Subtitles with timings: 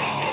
[0.00, 0.29] Devil!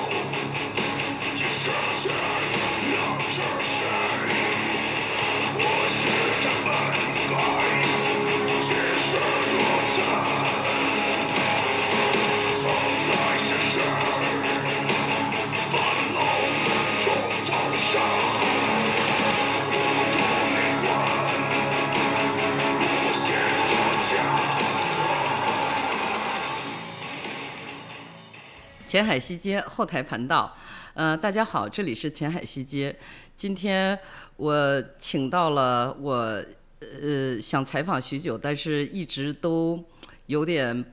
[28.98, 30.58] 前海西街后台盘道，
[30.96, 32.96] 呃，大家好，这里是前海西街。
[33.36, 33.96] 今天
[34.38, 36.44] 我请到了我
[36.82, 39.80] 呃想采访许久，但是一直都
[40.26, 40.84] 有点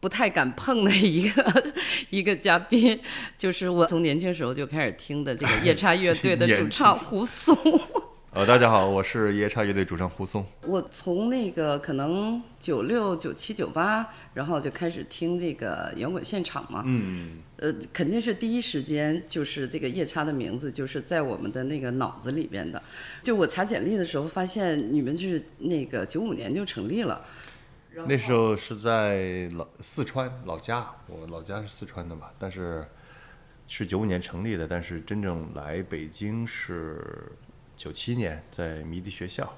[0.00, 1.72] 不太敢碰的一个
[2.10, 3.00] 一个嘉宾，
[3.38, 7.56] 就是我从年轻时候就开始听的这个夜叉乐队的主唱胡松。
[8.32, 10.46] 呃，大家好，我是夜叉乐队主唱胡松。
[10.64, 16.84] 我从那个可能九六、九七、九八，然后就开始听这个摇滚现场嘛。
[16.86, 22.80] 嗯，呃，肯定是第一时间就是这个夜叉的名字，就是在我们的那个脑子里边的。
[23.20, 27.20] 就我查简历的时候发现你们是那个九五年就成立了，
[28.06, 32.86] 那时候是在老四川老家，我老家是四川的嘛，但是
[33.66, 37.02] 是九五年成立的，但是真正来北京是
[37.80, 39.56] 九七年在迷笛学校。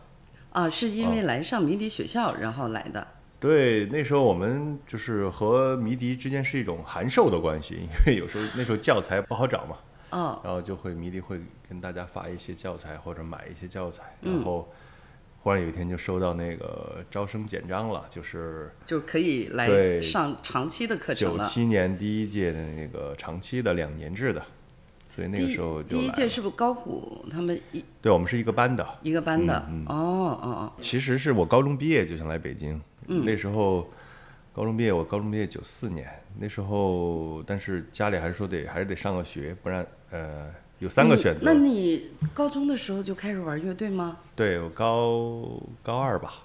[0.50, 3.04] 啊，是因为来上迷笛学校然后来的。
[3.40, 9.76] 对，那时候我们就是和迷笛之间是一种函授的关系，因为有时候那时候教材不好找嘛，
[10.10, 14.72] 哦，然后就会迷笛会跟大家发一些教材或者买一些教材，嗯然后
[15.40, 21.44] 忽然有一天就收到那个招生简章了，就是就可以来上长期的课程了九了。
[21.48, 24.46] 七年第一届的那个长期的两年制的，
[25.14, 29.62] 所以那个时候就第一届是不是高虎他们一对我们是一个班的，一个班的？
[29.68, 33.90] 嗯哦哦哦，其实是我高中毕业就想来北京，嗯那时候
[34.54, 41.52] 高中毕业，我高中毕业九四年，那时候但是家里还是说得还是得上个学，不然呃有三个选择那。
[41.52, 44.16] 你高中的时候就开始玩乐队吗？
[44.34, 46.36] 对我高高二吧，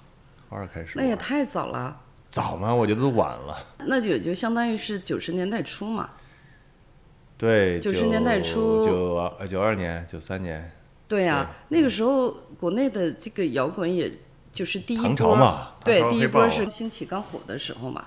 [0.49, 0.99] 高二开始。
[0.99, 1.97] 那也太早了，
[2.29, 2.75] 早吗？
[2.75, 3.57] 我觉得都晚了。
[3.85, 6.09] 那就也就相当于是九十年代初嘛。
[7.37, 10.71] 对，九十年代初九呃九二年、九三年，
[11.07, 14.11] 对呀、那个时候国内的这个摇滚也
[14.51, 18.05] 就是第一波唐朝嘛对，第一波是兴起刚火的时候嘛，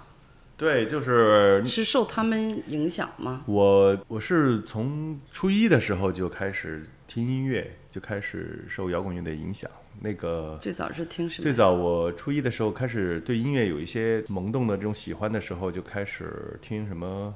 [0.57, 3.45] 对，就是是受他们影响吗？
[3.47, 9.71] 我我是从初一的时候就开始听音乐，就开始受摇滚乐的影响。
[10.03, 11.43] 那个最早是听什么？
[11.43, 17.35] 最早我初一的时候开始对音乐有一些萌动的这种喜欢的时候，就开始听什么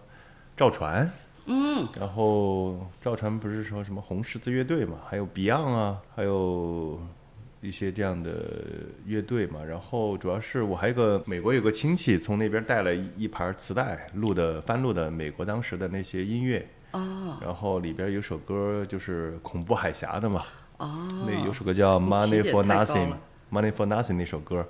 [0.57, 1.11] 赵传，
[1.47, 6.99] 嗯，然后赵传不是说什么红十字乐队嘛，还有 Beyond 啊，还有
[7.61, 8.31] 一些这样的
[9.05, 9.63] 乐队嘛。
[9.63, 20.43] 然后主要是我还有个美国有个亲戚从那边带了一一盘磁带录的翻录的美国当时的那些音乐，哦然后里边有首歌就是恐怖海峡的嘛，
[20.79, 23.09] 哦，那有首歌叫《Money for Nothing》，
[23.51, 24.67] 《Money for Nothing 那首歌。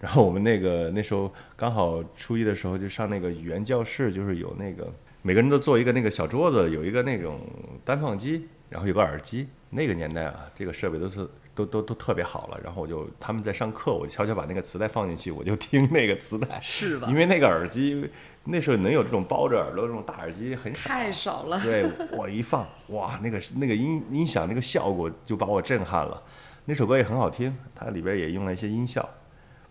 [0.00, 4.92] 然后我们那个那时候刚好初一的时候就上那个语言教室，就是有那个
[5.26, 7.40] 每个人都做一个那个小桌子，有一个那种
[7.82, 9.48] 单放机，然后有个耳机。
[9.70, 12.60] 那个年代啊，这个设备都是都都都特别好了。
[12.62, 16.60] 然后我就他们在上课，我就悄悄把那个磁带放进去，我就听那个磁带。
[16.60, 18.06] 是吧因为那个耳机
[18.44, 20.90] 那时候能有这种包着耳朵这种大耳机很少。
[20.90, 21.58] 太少了。
[21.62, 26.22] 对我一放，哇，那个那个音音响那个效果就把我震撼了。
[26.66, 29.08] 那首歌也很好听，它里边也用了一些音效。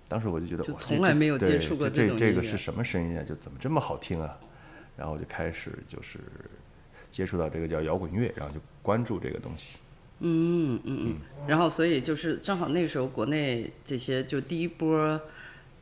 [0.10, 3.24] 当时我就觉得，就从来没有接触过这这种这个是什么声音啊？
[3.24, 4.36] 就怎么这么好听啊？
[4.96, 6.20] 然后就开始就是
[7.12, 9.78] 接触到这个叫摇滚乐，然后就关注这个东西。
[10.20, 11.16] 嗯嗯嗯，
[11.48, 15.20] 然后所以就是正好那个时候国内这些就第一波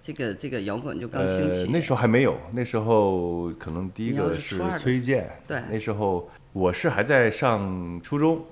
[0.02, 5.62] 这个这个摇滚就刚兴起，呃，那时候还没有，那时候可能第一个是崔健，对。
[5.70, 8.44] 那时候我是还在上初中，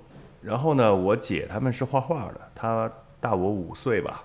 [0.44, 4.24] 然后呢，我姐他们是画画的，她大我五岁吧，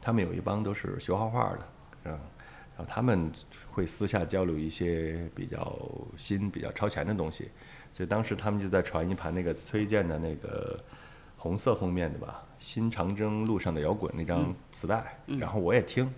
[0.00, 1.58] 他们有一帮都是学画画的，
[2.06, 2.18] 嗯，
[2.76, 3.30] 然后他们
[3.70, 5.78] 会私下交流一些比较
[6.16, 7.48] 新、比较超前的东西，
[7.92, 10.78] 所以当时他们就在传一盘那个崔健的那个
[11.36, 16.08] 红色封面的吧，《新长征路上的摇滚》那张磁带，然后我也听，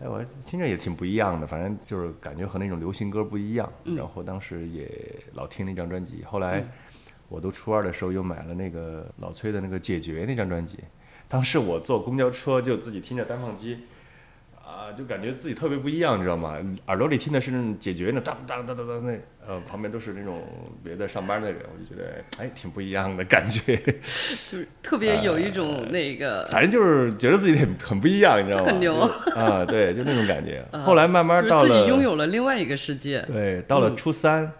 [0.00, 3.72] 哎，我听着也挺不一样的，反正就是感觉和那种流行歌不一样。
[3.84, 4.90] 然后当时也
[5.32, 6.64] 老听那张专辑，后来
[7.28, 10.78] 我都初二的时候又买了那个老崔的那个《解决》那张专辑。
[11.28, 13.80] 当时我坐公交车就自己听着单放机，
[14.68, 16.58] 啊，就感觉自己特别不一样，你知道吗？
[16.88, 20.42] 耳朵里听的是那种解决那当当当当当那，呃，旁边都是那种
[20.84, 23.76] 别的上班的人，我就觉得哎挺不一样的感觉。
[23.76, 28.70] 就是特别有一种那个，反正就是觉得自己很很不一样，你知道吗？
[28.70, 30.62] 很牛就啊，对，就那种感觉。
[30.84, 33.22] 后来慢慢就是到了自己拥有了另外一个世界。
[33.22, 34.52] 对，到了初三，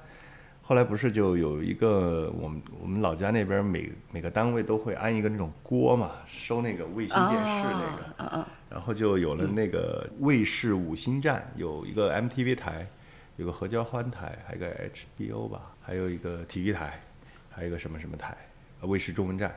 [0.63, 12.87] 后来不是就有一个我们我们老家那边每每个单位都会安一个那种锅嘛，收那个卫星电视那个，啊啊，然后就有了那个卫视五星站，有一个 MTV 台，
[13.37, 17.01] 有个合家欢台，还有个 HBO 吧，还有一个体育台，
[17.51, 18.37] 还有一个什么什么台，
[18.81, 19.55] 呃卫视中文站。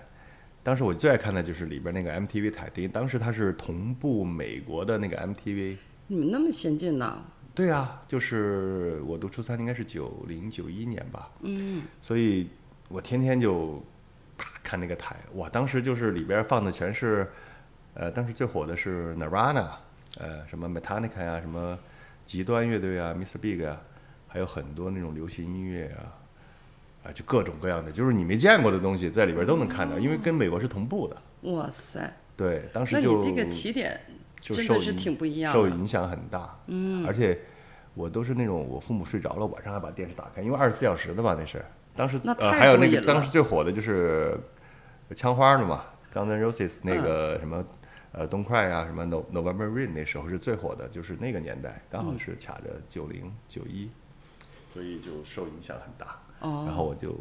[0.63, 5.75] 当时我最爱看的就是里边那个 MTV 台，等于当时它是同步美国的那个 MTV。
[6.07, 7.23] 你们那么先进呢？
[7.53, 12.47] 对啊，就是我读初三应该是九零九一年吧，嗯，所以
[12.87, 13.83] 我天天就
[14.63, 17.29] 看那个台，哇，当时就是里边放的全是，
[17.93, 19.67] 呃，当时最火的是 Nirvana，
[20.17, 21.77] 呃，什么 Metallica 呀、什么
[22.25, 23.37] 极端乐队啊，Mr.
[23.37, 23.81] Big 啊，
[24.27, 26.15] 还有很多那种流行音乐啊，
[27.03, 31.17] 啊，就各种各样的，就是你没见过的东西在里边都能看到，因为跟美国是同步的。
[31.51, 33.99] 哇塞，对，当时那就你这个起点
[34.39, 35.59] 就受真的是影挺不一样的。
[35.59, 36.57] 受影响很大。
[36.67, 37.37] 嗯，而且
[37.93, 41.61] 我都是那种我父母睡着了，晚上还把电视打开，因为二十四小时的嘛那是。
[41.93, 44.39] 当时那呃还有那个当时最火的就是
[45.13, 45.83] 枪花的嘛
[46.13, 47.65] ，Guns N' Roses 那个什么。
[48.13, 53.89] 呃，东快啊，什么 No November Rain 那时候是最火的，就是那个年代，刚嗯好是卡着九零九一，
[54.73, 56.19] 所以就受影响很大。
[56.41, 57.15] 哦然后我就，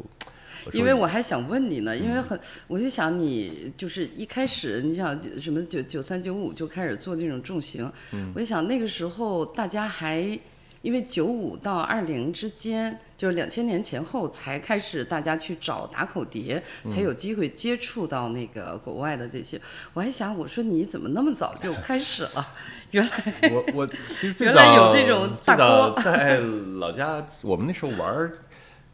[0.73, 10.37] 因为我还想问你呢，因为嗯很，我就想你就是一开始，你想什么九九三九五就开始做这种重型，嗯我就想那个时候大家还。
[10.81, 19.61] 因为九五到二零之间，就是两千年前后才开始大家去找打口碟，嗯才有机会接触到那个国外的这些。
[19.93, 22.47] 我还想，我说你怎么那么早就开始了？
[22.91, 26.39] 原来我我其实最原来有这种大锅 在
[26.79, 28.33] 老家，我们那时候玩儿，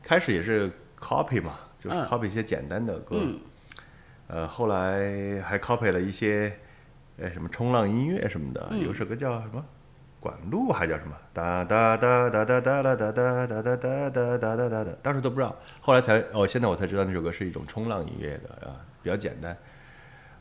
[0.04, 3.40] 开始也是 copy 嘛，就是嗯 copy 一些简单的歌，嗯
[4.28, 6.60] 呃，后来还 copy 了一些，
[7.18, 9.64] 呃，什么冲浪音乐什么的，嗯有首歌叫什么？
[10.28, 11.16] 管路还叫什么？
[11.34, 19.56] 哒哒哒哒哒哒哒哒哒哒哒哒哒哒哒哒，当时都不知道，后来才哦，现在我才知道那首歌是一种冲浪音乐的啊，比较简单，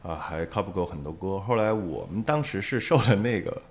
[0.02, 1.38] 啊，还 copy 过很多歌。
[1.38, 3.62] 后来我们当时是受了那个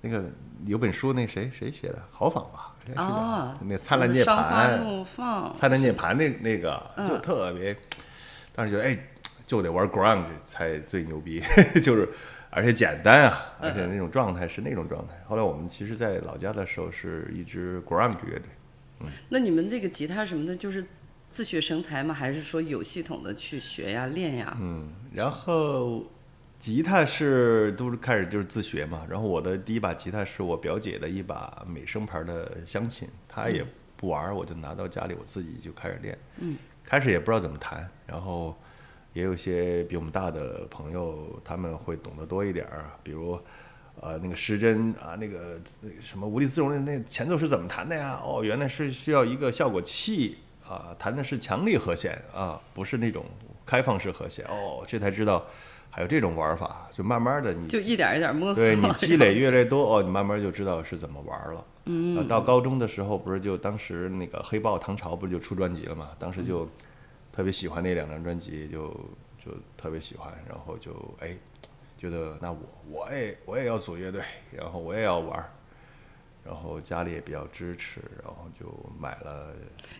[0.00, 0.22] 那个
[0.66, 2.00] 有本书，那谁谁写的？
[2.12, 5.04] 豪仿吧，啊，那灿烂涅槃，
[5.52, 7.76] 灿烂涅槃那那个嗯就特别，
[8.54, 8.96] 当时觉得哎，
[9.46, 11.42] 就得玩 grunge 才最牛逼，
[11.82, 12.08] 就是
[12.54, 15.14] 而且简单啊，而且那种状态是那种状态。
[15.26, 20.84] 后来我们其实，在老家的时候是一支 grunge 乐队，那你们这个吉他什么的，就是
[21.28, 22.14] 自学成才吗？
[22.14, 24.56] 还是说有系统的去学呀、练呀？
[24.60, 26.04] 嗯，然后
[26.60, 33.66] 吉他是都是开始就是自学嘛，然后我的第一把吉他是我表姐的一把美声牌的湘琴，她也
[33.96, 36.16] 不玩儿，我就拿到家里我自己就开始练。
[36.38, 38.56] 嗯，开始也不知道怎么弹，然后
[39.14, 43.40] 也有些比我们大的朋友，他们会懂得多一点儿，比如。
[44.00, 48.20] 呃，那个失真啊，那个那个什么无地自容的那前奏是怎么弹的呀？
[48.24, 50.38] 哦，原来是需要一个效果器
[50.68, 53.24] 啊，弹的是强力和弦啊，不是那种
[53.64, 54.44] 开放式和弦。
[54.46, 55.46] 哦，这才知道
[55.90, 58.64] 还有这种玩法，就慢慢的你就一点一点摸索。
[58.64, 61.64] 对你积累越来越多，哦，你慢慢就知道是怎么玩了。
[61.84, 66.10] 嗯，到高中的时候，不是就当时那个黑豹唐朝不是就出专辑了嘛？
[66.18, 66.68] 当时就
[67.34, 68.90] 特别喜欢那两张专辑，就
[69.44, 71.36] 就特别喜欢，然后就哎，
[71.98, 74.22] 觉得那我我也我也要组乐队，
[74.52, 75.50] 然后我也要玩儿，
[76.44, 79.52] 然后家里也比较支持，然后就买了。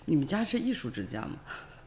[0.05, 1.35] 你们家是艺术之家吗？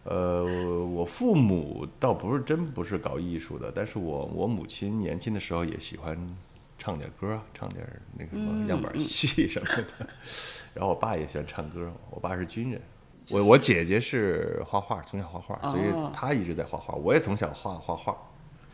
[0.03, 0.43] 呃，
[0.85, 6.17] 我父母倒不是真不是搞艺术的，但是我我母亲年轻的时候也喜欢
[6.77, 7.87] 唱点歌，唱点
[8.17, 10.09] 那个什么样板戏什么的。
[10.73, 12.81] 然后我爸也喜欢唱歌，我爸是军人。
[13.29, 16.93] 我我姐姐是画画，从小画画，所以哦她一直在画画。
[16.95, 18.15] 我也从小画画画，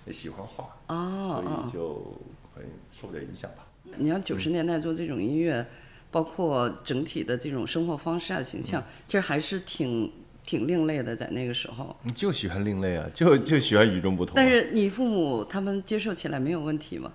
[0.05, 2.13] 也喜欢画，哦所以哦，就
[2.55, 3.65] 很受点影响吧。
[3.97, 5.65] 你像九十年代做这种音乐，
[6.11, 10.11] 包括整体的这种生活方式啊、形象，其实还是挺
[10.43, 11.95] 挺另类的，在那个时候。
[12.03, 14.35] 你就喜欢另类啊，就就喜欢与众不同、啊。
[14.35, 17.11] 但是你父母他们接受起来没有问题吗？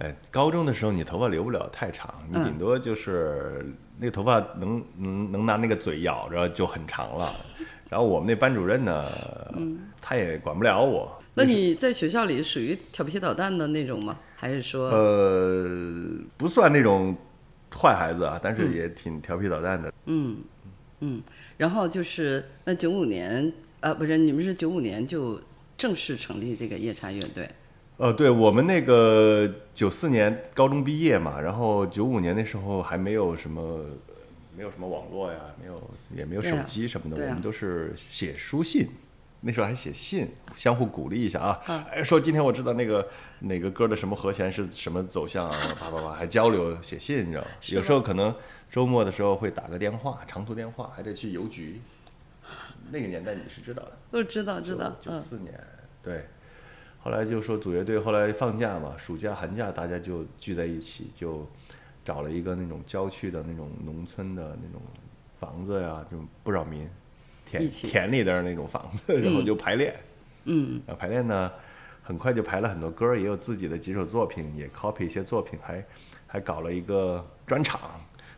[0.00, 7.34] 哎，高中的时候你头发留不了太长，你嗯顶多就是那个头发能能能拿那个嘴咬着就很长了。
[7.88, 9.10] 然后我们那班主任呢，
[10.00, 11.16] 他也管不了我。
[11.18, 14.16] 嗯那你在学校里属于调皮捣蛋的那种吗？
[14.36, 15.68] 还是说，呃，
[16.36, 17.16] 不算那种
[17.74, 19.92] 坏孩子啊，但是也挺调皮捣蛋的。
[20.06, 20.36] 嗯
[21.00, 21.20] 嗯，
[21.56, 25.40] 然后就是那九五年，呃，不是，你们是九五年就
[25.76, 27.50] 正式成立这个夜叉乐队。
[27.96, 33.84] 呃，对我们那个九四年高中毕业嘛，然后九五年那时候还没有什么，
[34.56, 38.88] 没有什么网络呀，没有也没有手机什么的，我们都是写书信，
[39.42, 41.60] 那时候还写信，相互鼓励一下啊。
[41.68, 43.08] 嗯哎，说今天我知道那个
[43.38, 47.48] 哪个歌的什么和弦是什么走向啊，叭叭叭，还交流写信，你知道吗？
[47.68, 48.34] 有时候可能
[48.68, 51.80] 周末的时候会打个电话，长途电话，还得去邮局。
[52.90, 55.54] 那个年代你是知道的，我知道知道，嗯，九四年，
[56.02, 56.26] 对。
[57.04, 61.46] 后来就说组乐队，后来放假嘛，暑假寒假大家就聚在一起，就
[62.02, 64.80] 找了一个那种郊区的那种农村的那种
[65.38, 66.88] 房子呀，就不扰民，
[67.44, 69.94] 田田里的那种房子，然后就排练。
[70.44, 71.52] 嗯，然后排练呢，
[72.02, 75.84] 很快就排了很多歌，也有自己的几首作品，也 copy 一些作品，还
[76.26, 77.80] 还搞了一个专场，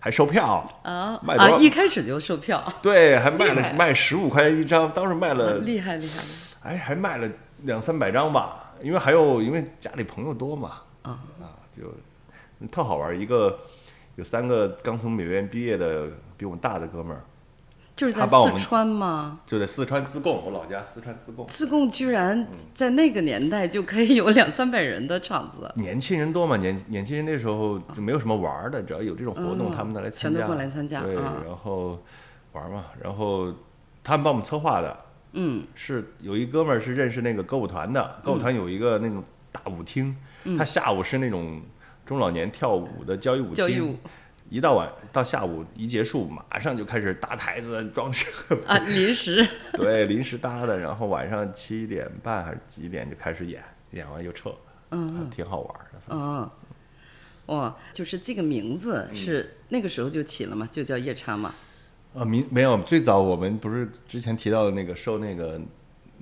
[0.01, 1.59] 还售票啊啊，卖多少？
[1.61, 6.23] 一开始就售票，对，还卖了卖十五块钱一张，当时卖了厉害厉害，
[6.71, 7.31] 哎，还卖了
[7.63, 11.85] 两三百张吧，因为还有因为家里朋友多嘛，啊啊，就
[12.69, 13.17] 特好玩儿。
[13.17, 13.59] 一个
[14.17, 17.23] 有三个刚从美院毕业的比我们大的哥们儿，
[17.97, 19.41] 就是在四川吗？
[19.47, 21.47] 就在四川自贡，我老家四川自贡。
[21.49, 31.99] 自贡居然在那个年代就可以有两三百人的场子，年轻人多嘛，年年轻人那时候就没有什么玩儿的，只要有这种活动，嗯他们都来参加，全都过来参加对，啊然后
[32.53, 33.53] 玩嘛，然后
[34.05, 34.97] 他们帮我们策划的，
[35.37, 35.64] 嗯。
[35.75, 40.16] 是有一哥们儿是认识那个歌舞团的，歌舞团有一个那种大舞厅，
[40.59, 41.62] 他下午是那种
[42.05, 43.97] 中老年跳舞的交谊舞厅，交谊舞。
[44.49, 48.26] 一到晚到下午一结束，马上就开始搭台子装饰，
[48.64, 49.45] 啊，临时。
[49.75, 54.55] 对，临时搭的，然后晚上七点半还是几点就开始演，演完就撤，
[54.93, 56.00] 嗯，挺好玩儿的。
[56.11, 56.49] 嗯，
[57.47, 59.16] 哇，就是这个名字嗯。
[59.16, 61.52] 是那个时候就起了嘛，就叫夜叉嘛，
[62.17, 65.61] 啊，名没有，最早我们不是之前提到的那个受那个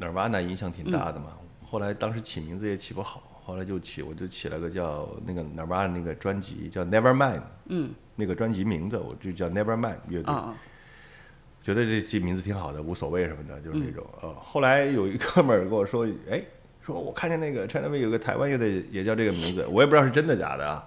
[0.01, 1.27] Nirvana 影响挺大的嘛，
[1.65, 10.53] 后来当时起名字也起不好，后来就起我就起了个叫那个 Nirvana 那个专辑叫 Nevermind，嗯，那个专辑名字我就叫 Nevermind 乐队，哦
[11.63, 14.35] 觉得这这名字挺好的，无所谓什么的，就是那种呃。
[14.35, 16.45] 后来有一哥们儿跟我说，哎，
[16.85, 20.85] 说我看见那个 China Way 有个台湾乐队也叫这个名字，我也不知道是真的假的啊，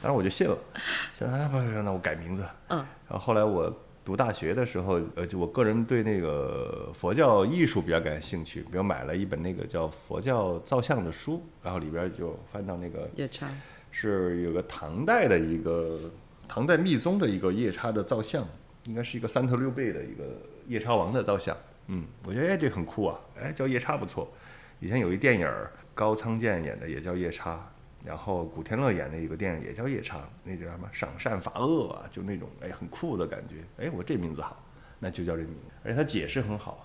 [0.00, 0.56] 当时我就信了，
[1.18, 2.78] 想那不那我改名字，嗯。
[3.08, 13.48] 然后后来我读大学的时候，呃，就我个人对那个佛教艺术比较感兴趣，比如买了一本那个叫《佛教造像》的书，然后里边就翻到那个夜叉，
[13.90, 16.00] 是有个唐代的一个
[16.48, 18.46] 唐代密宗的一个夜叉的造像，
[18.84, 20.24] 应该是一个三头六臂的一个
[20.66, 21.56] 夜叉王的造像。
[21.88, 24.32] 嗯，我觉得哎这很酷啊，哎叫夜叉不错。
[24.80, 25.46] 以前有一电影
[25.94, 27.70] 高仓健演的也叫夜叉，
[28.04, 33.56] 然后古天乐演的一个电影也叫夜叉，那叫什么赏善罚恶啊，就那种哎很酷的感觉。
[33.84, 34.64] 哎，我这名字好，
[34.98, 36.82] 那就叫这名字，而且他解释很好啊。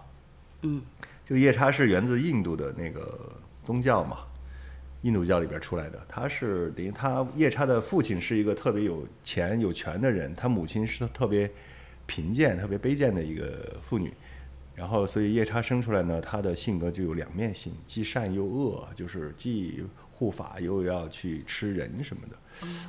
[0.64, 0.82] 嗯，
[1.24, 4.20] 就夜叉是源自印度的那个宗教嘛，
[5.04, 6.04] 印度教里边出来的。
[6.08, 11.50] 他是等于他夜叉的父亲是一个特别有钱有权的人，他母亲是特别
[12.06, 14.14] 贫贱、特别卑贱的一个妇女。
[14.74, 19.82] 然后，所以夜叉生出来呢，他的性格就有两面性，既善又恶，就是既
[20.18, 22.36] 护法又要去吃人什么的。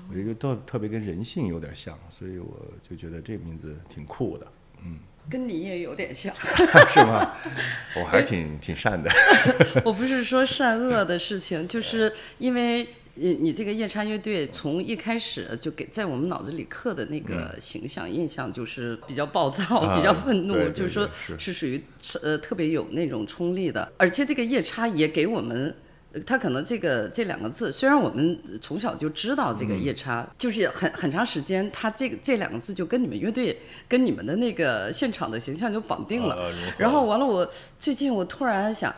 [0.08, 2.56] 我觉得特特别跟人性有点像，所以我
[2.88, 4.46] 就觉得这名字挺酷的，
[4.84, 6.32] 嗯，跟你也有点像。
[6.88, 7.34] 是吗？
[7.96, 9.10] 我还是挺挺善的。
[9.84, 21.82] 我不是说善恶的事情，就是因为你你这个夜叉乐队从一开始就给在我们脑子里刻的那个形象印象就是比较暴躁、比较愤怒，对对就是说是是属于
[22.22, 25.74] 呃特别有那种冲力的，而且这个夜叉也给我们。
[26.16, 36.50] 呃他可能这个这两个字，虽然我们从小就知道这个嗯夜叉，就是很很长时间，他这个这两个字就跟你们乐队、跟你们的那个现场的形象就绑定了。
[36.78, 38.94] 然后完了，我最近我突然想，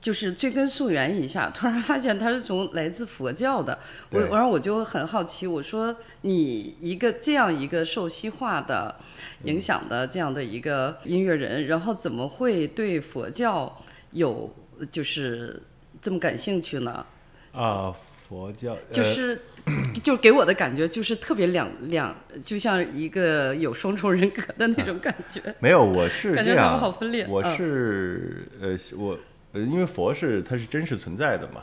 [0.00, 3.78] 就是追根溯源一下，突然发现他是从来自佛教的。
[4.10, 8.96] 我然后我就很好奇，我说你一个这样一个受西化的
[9.44, 13.80] 影响的这样的一个音乐人，然后怎么会对佛教
[14.10, 14.52] 有
[14.90, 15.62] 就是
[16.02, 17.06] 这么感兴趣呢？
[17.52, 19.40] 啊，佛教呃就是。
[20.02, 25.40] 就给我的感觉就是特别两两，就像一个有双重人格的那种感觉。
[25.60, 29.16] 没有，我是感觉他们这样，好分裂我嗯是呃，我
[29.52, 31.62] 呃，因为佛是它是真实存在的嘛，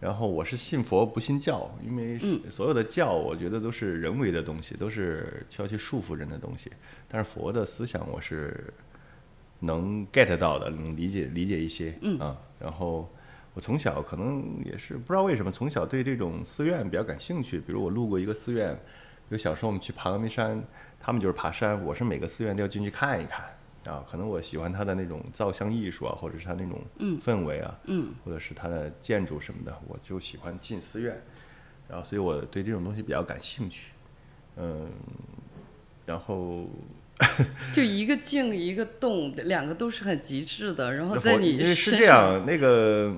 [0.00, 6.72] 然后我是信佛不信教，因为所有的教我觉得都是人为的东西，都是需要去束缚人的东西，
[7.06, 8.72] 但是佛的思想我是
[9.58, 13.06] 能 get 到的，能理解理解一些，嗯啊，然后。
[13.54, 17.58] 我从小可能也是不知道为什么，从小对这种寺院比较感兴趣。
[17.58, 18.74] 比如我路过一个寺院，
[19.28, 20.62] 比如小时候我们去爬峨眉山，
[21.00, 23.46] 他们就是爬山，我是每个寺院都要进去看一看
[23.86, 24.04] 啊。
[24.10, 26.80] 可能我喜欢它的那种造像艺术啊，或者是它那种
[27.24, 31.20] 氛围啊，嗯或者是它的建筑什么的，我就喜欢进寺院。
[31.88, 33.90] 然后，所以我对这种东西比较感兴趣。
[34.56, 34.88] 嗯，
[36.06, 36.68] 然后
[37.74, 40.94] 就一个静一个动，两个都是很极致的。
[40.94, 43.12] 然后在你是这样，那个，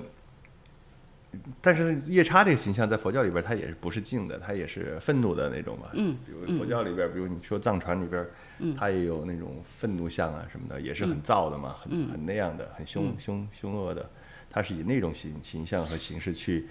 [1.61, 5.89] 但是夜叉这个形象在佛教里边，它也是不是静的，它也是愤怒的那种嘛。
[5.93, 8.25] 嗯，比如佛教里边，比如你说藏传里边，
[8.59, 14.09] 嗯它也有那种愤怒像啊什么的，也是很燥的嘛，嗯很很那样的，很凶凶凶恶的。
[14.49, 16.67] 它是以那种形形象和形式去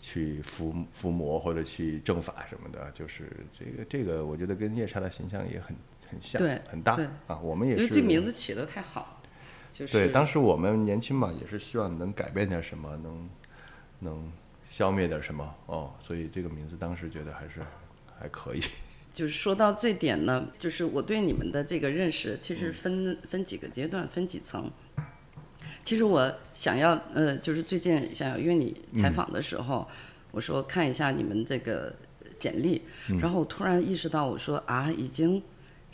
[0.00, 5.76] 去伏伏魔或者去正法什么的，就是这个这个，我觉得跟夜叉的形象也很
[6.10, 7.38] 很像，对很大啊。
[7.40, 9.20] 我们也是因为这名字起的太好，
[9.70, 13.28] 就是对，当时我们年轻嘛，也是希望能改变点什么，能
[14.00, 14.30] 能
[14.70, 17.60] 消灭点什么哦，所以这个名字当时觉得还是
[18.18, 18.60] 还可以。
[19.14, 24.68] 就是说到这点呢，就是我对你们的这个认识，其实分分几个阶段，分几层。
[25.84, 29.86] 其实我想要，呃，就是最近想要约你采访的时候，
[30.32, 31.94] 我说看一下你们这个
[32.40, 32.82] 简历，
[33.20, 35.40] 然后我突然意识到，我说啊，已经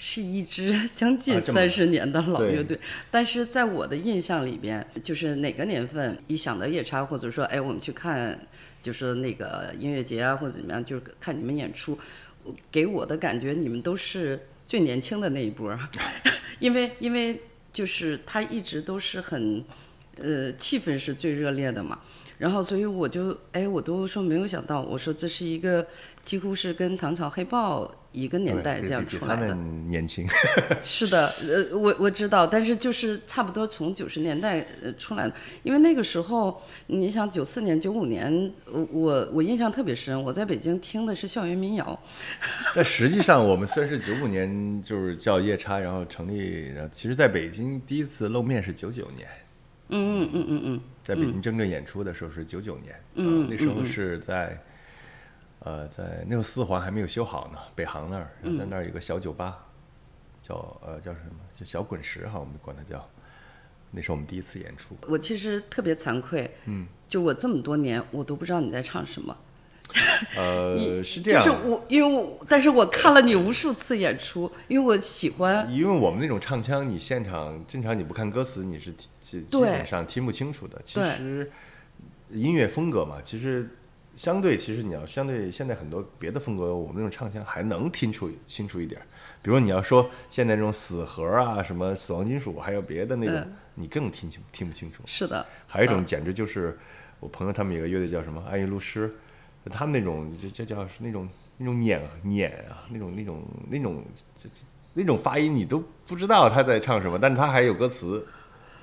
[0.02, 2.80] 是一支将近三十年的老乐队，
[3.10, 8.48] 但是在我的印象里边，就是哪个年份一想到夜叉，或者说哎，我们去看
[8.82, 11.98] 就是那个音乐节啊，或者怎么样，就是看你们演出，
[12.72, 15.78] 给我的感觉你们都是最年轻的那一波儿，
[16.60, 17.38] 因为因为
[17.70, 19.62] 就是他一直都是很，
[20.16, 22.00] 呃，气氛是最热烈的嘛。
[22.38, 25.86] 然后，所以我就哎，我都说没有想到，我说这是一个
[26.22, 29.54] 几乎是跟唐朝黑豹一个年代这样出来的。
[29.54, 30.26] 们年轻。
[30.82, 41.98] 是的，呃，我我知道，但是就是差不多从九十年代呃出来的，因为那个时候你想九四年、九五年，我我我印象特别深，我在北京听的是校园民谣，
[42.74, 49.28] 但实际上，我们虽然是九五年就是叫夜叉，然后成立，然后其实在北京第一次露面是九九年，
[49.90, 54.58] 嗯嗯嗯嗯嗯，在北京真正演出的时候是九九年，嗯呃那时候是在，
[55.60, 59.66] 呃，在那时候四环还没有修好呢，北航那儿，然后在那儿有个小酒吧，
[60.42, 61.36] 叫呃叫什么？
[61.58, 63.06] 叫小滚石哈，我们管它叫。
[63.92, 69.36] 那是我们第一次演出，我其实特别惭愧，嗯，就我这么多年，我都不知道你在唱什么。
[70.36, 75.68] 呃， 是这样，就是我，因为我，但是我看了你无数次演出，因为我喜欢。
[75.68, 80.80] 因为我们那种唱腔，你现场正常你不看歌词，你是基基对本上听不清楚的。
[80.84, 81.50] 其实
[82.30, 83.68] 音乐风格嘛，其实
[84.20, 89.06] 相对，其实你要相对现在很多别的风格，我们那种唱腔还能听出清楚一点儿。
[89.40, 95.02] 比如你要说现在这种死核啊，什么死亡金属，还有别的那种，嗯你更听清听不清楚。
[95.06, 96.78] 是的，还有一种嗯简直就是
[97.18, 99.10] 我朋友他们有个乐队叫什么爱乐律师，
[99.70, 104.04] 他们那种这这叫是那种那种碾碾啊，那种那种那种
[104.92, 108.26] 那种发音你都不知道他在唱什么，但是他还有歌词，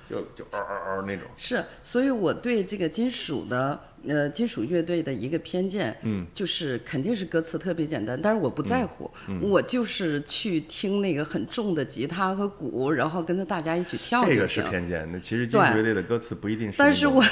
[0.08, 1.26] 就就嗷嗷嗷那种。
[1.36, 14.24] 是，所以我对这个金属的呃金属乐队的一个偏见，嗯，就是肯定是歌词特别简单，但是我不在乎，嗯我就是去听那个很重的吉他和鼓，然后跟着大家一起跳。
[14.26, 16.78] 这个是偏见，那其实金属乐队的歌词不一定是。
[16.78, 17.24] 但是我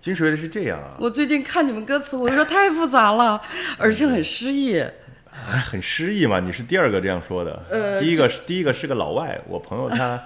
[0.00, 3.40] 金属乐队是这样啊，我最近看你们歌词，我说太复杂了，
[3.78, 4.78] 而且很诗意。
[4.78, 6.40] 啊，很诗意嘛。
[6.40, 10.18] 你是第二个这样说的，呃第一个是第一个是个老外，我朋友他，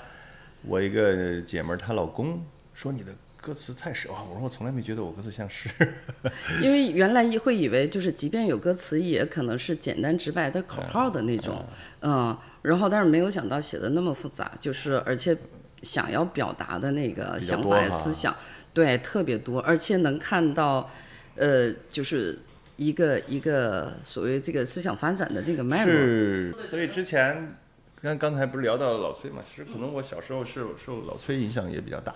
[0.63, 2.45] 我一个姐们儿她老公
[2.75, 5.69] 说你的歌词太诗哇，我说我从来没觉得我歌词像诗。
[6.61, 11.65] 因为原来会以为就是即便有歌词，也可能是简单直白的口号的那种，
[12.03, 15.35] 嗯，然后但是没有想到写的那么复杂，就是而且
[15.83, 18.37] 想要表达的那个想法思想，
[18.75, 20.91] 对，特别多，而且能看到，
[21.37, 22.39] 呃，就是
[22.77, 25.93] 一个一个所谓这个思想发展的这个脉络。
[25.93, 27.57] 是，所以之前
[28.03, 29.43] 刚刚才不是聊到老崔嘛？
[29.47, 32.15] 其实可能我小时候是受老崔影响也比较大，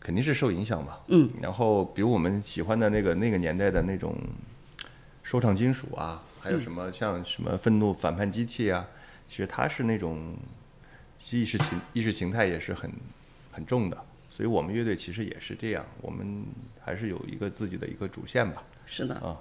[0.00, 1.00] 肯定是受影响吧。
[1.08, 1.30] 嗯。
[1.42, 4.16] 然后，比如我们喜欢的那个那个年代的那种
[5.22, 8.88] 说唱金属啊，还有什么像什么愤怒反叛机器啊，
[9.26, 10.34] 其实它是那种
[11.30, 12.90] 意识形意识形态也是很
[13.52, 14.04] 很重的。
[14.30, 16.44] 所以我们乐队其实也是这样，我们
[16.80, 18.62] 还是有一个自己的一个主线吧。
[18.86, 19.36] 是的，啊，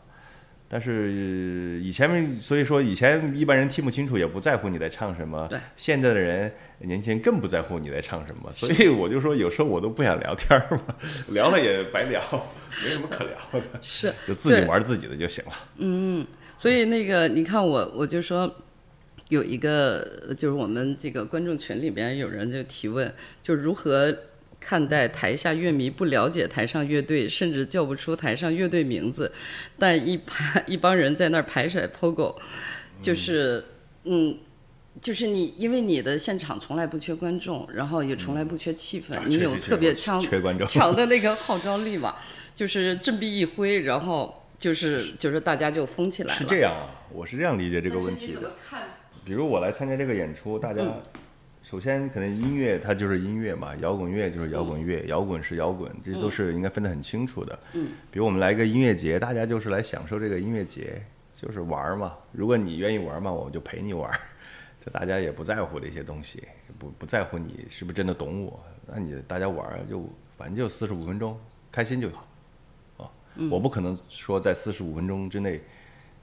[0.69, 5.47] 但是以前，所以说以前一般人听不清楚，也不在乎你在唱什么。
[5.49, 10.95] 对，现在的人年轻人更不在乎你在唱什么，所以我就说，有时候我都不想聊天儿嘛，
[11.30, 12.21] 聊了也白聊，
[12.84, 15.51] 没什么可聊的，是就自己玩自己的就行了。
[15.77, 16.27] 嗯
[16.58, 18.53] 所以那个，你看我，我就说
[19.30, 24.13] 有一个，就是我们这个观众群里边有人就提问，就如何
[24.67, 29.32] 看待台下乐迷不了解台上乐队，甚至叫不出台上乐队名字，
[29.80, 32.36] 但一排 一帮人在那儿排甩 POGO，
[32.99, 33.63] 就是
[34.03, 34.39] 嗯。
[34.99, 42.15] 就是你，因为你的现场从来不缺观众，然后也从来不缺气氛，你有特别强缺观众 强的那个号召力嘛，
[42.56, 46.39] 就是振臂一挥，然后就是就是大家就疯起来了。
[46.39, 48.56] 是这样啊，我是这样理解这这个问题的。
[49.23, 50.82] 比如我来参加这个演出，大家
[51.69, 57.60] 首先可能音乐它就是音乐嘛，摇滚乐就是摇滚乐，摇滚是摇滚，这都是应该分得很清楚的。
[57.73, 61.03] 嗯，比如我们来一个音乐节，大家就是来享受这个音乐节，
[61.36, 62.15] 就是玩嘛。
[62.32, 64.17] 如果你愿意玩嘛，我们就陪你玩儿。
[64.80, 66.41] 就大家也不在乎这些东西，
[66.80, 71.38] 不不在乎你是不是真的懂我，那你大家玩就反正就四十五分钟，
[71.69, 72.27] 开心就好。
[72.95, 73.12] 啊，
[73.51, 75.62] 我不可能说在四十五分钟之内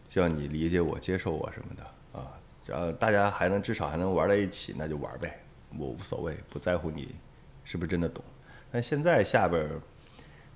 [0.08, 2.32] 就要你理解我、接受我什么的啊。
[2.64, 5.38] 只要大家还能至少还能玩在一起，那就玩呗，
[5.76, 7.14] 我无所谓，不在乎你
[7.62, 8.24] 是不是真的懂。
[8.72, 9.68] 但现在下边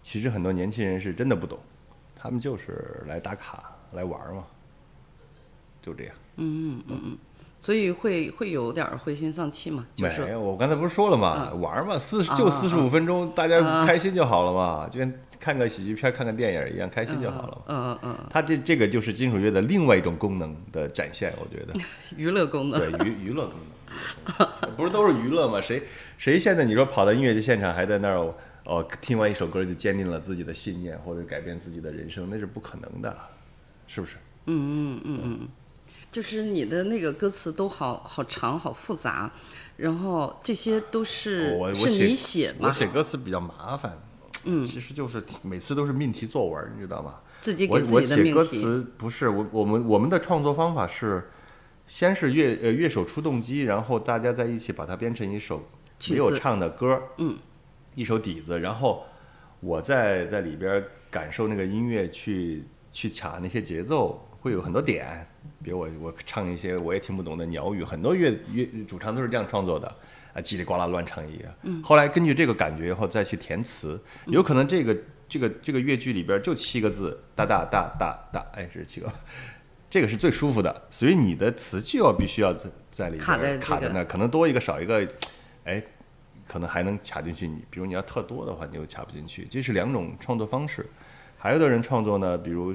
[0.01, 1.59] 其实很多年轻人是真的不懂，
[2.16, 4.47] 他们就是来打卡来玩嘛，
[5.83, 6.14] 就这样。
[6.37, 7.18] 嗯嗯嗯嗯
[7.61, 17.62] 所以会会有点儿灰心丧气嘛，就是没有，我刚才不是说了嘛，玩儿嘛，四就四十五分钟，大家开心就好了嘛，就跟看个喜剧片、看个电影一样，开心就好了嘛。
[17.66, 21.73] 嗯嗯嗯它这这个就是金属乐的另外一种功能的展现，我觉得。
[21.75, 21.81] 嗯，
[22.16, 22.81] 娱乐功能。
[22.81, 23.55] 对娱娱乐功
[24.38, 25.61] 能，不是都是娱乐吗？
[25.61, 25.83] 谁
[26.16, 33.16] 谁现在你说跑到音乐节现场还在那儿哦，听完一首歌就坚定了自己的信念或者改变自己的人生，那是不可能的，
[33.87, 34.16] 是不是？
[36.11, 39.31] 就是你的那个歌词都好好长、好复杂，
[39.77, 42.73] 然后这些都是是你写吗我？
[42.73, 43.99] 写歌词比较麻烦，
[44.44, 47.16] 嗯，其实就是每次都是命题作文，你知道吗？
[47.40, 48.61] 自己给自己的写歌命题。
[48.61, 51.31] 词不是我我们我们的创作方法是，
[51.87, 55.62] 先是乐呃乐手出动机，然后大家在一起把它编成一首
[56.11, 57.37] 没有唱的歌，嗯，
[57.94, 59.05] 一首底子，然后
[59.61, 65.29] 我在在里边感受那个音乐去去卡那些节奏，会有很多点，
[65.62, 69.87] 比如我我唱一些我也听不懂的鸟语，很多乐乐主唱都是这样创作的。
[70.35, 71.44] 啊，叽里呱啦乱唱一个。
[71.62, 71.83] 嗯。
[71.83, 79.11] 后来根据这个感觉以后再去填词，有可能这个这个这个乐句里边就七个字，哒哒哒哒哒，哎，这是七个，
[79.88, 85.09] 这个是最舒服的，所以你的词就要必须要在在里边卡在那，可能多一个少一个，
[85.64, 85.83] 哎，
[86.47, 87.49] 可能还能卡进去。
[87.49, 89.49] 你比如你要特多的话，你又卡不进去。
[89.51, 90.87] 这是两种创作方式。
[91.38, 92.75] 还有的人创作呢，比如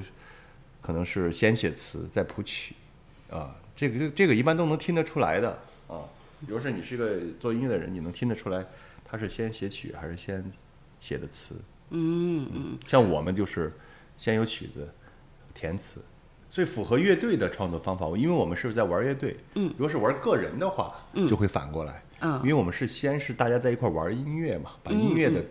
[0.84, 2.74] 可能是先写词再谱曲，
[3.30, 5.48] 啊，这个这个一般都能听得出来的
[5.88, 6.04] 啊。
[6.46, 8.62] 比如说你是个做音乐的人，你能听得出来
[9.02, 10.44] 他是先写曲还是先
[11.00, 11.54] 写的词。
[11.88, 13.72] 嗯嗯，像我们就是
[14.18, 14.86] 先有曲子，
[15.54, 16.02] 填词，
[16.50, 18.06] 最符合乐队的创作方法。
[18.08, 25.42] 因为我们是在玩乐队，嗯，如果是玩个人的话，嗯，就会反过来，嗯因为我们是先是大家在一块玩音乐嘛，把音乐的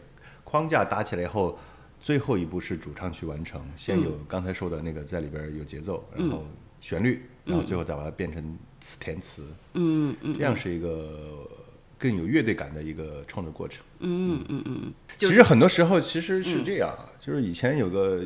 [0.44, 1.58] 框架搭起来以后，
[2.04, 6.46] 最后一步是主唱去完成，先有刚才说的那个在里边有节奏，然后
[6.78, 11.50] 旋律，然后最后再把它变成词填词，嗯嗯这样是一个
[11.98, 13.86] 更有乐队感的一个创作过程。
[14.00, 14.62] 嗯嗯。
[14.66, 18.26] 嗯，嗯其实很多时候其实是这样，啊就是以前有个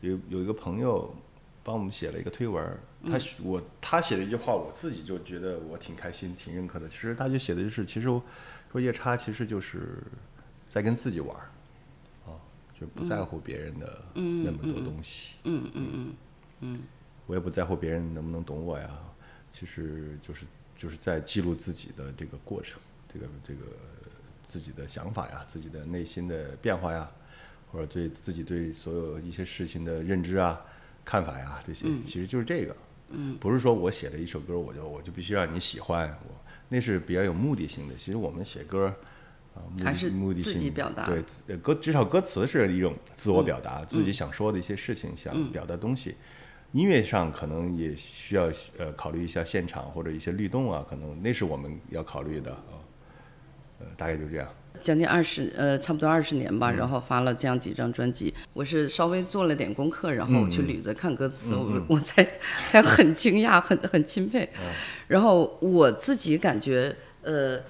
[0.00, 1.14] 有有一个朋友
[1.62, 2.64] 帮我们写了一个推文，
[3.10, 6.88] 他写我他写了一句话，我自己就觉得我挺开心、挺认可的。
[6.88, 8.22] 其实他就写的就是，其实我
[8.72, 10.02] 说夜叉其实就是
[10.66, 11.36] 在跟自己玩
[12.82, 15.36] 就不在乎别人的那么多东西。
[15.44, 16.14] 嗯嗯嗯
[16.60, 16.80] 嗯
[17.26, 18.90] 我也不在乎别人能不能懂我呀，
[19.52, 20.44] 其实就是
[20.76, 22.80] 就是在记录自己的这个过程，
[23.12, 23.60] 这个这个
[24.42, 27.08] 自己的想法呀，自己的内心的变化呀，
[27.70, 30.60] 或者对自己对所有一些事情的认知啊、
[31.04, 32.76] 看法呀，这些其实就是这个。
[33.10, 36.34] 嗯，不是说我写了一首歌，我就我就必须让你喜欢我，
[36.68, 37.94] 那是比较有目的性的。
[37.94, 38.92] 其实我们写歌
[39.54, 46.14] 啊，还是自目的性己表达对呃歌至少歌词是一种自我表达，自己想说的一些事情，想表达东西。
[46.72, 52.80] 音乐上可能也需要呃考虑一下现场或者一些律动啊，可能那是我们要考虑的啊。
[53.78, 54.48] 呃，大概就这样。
[54.82, 58.32] 将近二十呃，差不多二十年嗯吧，然后发了这样几张专辑。
[58.52, 62.26] 我是稍微做了点功课，然后我去捋着看歌词，我我才
[62.66, 64.48] 才很惊讶，很很钦佩。
[65.08, 67.60] 然后我自己感觉，呃，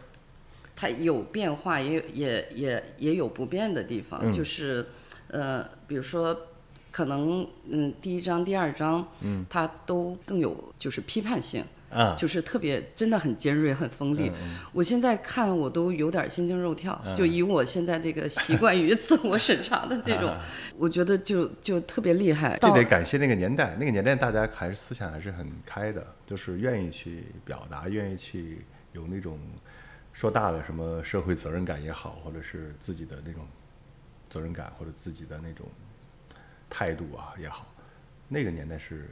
[0.75, 4.87] 它有变化，也有也也也有不变的地方，就是
[5.29, 6.49] 呃，比如说。
[6.95, 14.31] 可能嗯，第一章、第二章，嗯，它都更有就是批判性，啊，就是特别真的很尖锐、很锋利。
[14.75, 20.37] 我现在看我都有点心惊肉跳，就以我现在这个习惯于 自我审查的这种，
[20.77, 22.59] 我觉得就就特别厉害。
[22.61, 29.39] 这得感谢那个年代，那个年代大家还是思想还是很开的，就是愿意去表达，愿意去有那种
[30.12, 33.46] 说大的什么社会责任感也好，或者是自己的那种
[34.29, 35.66] 责任感，或者自己的那种
[36.68, 37.66] 态度啊也好，
[38.29, 39.09] 那个年代是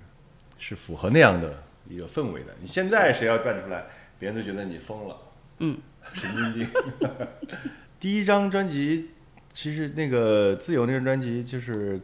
[0.59, 2.55] 是符合那样的一个氛围的。
[2.61, 3.85] 你现在谁要站出来，
[4.19, 5.17] 别人都觉得你疯了，
[5.59, 5.79] 嗯，
[6.13, 6.69] 神经病。
[7.99, 9.11] 第一张专辑，
[9.53, 12.01] 其实那个自由那张专辑，就是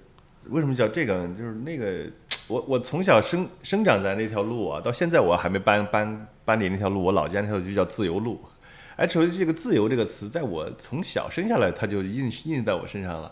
[0.49, 1.35] 为什么叫这个呢？
[1.37, 2.07] 就是那个
[2.49, 8.41] 我我从小生生长在那条路啊，到现在我还没搬搬搬离那条路，我老家那条路就叫自由路。
[8.97, 13.31] 哎，所以这个“自由”这个词，在我从小生下来，它就印印在我身上了，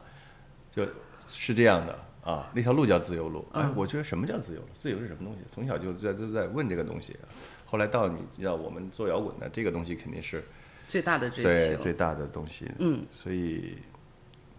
[0.70, 0.86] 就
[1.26, 2.50] 是这样的啊。
[2.54, 3.46] 那条路叫自由路。
[3.52, 4.60] 哎，我觉得什么叫自由？
[4.74, 5.38] 自由是什么东西？
[5.48, 7.16] 从小就在都在问这个东西。
[7.64, 10.44] 后来到你要我们做摇滚的，这个东西肯定是
[10.86, 11.42] 最大的追
[11.74, 12.70] 求，最大的东西。
[12.78, 13.78] 嗯，所以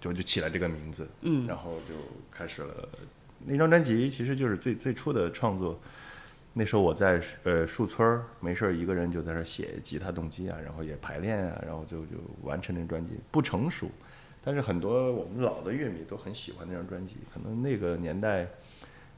[0.01, 1.07] 就就起了这个名字。
[1.21, 1.93] 嗯，然后就
[2.31, 2.89] 开始了。
[3.45, 5.79] 那张专辑其实就是最最初的创作。
[6.57, 13.19] 那时候我在呃树村儿，没事儿一个人就在那写吉他动机啊，然后也排练啊，然后就就完成那张专辑。
[13.29, 13.89] 不成熟，
[14.41, 17.17] 但是很多我们老的乐迷都很喜欢那张专辑。
[17.33, 18.47] 可能那个年代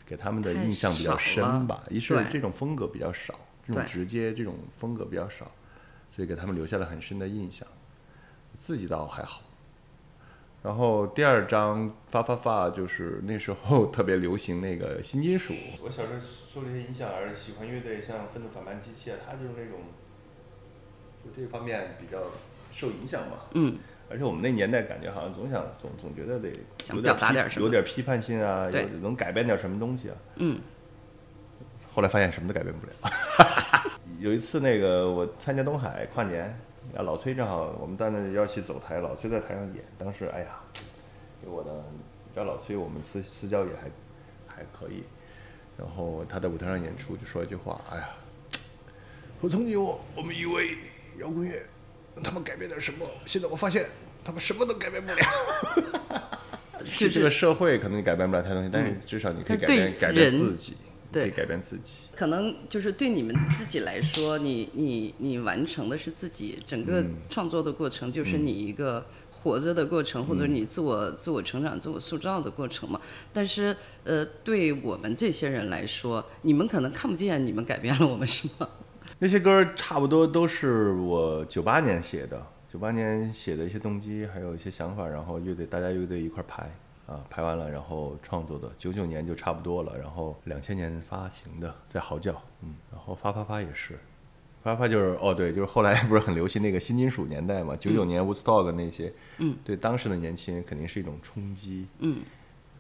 [0.04, 1.84] 给他们的印象比较深吧。
[1.92, 5.52] 一是这种风格比较少，这种直接这种风格比较少，
[6.10, 7.68] 所以给他们留下了很深的印象。
[8.56, 9.44] 自己倒还好。
[10.68, 15.54] 然后第二张发发发就是那时候 特别流行那个新金属。
[15.82, 19.80] 我小时候受这些影响而喜欢乐队，像愤怒反叛机器啊，它就是那种，
[21.24, 22.22] 就这方面比较
[22.70, 23.38] 受影响嘛。
[23.54, 23.78] 嗯。
[24.10, 26.50] 而且我们那年代感觉好像总想总总觉得得
[26.80, 30.16] 想表达点什么，有点批判性啊，有能改变点什么东西啊。
[30.36, 30.60] 嗯。
[31.94, 32.94] 后来发现什么都改变不了。
[34.20, 36.54] 有一次那个我参加东海跨年。
[36.96, 39.84] 啊，老崔正好，我们当时要去走台，老崔在台上演。
[39.98, 40.60] 当时，哎呀，
[41.42, 41.72] 给我的，
[42.34, 45.04] 知道老崔，我们私私交也还还可以。
[45.78, 48.10] 然后他在舞台上演出，就说一句话：“哎呀，
[49.42, 50.70] 我曾经我我们以为
[51.20, 51.62] 摇滚乐
[52.24, 53.86] 他们改变点什么，现在我发现
[54.24, 55.22] 他们什么都改变不了。
[56.84, 60.78] 是这个社会可能你改变不了太多东西，但是至少你可以改变改变自己。”
[61.12, 73.00] 可以改变自己，可能就是对你们自己来说，你你你完成的是自己整个创作的过程，就是你一个活着的过程，或者你自我自我成长、自我塑造的过程嘛。
[73.34, 78.70] 但是，呃，对我们这些人来说，你们可能看不见你们改变了我们什么。
[79.20, 86.70] 那些歌差不多都是我九八年写的，九八年写的一些动机，还有一些想法，然后乐队大家乐队一块排。
[87.08, 93.98] 啊，拍完了，然后创作的，九九年就差不多了，然后两千年发行的，在嚎叫，嗯，然后发发发也是，
[94.62, 102.22] 发发就是哦对，就是后来不是很流行那个新金属年代嘛，九九年 Woodstock 那些，嗯，对当时的年轻人肯定是一种冲击，嗯，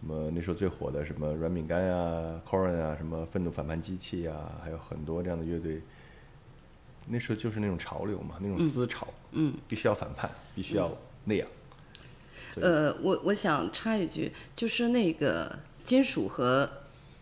[0.02, 5.82] 什么那时候最火的什么软饼干呀、Corin 啊，什么愤怒反叛机器啊，还有很多这样的乐队，
[7.06, 10.92] 那时候就是那种潮流嘛，那种思潮，嗯，必须要反叛，必须要
[11.24, 11.48] 那样。
[12.62, 16.70] 呃，我我想插一句，就是那个金属和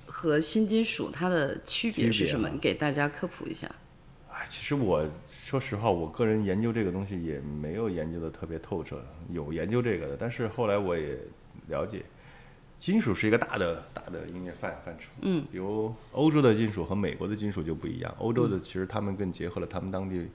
[0.05, 2.49] 和新金属它的区别是什么？
[2.49, 3.69] 你给大家科普一下。
[4.31, 11.17] 哎，其实我说实话，我个人研究这个东西也没有研究的特别透彻，有研究这个的，但是后来我也
[11.67, 12.03] 了解，
[12.77, 15.11] 金属是一个大的大的音乐范范畴。
[15.21, 15.45] 嗯。
[15.51, 20.27] 比如欧洲的金属和美国的金属就不一样，欧洲的其实他们更结合了他们当地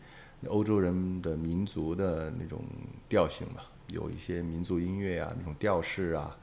[0.47, 2.65] 欧洲人的民族的那种
[3.09, 3.67] 调性吧。
[3.93, 6.37] 有一些民族音乐啊，那种调式啊，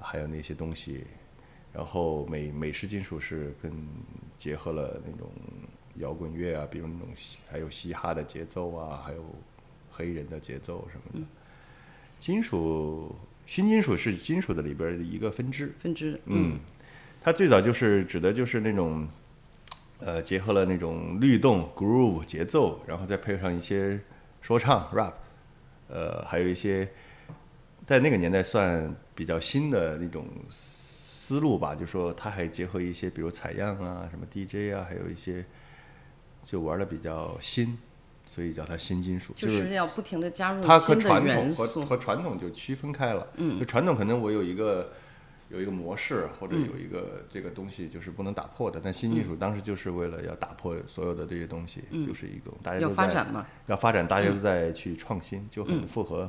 [0.00, 1.04] 还有那些东西，
[1.72, 3.72] 然后美美式金属是跟
[4.38, 5.30] 结合了那种
[5.96, 7.08] 摇滚乐啊，比如那种
[7.50, 9.24] 还有嘻哈的节奏啊，还有
[9.90, 11.26] 黑人的节奏什么的。
[12.18, 13.14] 金属
[13.46, 15.74] 新金属是金属的里边的一个分支。
[15.80, 16.18] 分支。
[16.24, 16.58] 嗯，
[17.20, 19.06] 它最早就是指的就是那种，
[19.98, 24.00] 呃，结合了那种律动 groove 节奏，然后再配上一些
[24.40, 25.12] 说唱 rap。
[25.88, 26.88] 呃，还有一些
[27.86, 35.44] 在那个年代算比较新的那种思路吧，就说它还结合一些，比如采样啊、什么 DJ 啊，还有一些
[36.44, 37.78] 就玩的比较新，
[38.26, 39.32] 所以叫它新金属。
[39.34, 43.26] 就是要不停的加入它和传统和和传统就区分开了。
[43.36, 44.92] 嗯，就传统可能我有一个
[45.54, 56.28] 有一个模式或者有一个这个东西就是不能打破的，但新技术当时就是为了要打破所有的这些东西，就是一种大家要发展嘛，要发展，大家都在去创新，就很符合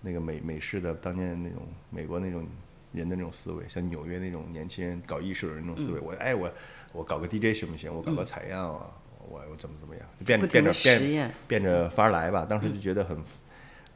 [0.00, 2.46] 那个美美式的当年那种美国那种
[2.92, 5.98] 人的那种思维，像纽约那种年轻人搞艺术的那种思维。
[5.98, 6.48] 我哎我
[6.92, 7.92] 我搞个 DJ 行不行？
[7.92, 8.86] 我搞个采样啊，
[9.28, 10.06] 我我怎么怎么样？
[10.24, 12.46] 变变着变变着法儿来吧。
[12.48, 13.18] 当时就觉得很，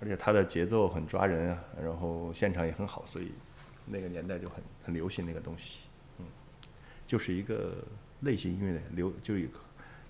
[0.00, 3.30] 而且它的节奏很抓人啊，然后现场也很好，所以。
[3.90, 6.24] 那个年代就很很流行那个东西，嗯，
[7.06, 7.76] 就是一个
[8.20, 9.58] 类型音乐的流，就一个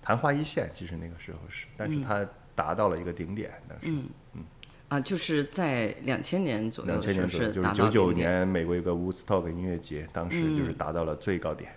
[0.01, 0.69] 昙花一现。
[0.73, 3.51] 其实那个时候是，但是它达到了一个顶点。
[3.67, 4.43] 但是，嗯嗯，
[4.87, 11.73] 啊，就是在两千年左右，两千年左右，就是九九年美国有个 Woodstock 音乐节，当时就是达到了最高点。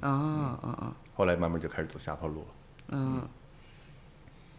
[0.00, 0.96] 啊啊啊！
[1.14, 2.46] 后来慢慢就开始走下坡路了。
[2.88, 3.28] 嗯。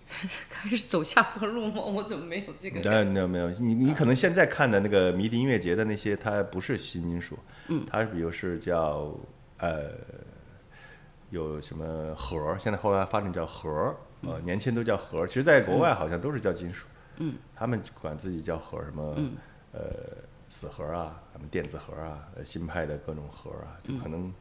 [0.49, 1.81] 开始走下坡路吗？
[1.81, 3.05] 我怎么没有这个？
[3.05, 7.37] 没有没有，你你可能现在看的那个迷笛音乐节的那些，它不是新金属，
[7.67, 9.13] 嗯，它比如是叫
[9.57, 9.91] 呃，
[11.31, 15.25] 有什么核，现在后来发展叫核，呃，年轻都叫核。
[15.25, 16.87] 其实，在国外好像都是叫金属，
[17.17, 19.15] 嗯，他们管自己叫核，什么
[19.71, 19.81] 呃
[20.47, 24.31] 死核啊，什么电子核啊，呃新派的各种核啊，就可能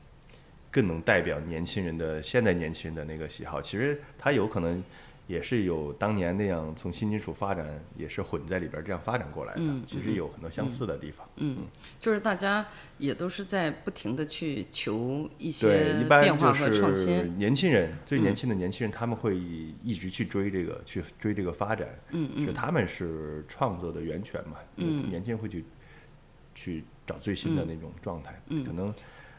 [0.71, 3.63] 更能代表年轻人的现在年轻人的那个喜好。
[3.63, 4.83] 其实它有可能
[5.27, 9.63] 也是有当年那样从新金属发展，也是混在里边这样发展过来的。
[9.87, 11.27] 其实有很多相似的地方。
[11.37, 11.61] 嗯，
[11.99, 12.67] 就是大家
[12.99, 17.39] 也都是在不停的去求一对，些一般就变化和创是新。
[17.39, 21.89] 年轻人，最年轻的年轻人，他们会一直去追这个，去追这个发展。
[22.11, 24.59] 嗯嗯，他们是创作的源泉嘛。
[24.77, 25.65] 嗯，年轻人会去
[26.55, 28.39] 去找最新的那种状态。
[28.49, 28.95] 嗯，可能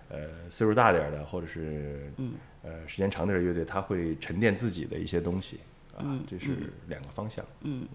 [0.09, 5.59] 呃岁数大点的，或者是嗯呃时间长点的乐队，他会沉淀自己的一些东西。
[5.97, 7.45] 啊，这是两个方向。
[7.61, 7.87] 嗯。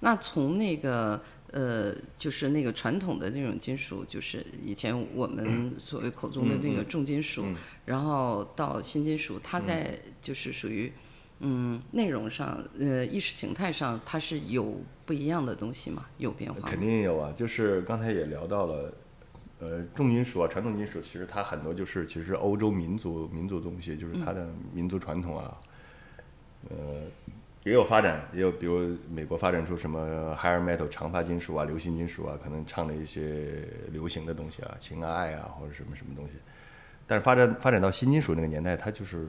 [0.00, 7.44] 那从那个呃，就是那个传统的那种金属，就是以前我们 所谓口中的那个重金属，
[7.84, 10.92] 然后到新金属，它在就是属于
[11.40, 16.06] 嗯内容上，呃意识形态上，它是有不一样的东西嘛？
[16.18, 16.68] 有变化？
[16.68, 18.94] 肯定有啊，就是刚才也聊到了，
[19.58, 25.58] 呃，重金属啊，传统金属，其实它很多就是其实欧洲民族民族东西，就是它的民族传统啊，
[26.68, 27.04] 呃，
[27.68, 36.38] 也有发展，也有比如美国发展出什么 higher metal 长发金属啊、流行金属啊，可能唱的一些流行的东西啊，情啊爱啊或者什么什么东西，
[37.06, 39.28] 但是发展发展到新金属那个年代，它就是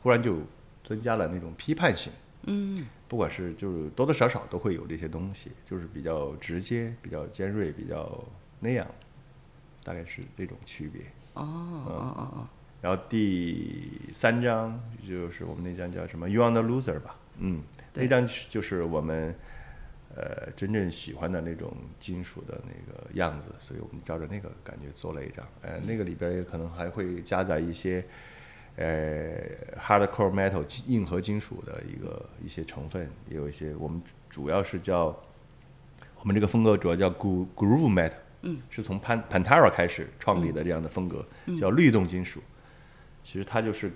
[0.00, 0.38] 忽然就
[0.84, 2.12] 增加了那种批判性。
[2.48, 8.24] 嗯不管是就是多多少少都会有这些东西，就是比较直接、比较尖锐、比较
[8.60, 8.86] 那样，
[9.82, 11.02] 大概是这种区别。
[11.34, 12.48] 哦哦哦哦，
[12.82, 17.62] 然后第三张就是我们那张叫什么《You Are the Loser》吧，嗯，
[17.94, 19.34] 那张就是我们
[20.14, 28.04] 呃真正喜欢的那种金属的那个样子，所以我们照着那个感觉做了一张，呃，那个里边也可能还会加载一些
[28.76, 29.36] 呃
[29.80, 35.06] hardcore metal 硬核金属的一个一些成分，也有一些我们主要是叫
[36.20, 38.12] 我们这个风格主要叫 gro- groove metal，
[38.42, 41.26] 嗯，是从 Pan Pantera 开始创立的这样的风格，
[41.58, 42.40] 叫律动金属。
[43.26, 43.90] 其实它就是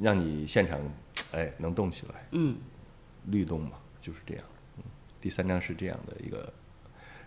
[0.00, 0.80] 让你现场
[1.32, 2.56] 哎能动起来，嗯，
[3.26, 4.44] 律动嘛，就是这样。
[4.78, 4.82] 嗯，
[5.20, 6.38] 第三章是这样的一个，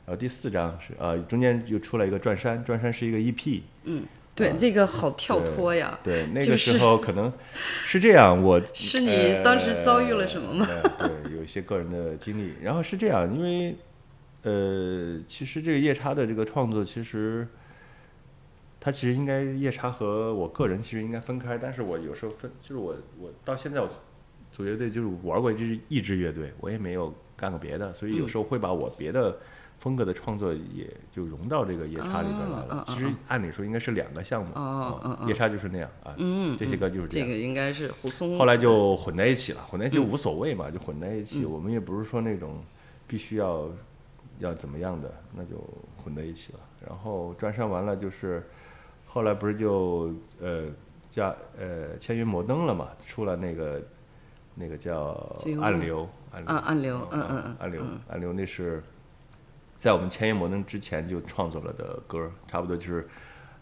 [0.05, 4.03] 然后第四章是呃中间又出来一个转山，转山是一个 EP，嗯
[4.35, 5.87] 对，这个好跳脱呀。
[5.87, 7.31] 啊对，那个时候可能
[7.85, 10.67] 是这样，我 是你当时遭遇了什么吗？
[10.99, 12.55] 呃对，有一些个人的经历。
[12.61, 13.73] 然后是这样，因为
[14.41, 17.47] 呃，其实这个夜叉的这个创作，其实
[18.87, 23.89] 它其实应该夜叉和我个人其实应该分开，但是我有时候分，就是我我到现在我
[24.49, 29.37] 组乐队就是玩过一支一支乐队，我也没有干过别的，所以有时候会把我别的。
[29.77, 32.65] 风格的创作也就融到这个夜叉里边来。
[32.65, 34.51] 了其实按理说应该是两个项目，
[35.27, 36.15] 夜叉就是那样啊，
[36.57, 37.27] 这些歌就是这样。
[37.27, 38.39] 这个应该是胡松。
[38.39, 41.45] 后来就混在一起了，混在一起无所谓嘛，就混在一起。
[41.45, 42.59] 我们也不是说那种
[43.05, 43.69] 必须要
[44.39, 45.63] 要怎么样的，那就
[46.03, 46.59] 混在一起了。
[46.83, 48.41] 然后转山完了就是，
[49.17, 50.65] 后来不是就呃
[51.09, 53.81] 加呃签约摩登了嘛，出了那个
[54.53, 57.09] 那个叫暗流，暗流啊暗流。
[57.11, 58.83] 嗯嗯嗯暗流暗流那是
[59.75, 63.07] 在我们签约摩登之前就创作了的歌，差不多就是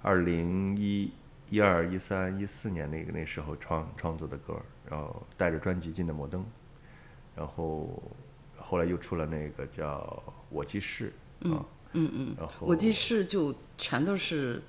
[0.02, 1.10] 二零一
[1.50, 6.46] 一二一三一四年那个那时候创创作的歌，然后带着专辑进的摩登，
[7.34, 8.04] 然后
[8.58, 11.13] 后来又出了那个叫《我记事》
[11.56, 14.62] 啊，嗯嗯，然后我记事就全都是。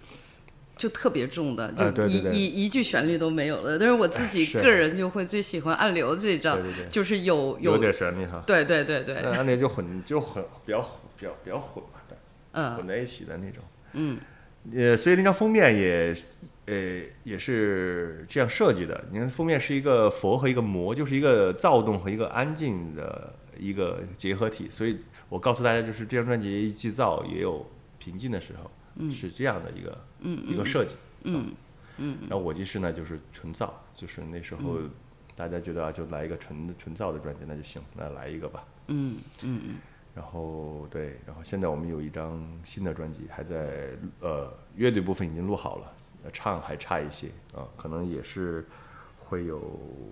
[0.76, 3.78] 就特别重的，就一一一句旋律都没有了。
[3.78, 8.42] 但是我自己个人就会最喜欢暗流这张对对对，就是有有点旋律哈。
[8.46, 10.80] 对对对对，那暗流就混就很比较
[11.18, 12.16] 比较比较混嘛，对
[12.52, 13.64] 嗯混在一起的那种。
[13.94, 14.18] 嗯
[14.74, 16.14] 呃，所以那张封面也，
[16.66, 19.04] 呃，也是这样设计的。
[19.12, 24.68] 你看封面是一个佛和一个魔，就是一个躁动和一个安静的一个结合体。
[24.68, 27.64] 所以我告诉大家，就是这张专辑既躁也有
[27.98, 28.68] 平静的时候，
[29.12, 29.96] 是这样的一个、
[30.46, 30.96] 一个设计。
[31.24, 31.52] 嗯
[31.98, 32.18] 嗯。
[32.22, 34.78] 然后我即是呢，就是纯造，就是那时候
[35.34, 38.64] 大家觉得啊，就来一个纯纯造的专辑，那就行，那来一个吧。
[38.88, 39.74] 嗯嗯嗯，
[40.14, 43.90] 然后对，然后现在我们有一张新的专辑，还在
[44.20, 45.92] 呃乐队部分已经录好了，
[46.24, 48.66] 呃唱还差一些啊，可能也是
[49.24, 49.61] 会有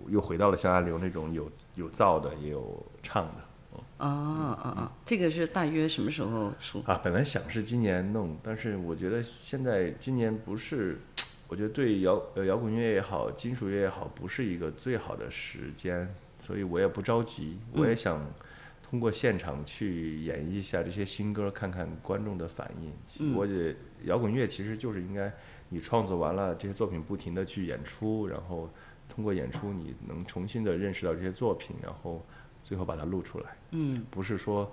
[0.09, 3.44] 又回到了像暗流那种有有造的，也有唱的。
[3.97, 4.91] 啊啊啊！
[5.05, 6.81] 这个是大约什么时候出？
[6.85, 10.99] 啊，本来想是今年弄，但是我觉得现在今年不是，
[11.47, 18.25] 我觉得对摇呃摇滚乐也好，金属乐也好，不是一个最好的时间，所以我也不着急，我也想
[18.83, 23.33] 通过现场去演绎一下这些新歌，看看观众的反应。
[23.33, 25.33] 我也摇滚乐其实就是应该
[25.69, 28.69] 你创作完了这些作品，不停的去演出，然后
[29.07, 32.25] 通过演出你能重新的认识到这些作品，然后
[32.65, 33.45] 最后把它录出来。
[33.71, 34.69] 嗯，不是说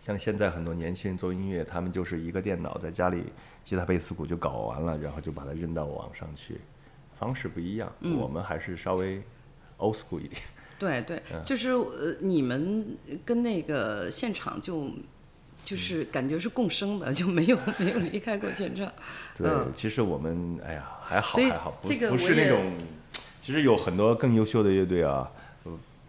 [0.00, 3.24] 像现在很多年轻人做音乐，他们就是一个电脑在家里
[3.62, 6.58] 吉他、贝斯、鼓就搞完了，然后就把它扔到网上去，
[7.14, 7.92] 方式不一样。
[8.00, 9.22] 嗯我们还是稍微
[9.78, 10.42] old school 一点。
[10.78, 12.84] 对对，嗯就是呃，你们
[13.24, 14.90] 跟那个现场就
[15.62, 18.92] 就是感觉是共生的，就没有没有离开过现场。
[19.38, 22.72] 对，嗯其实我们哎呀还好还好，不这个不是那种，
[23.40, 25.30] 其实有很多更优秀的乐队啊，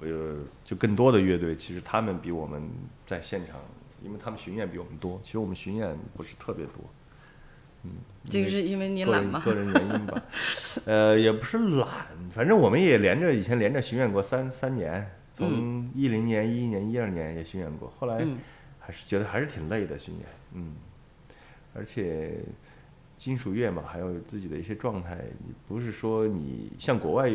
[0.05, 2.69] 呃呃，就更多的乐队，其实他们比我们
[3.05, 3.57] 在现场，
[4.03, 6.73] 因为他们巡演比我们多，其实我们巡演不是特别多。
[8.27, 9.39] 这个是因为你懒吗？
[9.45, 10.23] 个人原因吧，
[10.85, 11.87] 呃，也不是懒，
[12.33, 18.39] 反正我们也连着以前连着巡演过三三年，从一零年、一一年、一二年也巡演过，后来嗯
[18.79, 20.73] 还是觉得还是挺累的巡演，嗯，
[21.75, 22.39] 而且
[23.15, 27.29] 金属乐嘛，还有自己的一些状态，你不是说你像国外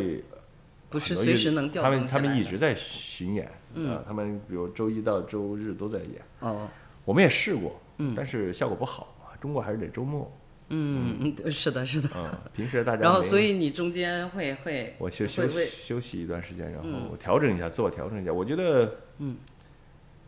[0.91, 6.69] 不是随时能调他们他们一直在巡演，啊，他们比如周一到周日都在演，哦，
[7.05, 10.31] 我们也试过，嗯但是效果不好，中国还是得周末，
[10.69, 12.11] 嗯嗯，是的，是的。
[12.17, 18.33] 嗯，平时大 家然后，所以你中间会会我休休会会休息一段时间，然后调整一下，自我调整一下。
[18.33, 19.37] 我觉得，嗯，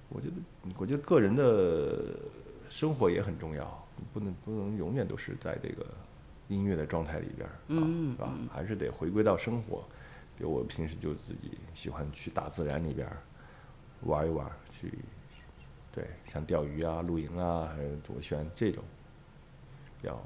[0.08, 0.34] 我觉得，
[0.78, 2.04] 我觉得个人的
[2.70, 5.84] 生活也很重要，不能不能永远都是在这个
[6.48, 8.32] 音乐的状态里边儿，嗯啊，是吧？
[8.54, 9.84] 还是得回归到生活。
[10.36, 13.18] 比如我平时就自己喜欢去大自然里边儿
[14.02, 14.92] 玩一玩，去
[15.92, 18.82] 对，像钓鱼啊、露营啊，还是我喜欢这种
[20.00, 20.20] 比较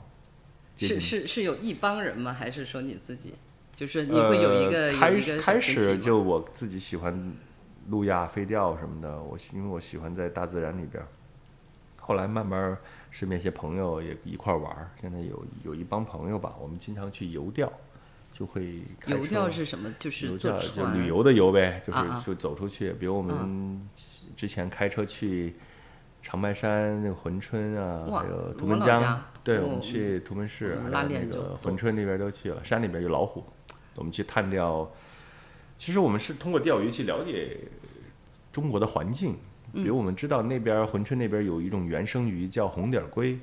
[0.77, 2.33] 是是是有一帮人吗？
[2.33, 3.35] 还是说你自己？
[3.75, 7.35] 就是你会有一个、呃、开始开始就我自己喜欢
[7.89, 11.07] 路亚飞钓什么的，我喜因为我喜欢在大自然里边儿。
[11.99, 12.79] 后来慢慢
[13.11, 17.71] 身边一些朋友也一块玩，现在有有一帮朋友吧，我们经常去游钓，
[18.39, 19.91] 就会开游钓是什么？
[19.99, 20.53] 就是就
[20.93, 22.93] 旅游的游呗，就是就走出去。
[22.93, 23.89] 比如我们
[24.37, 25.57] 之前开车去
[26.21, 33.43] 长白山那个珲春啊，哇还有图我们江，对，哦我们去图们市那个珲春那边都去了，山里边有老虎，
[33.95, 34.87] 我们去探钓。
[35.79, 37.57] 其实我们是通过钓鱼去了解
[38.53, 39.35] 中国的环境，
[39.73, 43.39] 比如我们知道那边珲春那边有一种原生鱼叫红点龟，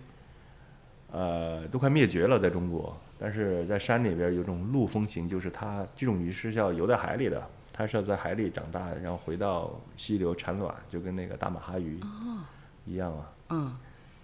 [1.12, 2.96] 呃，都快灭绝了在中国。
[3.24, 12.02] 但是在山里边有种陆风型，就是它这种鱼是要游在海里的，它是要在海里长大，然后回到溪流产卵，就跟那个大马哈鱼
[12.86, 13.32] 一样啊。
[13.48, 13.74] 嗯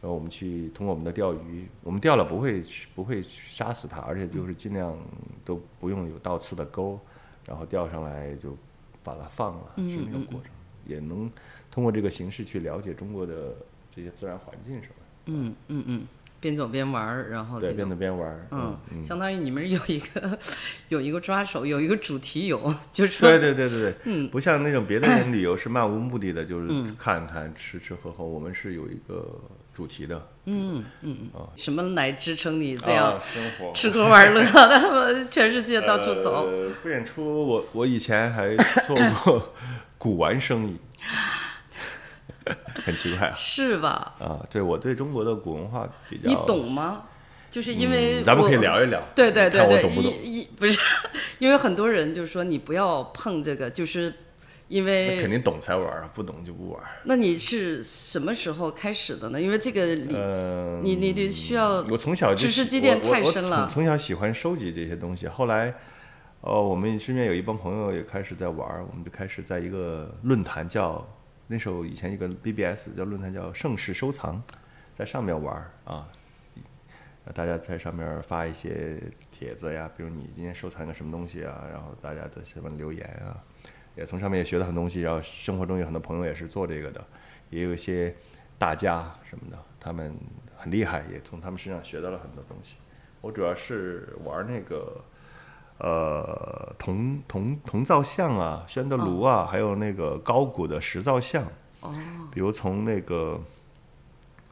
[0.02, 2.62] 然后我们去通过我们的钓鱼，我们钓了不会
[2.94, 4.98] 不会杀死它，而且就是尽量
[5.46, 7.00] 都不用有倒刺的钩，
[7.46, 8.54] 然后钓上来就
[9.02, 10.52] 把它放了，是那种过程，
[10.86, 11.32] 也能
[11.72, 13.56] 通过这个形式去了解中国的
[13.96, 15.06] 这些自然环境什么的。
[15.26, 16.08] 嗯嗯嗯，
[16.40, 18.48] 边走边玩儿，然后对，边走边玩儿。
[18.52, 20.38] 嗯，嗯，相当于你们有一个
[20.88, 26.68] 有一个抓手，有一个主题游，就是对对对对对，嗯不像那种别的人旅游是漫无目的的，就是
[26.98, 29.40] 看看吃吃喝喝，我们是有一个
[29.74, 30.28] 主题的。
[30.52, 36.48] 嗯嗯啊什么来支撑你这样啊生活吃喝玩乐的， 全世界到处走？
[36.48, 38.56] 呃，不演出，我我以前还
[38.88, 39.54] 做过
[40.00, 40.78] 古玩生意，
[42.86, 43.36] 很奇怪啊。
[43.38, 44.16] 是吧？
[44.20, 47.04] 啊，对我对中国的古文化比较，你懂吗？
[47.50, 50.12] 就是因为嗯咱们可以聊一聊，对对对对，看我懂不懂？
[50.24, 50.80] 一一不是，
[51.40, 54.14] 因为很多人就是说你不要碰这个，就是
[54.68, 56.80] 因为肯定懂才玩啊，不懂就不玩。
[57.06, 59.42] 那你是什么时候开始的呢？
[59.42, 65.74] 因为这个你、呃，你你得需要我从小就知识积淀太深了从从小喜欢收集这些东西，后来，
[66.42, 71.04] 哦，我们身边有一帮朋友也开始在玩，我们就开始在一个论坛叫
[71.52, 74.40] 那时候以前一个 BBS 叫论坛叫盛世收藏，
[74.94, 76.08] 在上面玩啊，
[77.34, 83.34] 大家在上面发一些帖子呀，比如你今天收藏个什么东西啊，然后大家的什么留言啊，
[83.96, 87.04] 也从上面也学到很多东西，然后生活中有很多朋友也是做这个的，
[87.50, 88.16] 也有一些
[88.60, 90.16] 大家什么的，他们
[90.56, 92.76] 很厉害，也从他们身上学到了很多东西。
[93.22, 95.04] 我主要是玩那个
[95.80, 101.44] 呃铜铜铜造像啊、宣德炉啊，还有那个高古的石造像，
[101.82, 101.94] 哦，
[102.32, 103.40] 比如从那个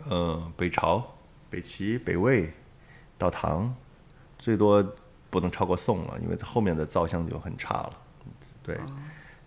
[0.09, 1.05] 呃北朝、
[1.49, 2.51] 北齐、北魏
[3.17, 3.73] 到唐，
[4.37, 4.81] 最多
[5.29, 7.93] 不能超过宋了，因为后面的造像就很差了。
[8.63, 8.77] 对，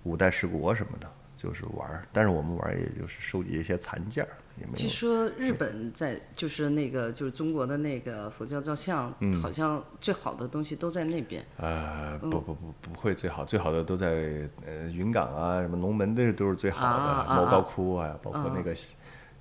[0.02, 4.30] 五代十国什么的，就是玩儿，但是我们玩儿也就是收集一些残件儿，
[4.60, 4.86] 也没据。
[4.86, 11.44] 说日本在就是那个就是中国的那个佛教造像，嗯好像最好的东西都在那边。
[11.56, 18.88] 呃，嗯不不不不会最好，最好的都在呃云冈啊，什么龙门的都是最好的，莫高啊窟啊，包括那个什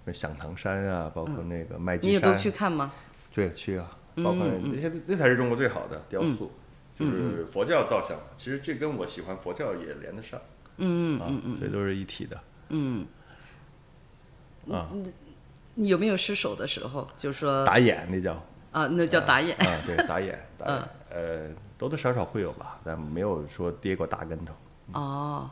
[0.05, 2.91] 么响堂山啊，包括那个麦积山你也都去看吗？
[3.33, 6.51] 对，去啊，包括那些那才是中国最好的雕塑，
[6.97, 8.17] 就是佛教造像。
[8.35, 10.39] 其实这跟我喜欢佛教也连得上，
[10.77, 12.39] 嗯嗯嗯，所以都是一体的。
[12.69, 13.05] 嗯，
[14.71, 14.89] 啊，
[15.75, 17.07] 你有没有失手的时候？
[17.17, 18.33] 就是说打眼那叫
[18.71, 19.55] 啊，那叫打眼。
[19.57, 24.53] 啊，对，打眼，打眼，呃，多多少少会有吧，但没有说跌过大跟头。
[24.93, 25.49] 哦，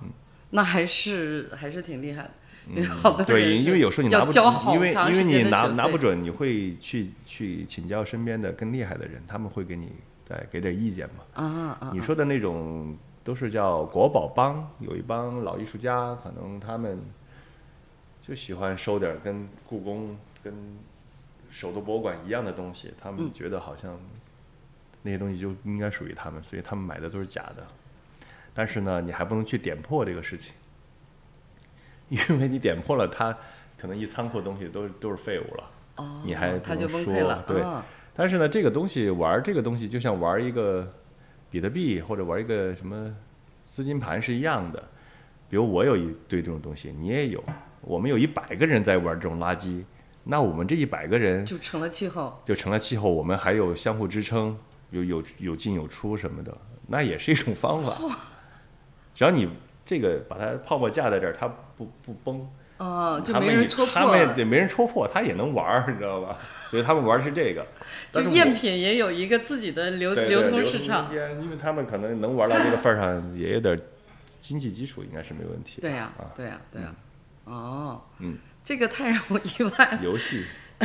[0.49, 2.29] 那还是还是挺厉害的，
[2.69, 9.93] 因为好多人对，因为有时候你拿不准因为因为你拿拿不准，你会去去请教身边的更厉害的人，他们会给你
[10.25, 11.23] 再给点意见嘛。
[11.33, 16.99] 啊啊你说的那种都是叫国宝帮，有一帮老艺术家，可能他们
[18.27, 20.53] 就喜欢收点跟故宫、跟
[21.49, 23.97] 首都博物馆一样的东西，他们觉得好像
[25.01, 27.65] 那些东西就应该属于他们，所以他们买的都是假的。
[28.53, 30.53] 但是呢，你还不能去点破这个事情，
[32.09, 33.37] 因为你点破了，他
[33.77, 35.71] 可能一仓库的东西都都是废物了。
[35.95, 40.91] 哦，你还不他就能说崩溃了，对啊但是呢，这个东西玩这个东西就像玩一个
[41.49, 43.15] 比特币或者玩一个什么
[43.63, 44.83] 资金盘是一样的。
[45.49, 47.41] 比如我有一堆这种东西，你也有，
[47.81, 49.83] 我们有一百个人在玩这种垃圾，
[50.23, 52.41] 那我们这一百个人就成了气候。
[52.45, 54.57] 就成了气候，我们还有相互支撑，
[54.91, 56.55] 有有有进有出什么的，
[56.87, 57.97] 那也是一种方法。
[59.13, 59.49] 只要你
[59.85, 62.47] 这个把它泡沫架在这儿，它不不崩，
[62.77, 63.93] 哦，就没人戳破。
[63.93, 66.37] 他们也没人戳破，他也能玩儿，你知道吧？
[66.67, 67.65] 所以他们玩儿是这个。
[68.11, 73.79] 就赝品也有一个自己的流流通市场因为他们可能能玩到这个份儿上，也有点
[74.39, 75.87] 经济基础，应该是没问题的。
[75.87, 76.93] 对呀、啊，对呀、对呀、
[77.47, 79.85] 哦，嗯，这个太让我意外。
[79.91, 80.45] 了，游戏。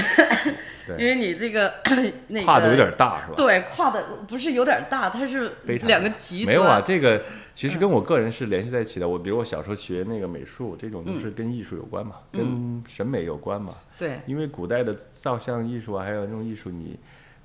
[0.87, 0.97] 对。
[0.99, 1.75] 因为你这个
[2.29, 3.35] 那个跨度有点大，是吧？
[3.37, 6.47] 对，跨的不是有点大，它是非常两个极端。
[6.47, 7.23] 没有啊，这个
[7.55, 9.07] 其实跟我个人是联系在一起的。
[9.09, 13.75] 我比如我小时候学那个美术，这种都是跟艺术有关嘛，跟审美有关嘛。
[13.99, 16.99] 对，因为古代的造像艺术啊，还有那种艺术，你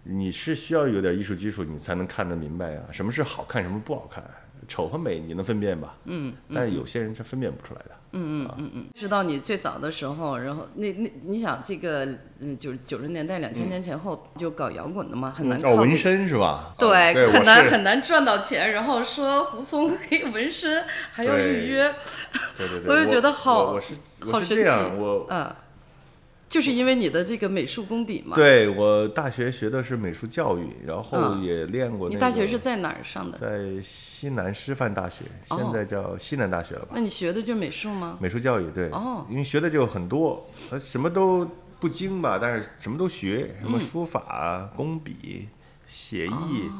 [0.03, 4.23] 你是需要有点艺术基础，你才能看得明白啊，什么是好看，什么不好看，
[4.67, 5.95] 丑和美你能分辨吧？
[6.05, 7.91] 嗯，但是有些人是分辨不出来的。
[8.13, 12.05] 嗯嗯嗯嗯知道你最早的时候，然后那那你想这个，
[12.39, 16.73] 嗯，就是九十年代、两千年前后就搞摇滚的嘛，很难靠哦，纹身是吧？
[16.79, 21.93] 对，哦对，很难很难赚到钱，然后说胡松可以纹身，还要预约，
[22.57, 25.55] 对对对， 我就觉得好我我是好神我是这样，奇我嗯，
[26.49, 32.15] 就是因为你的这个美术功底嘛。，对我大学学的是美术教育，然后嗯也练过、那个。
[32.15, 33.37] 你大学是在哪儿上的？
[33.37, 36.89] 在西南师范大学，哦现在叫西南大学了吧？
[36.93, 38.17] 那你学的就是美术吗？
[38.21, 41.45] 美术教育对，哦因为学的就很多，呃什么都
[41.79, 45.47] 不精吧，但是什么都学，什嗯么书法啊、工笔、
[45.87, 46.71] 写意、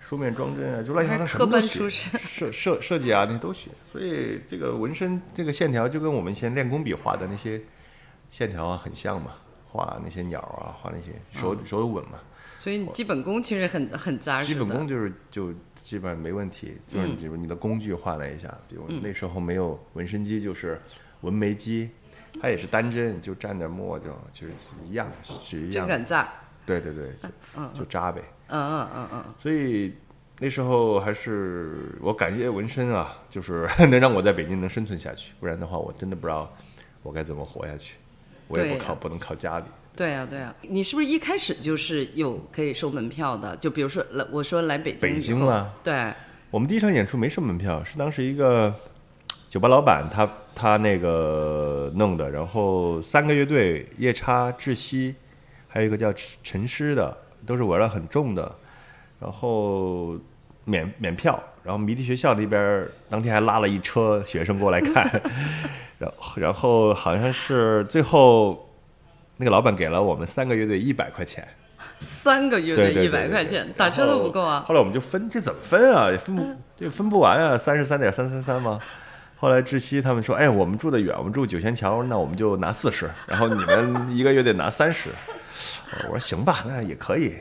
[0.00, 7.60] 书面装帧啊，就乱七八糟什么都学出身设设设计啊那些都学，所以这个纹身这个线条就跟我们以前练工笔画的那些
[8.34, 9.30] 线条啊很像嘛，
[9.70, 12.18] 画那些鸟啊，画那些手、手有稳嘛，
[12.56, 14.48] 所以你基本功其实很很扎实。
[14.48, 15.52] 基本功就是就
[15.84, 20.82] 基本上没问题，就是嗯比如你的工具换了一下，比如那时候没有纹身机，就是
[21.20, 21.88] 纹眉机，
[22.42, 24.52] 它也是单针，就蘸点墨就就是
[24.84, 25.94] 一样，是一真样的。
[25.96, 26.28] 敢扎。
[26.66, 27.12] 对对对，
[27.72, 28.20] 就就扎呗。
[28.48, 29.94] 嗯嗯嗯嗯，所以
[30.40, 36.52] 那时候还是我感谢纹身啊，就是 能让我在北京能生存下去，不然的话我真的不知道
[37.04, 37.94] 我该怎么活下去。
[38.48, 39.64] 我也不靠，不能靠家里。
[39.96, 43.56] 对啊、对啊、你是不是一开始就是有可以收门票的？
[43.58, 46.12] 就比如说来，我说来北京北京了，对，
[46.50, 48.74] 我们第一场演出没收门票，是当时一个
[49.48, 55.14] 酒吧老板他他那个弄的，然后三个乐队，夜叉、窒息，
[55.68, 57.16] 还有一个叫陈诗的，
[57.46, 58.52] 都是玩的很重的，
[59.20, 60.18] 然后
[60.64, 65.08] 免免票，然后迷笛学校那边当天还拉了一车学生过来看，
[66.04, 68.68] 然后然后好像是最后
[69.36, 71.46] 那个老板给了我们三个乐队一百块钱。
[72.00, 74.64] 三个月对的一百块钱， 打车都不够啊。
[74.66, 76.10] 后来我们就分，这怎么分啊？
[76.10, 76.44] 也分不
[76.78, 78.78] 这分不完啊，三十三点三三三吗？
[79.36, 85.10] 后来窒息他们说，哎，我们住的远，我们住九仙桥，那我们就拿四十，然后你们一个月得拿三十。
[86.04, 87.34] 我说行吧，那也可以。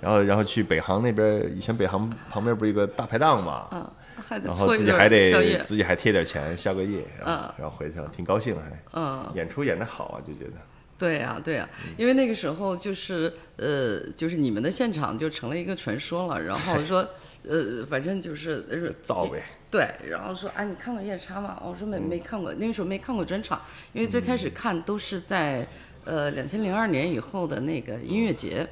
[0.00, 3.90] 然后然后去北航那边，以前北航旁边不是一个大排档嘛，嗯，
[4.28, 5.08] 还得然后自己还。
[5.08, 8.82] 得自己还贴点钱宵个夜，然后嗯然后回去了，挺高兴还。
[8.92, 10.52] 嗯，演出演得好啊，就觉得。
[10.98, 16.42] 对呀、对呀、嗯因为那个时候就是呃，就是你们的现场就成了一个传说了。
[16.42, 17.08] 然后说，
[17.48, 19.40] 呃，反正就是呃造呗。
[19.70, 21.62] 对，然后说啊，你看过夜叉吗？
[21.64, 23.62] 我说没嗯没看过，那个时候没看过专场，
[23.92, 25.64] 因为最开始看都是在
[26.04, 28.66] 呃两千零二年以后的那个音乐节，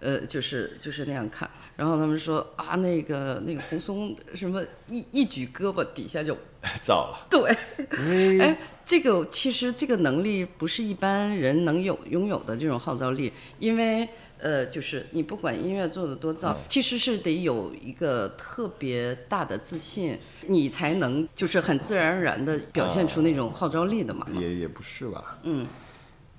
[0.00, 1.48] 呃，就是就是那样看。
[1.76, 6.36] 然后他们说啊，那个那个红松什么一一举胳膊底下就
[6.82, 7.54] 造了，对，
[8.40, 14.08] 哎，这个其实这个能力不是一般人能有拥有的这种号召力，因为
[14.38, 20.18] 呃，就是你不管音乐做的多嗯造，其实是得有一个特别大的自信，
[20.48, 24.26] 你才能就是很自然而然的表现出那种号召力的嘛。
[24.34, 25.38] 也也不是吧。
[25.44, 25.66] 嗯，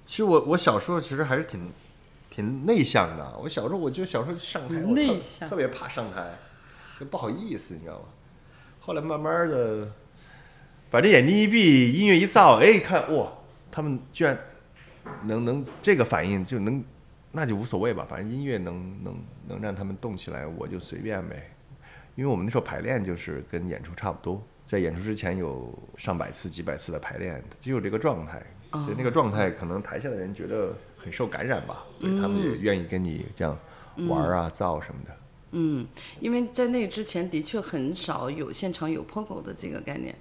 [0.05, 1.71] 其实我我小时候其实还是挺
[2.37, 3.35] 挺内向的。
[3.41, 4.95] 我小时候我就小时候上台，我
[5.49, 6.35] 特别怕上台，
[6.99, 8.05] 就不好意思，你知道吗？
[8.79, 9.91] 后来慢慢的，
[10.91, 13.33] 把这眼睛一闭，音乐一造，哎，一看哇，
[13.71, 14.37] 他们居然
[15.23, 16.83] 能能这个反应就能，
[17.31, 21.49] 那就无所谓吧，反正音乐能能能让他们动起来，我就随便呗。
[22.13, 30.75] 因为我们那时候排练就是跟演出差不多，在演出之前有上百次、几百次的排练，就有这个状态，所以那个状态可能台下的人觉得
[31.07, 33.57] 很受感染吧，所以他们也愿意跟你这样
[34.09, 35.17] 玩啊、造什么的。
[35.51, 35.87] 嗯，
[36.19, 40.13] 因为在那之前的确很少有现场有 pogo 的这个概念。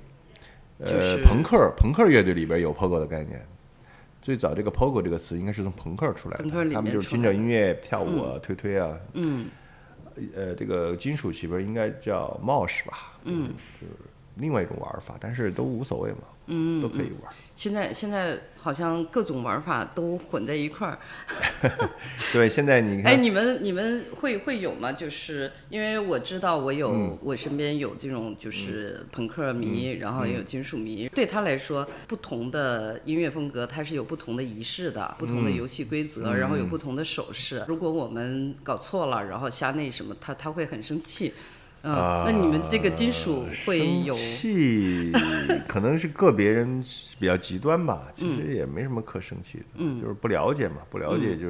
[0.79, 3.45] 就呃，朋克朋克乐队里边有 pogo 的概念。
[4.23, 8.97] 最早这个 pogo 这个词应该是从朋克出来的，他们就是听着音乐跳舞啊、推推啊。
[9.15, 9.49] 嗯
[10.35, 13.93] 呃，这个金属里边应该叫 mosh 吧，嗯，就是
[14.37, 17.33] 另外一种玩法，但是都无所谓嘛，嗯，都可以玩。
[17.57, 20.99] 现在现在好像各种玩法都混在一块儿。
[22.33, 24.93] 对，现在你看，哎，你们你们会会有吗？
[24.93, 31.09] 就是因为我知道我有、嗯我身边有这种就是朋克迷，然后也有金属迷。
[31.15, 37.65] 对他来说，不同的音乐风格它是有不同的仪式的，不同的游戏规则，然后有不同的手势。
[37.67, 41.33] 如果我们搞错了，然后瞎那什么，他他会很生气。
[41.87, 45.13] 嗯，那你们这个金属会有啊生气，
[45.69, 46.83] 可能是个别人
[47.21, 51.47] 比较极端吧，其实也没什么可生气的，嗯就是不了解嘛，不了解就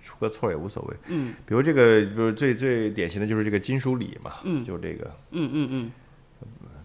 [0.00, 0.96] 出个错也无所谓。
[1.08, 5.90] 嗯比如这个，比如最最典型的就是这个金属礼嘛，嗯就这个，嗯嗯嗯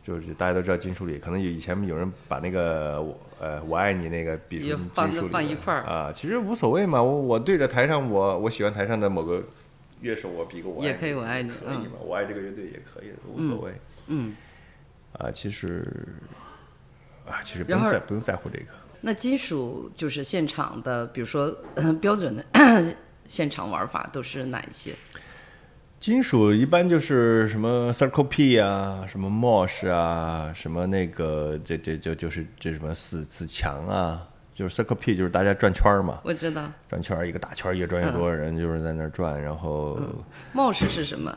[0.02, 9.42] 就是大家都知道金属礼，可能有以前有人把那个我呃我爱你那个比金属礼放一块儿啊，其实无所谓嘛，我我对着台上我我喜欢台上的某个
[10.04, 13.74] 乐手，我比个我爱也可以我爱你可以嘛，我爱这个乐队也可以，无所谓。
[14.08, 14.36] 嗯。
[15.14, 16.08] 啊，其实
[17.26, 18.66] 啊，其实不用在不用在乎这个。
[19.02, 22.46] 那金属就是现场的，比如说、呃、标准的
[23.28, 24.94] 现场玩法都是哪一些？
[26.00, 40.00] 金属一般就是什么 Circle P 啊，什么 Mosh 啊，什么那个这这就就是这什么死死墙啊，就是 Circle P 就是大家转圈儿嘛，我知道转圈儿一个大圈儿越转越多人就是在那儿转，然后
[40.54, 41.36] 冒式是什么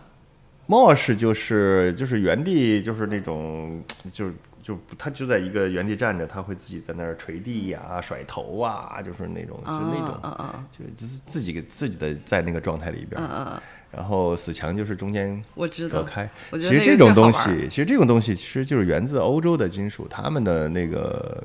[0.69, 10.09] ？Mosh 就是就是原地就是那种就是就他就在一个原地站着，他会自己在那儿捶地呀、甩头啊，就是那种就那种。
[10.23, 10.64] 啊啊啊！
[10.77, 13.62] 就就是自己给自己的在那个状态里边儿，嗯嗯嗯，
[13.93, 16.01] 然后死墙就是中间我知道。
[16.01, 16.29] 隔开。
[16.51, 21.41] 其实这种东西，其实这种东西其实就是源自欧洲的金属，他们的那个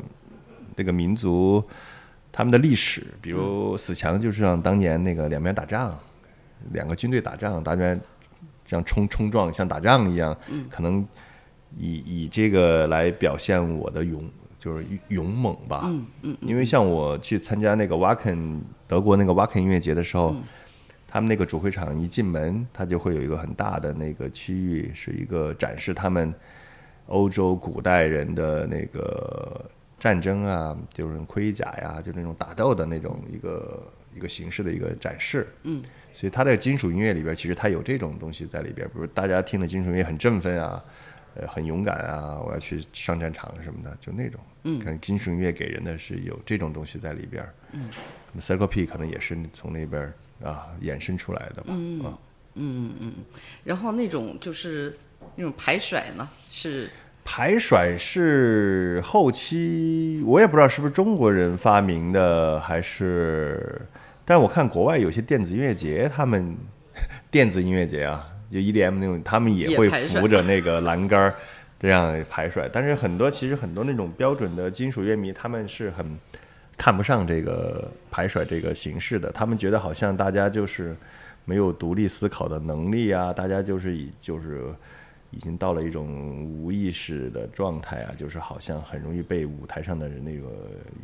[0.76, 1.64] 那个民族，
[2.32, 3.06] 他们的历史。
[3.22, 5.98] 比如死墙就是像当年那个两边打仗，
[6.72, 7.98] 两个军队打仗，大家
[8.66, 10.38] 这样冲冲撞，像打仗一样，
[10.70, 11.06] 可能
[11.78, 14.30] 以以这个来表现我的勇。
[14.62, 20.36] 就是勇猛吧，嗯嗯因为像我去参加那个 Wacken 德国那个 Wacken 音乐节的时候，
[21.08, 26.32] 他们那个主会场一进门，它就会有一个很大的那个区域，是一个展示他们
[27.08, 29.66] 欧洲古代人的那个
[30.02, 33.82] 战争啊，就是盔甲呀，就那种打斗的那种一个
[34.14, 35.48] 一个形式的一个展示。
[35.64, 35.82] 嗯，
[36.12, 40.84] 所以它的金属音乐里边，其实它有这种东西在里边，比如大家听的金属音乐很振奋啊。
[41.34, 42.38] 呃，很勇敢啊！
[42.46, 44.38] 我要去上战场什么的，就那种。
[44.64, 47.42] 嗯可能金属音乐给人的是有这种东西在里边。
[47.72, 47.90] 嗯
[48.38, 51.68] ，Circle P 可能也是从那边啊衍生出来的吧。
[51.70, 52.20] 嗯啊，
[52.56, 53.14] 嗯嗯，
[53.64, 55.00] 然后那种就是
[55.38, 56.90] 那种排甩呢，是
[57.24, 63.80] 排甩是后期，我也不知道是不是中国人发明的，还是，
[64.26, 66.58] 但我看国外有些电子音乐节，他们
[67.30, 71.36] 电子音乐节啊，就 EDM 那种，他们也会扶着那个栏杆儿
[71.80, 72.68] 这样排甩。
[72.68, 76.18] 但是很多其实很多那种标准的金属乐迷，他们是很
[76.76, 80.98] 看不上这个排甩这个形式的，他们觉得好像大家就是
[81.46, 84.74] 没有独立思考的能力啊，大家就是以就是。
[85.32, 90.50] 已经到了一种无意识的状态啊，就是好像很容易被舞台上的人那个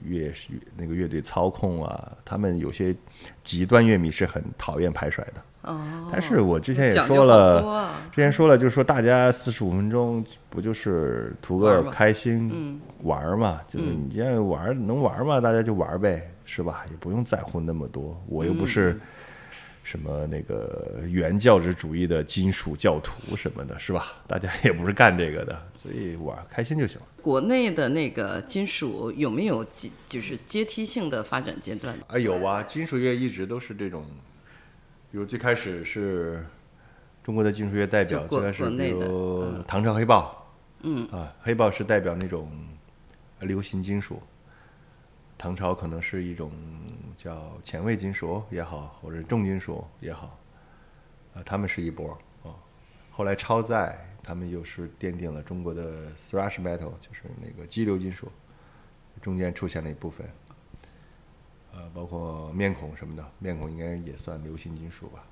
[0.04, 0.32] 乐
[0.76, 2.18] 那个乐队操控啊。
[2.24, 2.96] 他们有些
[3.42, 6.10] 极端乐迷是很讨厌排甩的，哦。
[6.12, 13.62] 但是我之前也说了，啊之前说了，就是说大家四十五分钟不就是图个开心嗯玩儿嘛？
[13.68, 16.86] 就是你这样玩能玩嘛，大家就玩呗，是吧？
[16.90, 18.22] 也不用在乎那么多。
[18.28, 19.00] 我又不是
[19.88, 24.22] 什么那个原教旨主义的金属教徒什么的，是吧？
[24.28, 27.08] 大家也不是干这个的，所以玩开心就行了。
[27.22, 31.98] 国内的那个金属有没有阶就是阶梯性的发展阶段？
[32.08, 34.04] 啊，有啊，金属乐一直都是这种，
[35.10, 36.46] 比如最开始是
[37.24, 42.52] 中国的金属乐代表，国最开始比国内的如唐朝黑豹，嗯啊，黑豹是代表那种
[43.40, 44.22] 流行金属，
[45.38, 46.52] 唐朝可能是一种
[47.18, 50.38] 叫前卫金属也好，或者重金属也好，
[51.34, 52.12] 啊，他们是一波
[52.44, 52.54] 啊。
[53.10, 58.32] 后来超载他们又是奠定了中国的 thrash metal，就是那个激流金属，
[59.22, 60.30] 中间出现了一部分，
[61.74, 65.26] 呃，包括面孔什么的，面孔应该也算流行金属吧。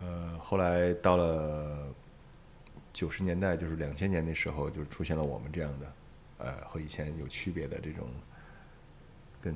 [0.00, 1.86] 呃，后来到了
[2.92, 5.92] 九十年代，就是两千年那时候，就出现了我们这样的，
[6.38, 8.08] 呃，和以前有区别的这种
[9.40, 9.54] 更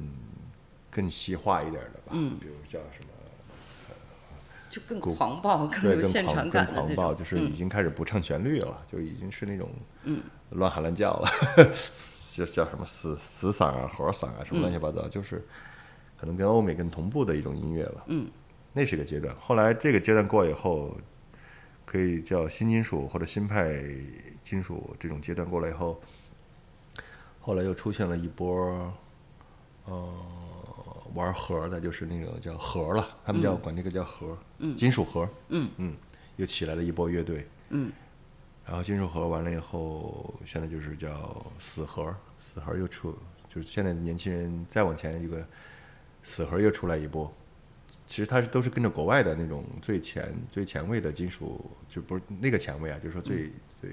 [0.97, 3.09] 更西化一点的吧，嗯比如叫什么，
[4.71, 9.69] 就更狂暴、更，有现场更狂更感的这狂暴，就是已经开始不唱旋律了，就已经是那种
[10.05, 10.23] 嗯
[10.53, 11.29] 乱喊乱叫了，
[12.33, 15.45] 就叫什么死死嗓啊、活嗓啊，什么乱七八糟，就是
[16.19, 18.05] 可能跟欧美更同步的一种音乐了。
[18.07, 18.31] 嗯，
[18.73, 19.35] 那是一个阶段。
[19.39, 20.97] 后来这个阶段过以后，
[21.85, 23.83] 可以叫新金属或者新派
[24.43, 26.01] 金属这种阶段过来以后，
[27.41, 28.93] 后来又出现了一波，
[29.85, 30.15] 呃，
[31.17, 34.39] 玩核的，就是那种叫核了，他们叫、管那个叫核，
[34.77, 35.69] 金属核，嗯。
[35.79, 35.97] 嗯，
[36.37, 37.91] 又起来了一波乐队，嗯。
[38.65, 43.17] 然后金属核完了以后，现在就是叫死核，死核又出，
[43.49, 45.45] 就是现在年轻人再往前一个
[46.23, 47.33] 死核又出来一波。
[48.07, 53.51] 其实它是都是跟着国外的那种最前最前卫的金属，就不是那个前卫啊，就是说最、
[53.81, 53.91] 最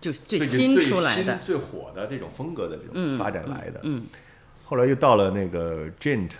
[0.00, 1.38] 就是最最新最出来的。
[1.38, 1.46] 新。
[1.46, 3.80] 最火的这种风格的这种发展来的。
[3.84, 4.06] 嗯
[4.64, 6.30] 后来又到了那个 gent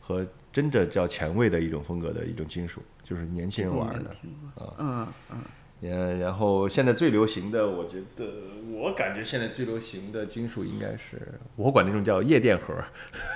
[0.00, 4.10] 和真的叫前卫的一种风格的一种金属，就是年轻人玩的。
[4.22, 5.08] 嗯嗯，
[5.82, 8.24] 嗯，然后现在最流行的，我觉得
[8.72, 12.74] 我感觉现在最流行的金属应该是我管那种叫夜店盒。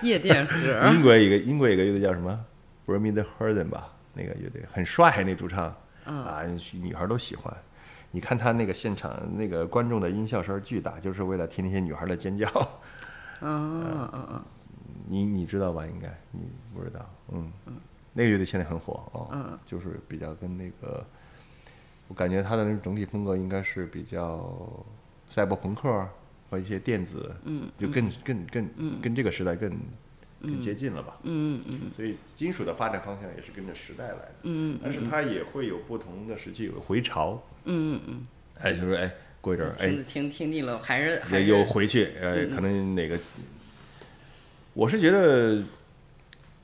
[0.03, 0.57] 夜店盒。
[0.93, 2.39] 英国一个英国一个乐队叫什么
[2.85, 5.75] b r m i the Herden 吧，那个乐队很帅，那主唱
[6.05, 6.43] 啊，
[6.83, 7.57] 女孩都喜欢。
[8.11, 12.47] 你看他那个现场那个观众的音效声巨大，就是为了听那些女孩的尖叫。
[13.41, 14.45] 嗯嗯嗯
[15.07, 15.87] 你你知道吧？
[15.87, 17.53] 应该你不知道，嗯，
[18.13, 19.59] 那个乐队现在很火哦，嗯。
[19.67, 21.05] 就是比较跟那个，
[22.09, 24.85] 我感觉他的那种整体风格应该是比较
[25.29, 26.09] 赛博朋克
[26.51, 29.71] 和一些电子，嗯，就更更更跟这个时代更
[30.41, 38.27] 更接近了吧，嗯嗯所以金属的发展方向也是跟着时代来的，嗯但是它也会有不同的时期有回潮，嗯嗯。
[38.61, 39.13] 哎，就是哎
[39.45, 43.19] 过一阵儿嗯，哎听听听腻了，还是也又回去，呃，可能哪个，
[44.73, 45.63] 我是觉得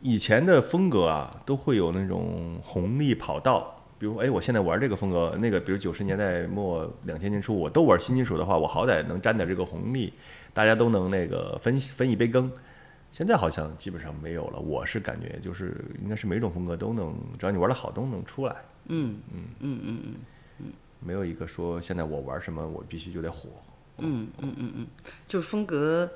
[0.00, 3.76] 以前的风格啊，都会有那种红利跑道。
[3.98, 10.10] 比如，哎，我现在玩这个风格，那个，比如九十年代末、两千年初，我都玩新金属的话，我好歹能沾点这个红利，
[10.54, 12.50] 大家都能那个分分一杯羹。
[13.12, 18.56] 现在好像基本上没有了，我是感觉就是应该是每种风格都能，只要你玩的好，都能出来。
[18.86, 20.14] 嗯嗯嗯嗯嗯
[21.00, 23.50] 没有一个说现在我玩什么我必须就得火。
[23.98, 24.86] 嗯嗯嗯嗯，
[25.26, 26.10] 就是风格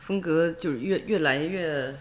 [0.00, 1.94] 风格就是越越来越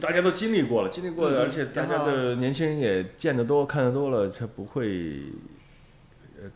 [0.00, 5.22] 大家都经历过了，经历过了，嗯而且大家的年轻人也见得多、看得多了，才不会，
[6.40, 6.48] 呃，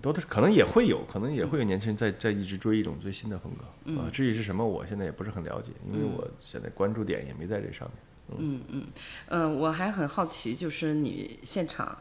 [0.00, 4.08] 多的可能也会有，可能也会有年轻人在在一直追一种最新的风格嗯啊。
[4.12, 8.38] 至于是什么，我现在也不是很了解，因为我现在关注点也没在这上面。
[8.40, 8.84] 嗯嗯
[9.28, 11.96] 嗯，我还很好奇，就是你现场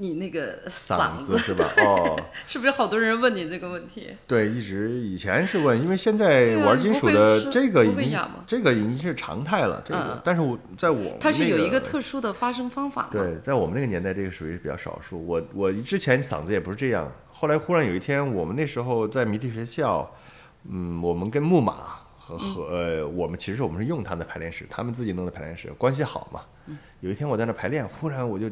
[0.00, 1.70] 你那个嗓子是吧？
[1.84, 4.08] 哦，是不是好多人问你这个问题？
[4.26, 9.82] 对，一直以前是问，因为现在玩金属的这个已经这个已经是常态了。
[9.84, 13.10] 这个嗯，但是我在我们它是有一个特殊的发声方法？
[13.12, 15.22] 对，在我们那个年代，这个属于比较少数。
[15.26, 20.10] 我我之前嗓子也不是这样，后来忽然有一天，我们那时候在迷笛学校，
[20.66, 21.74] 嗯，我们跟木马
[22.16, 26.40] 和和、呃，我们其实我们是用他的排练室，他们自己弄的排练室，关系好嘛。
[27.00, 28.48] 有一天我在那排练，忽然我就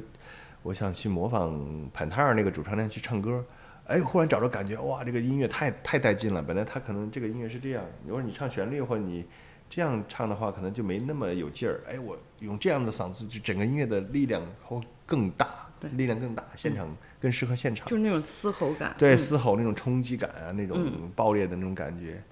[0.63, 3.45] 我想去模仿潘塔尔那个主唱那样去唱歌。
[3.87, 6.43] 哎，忽然找着感觉，哇，这个音乐太太带劲了。
[6.43, 9.27] 本来他可能这个音乐是这样，如果你唱旋律或者你
[9.71, 11.81] 这样唱的话，可能就没那么有劲儿。
[11.89, 15.49] 哎，我用这样的嗓子，就整个音乐的力量会更大，
[15.93, 17.89] 力量更大，现场更适合现场。
[17.89, 18.95] 就是那种嘶吼感。
[18.99, 22.23] 对，嗯嘶吼那种冲击感啊，那种爆裂的那种感觉。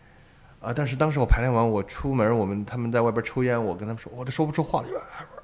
[0.59, 0.73] 啊！
[0.75, 4.89] 但是当时我排练完，我出门，我们他们在外边抽烟，我跟他们说，我都说不出话了，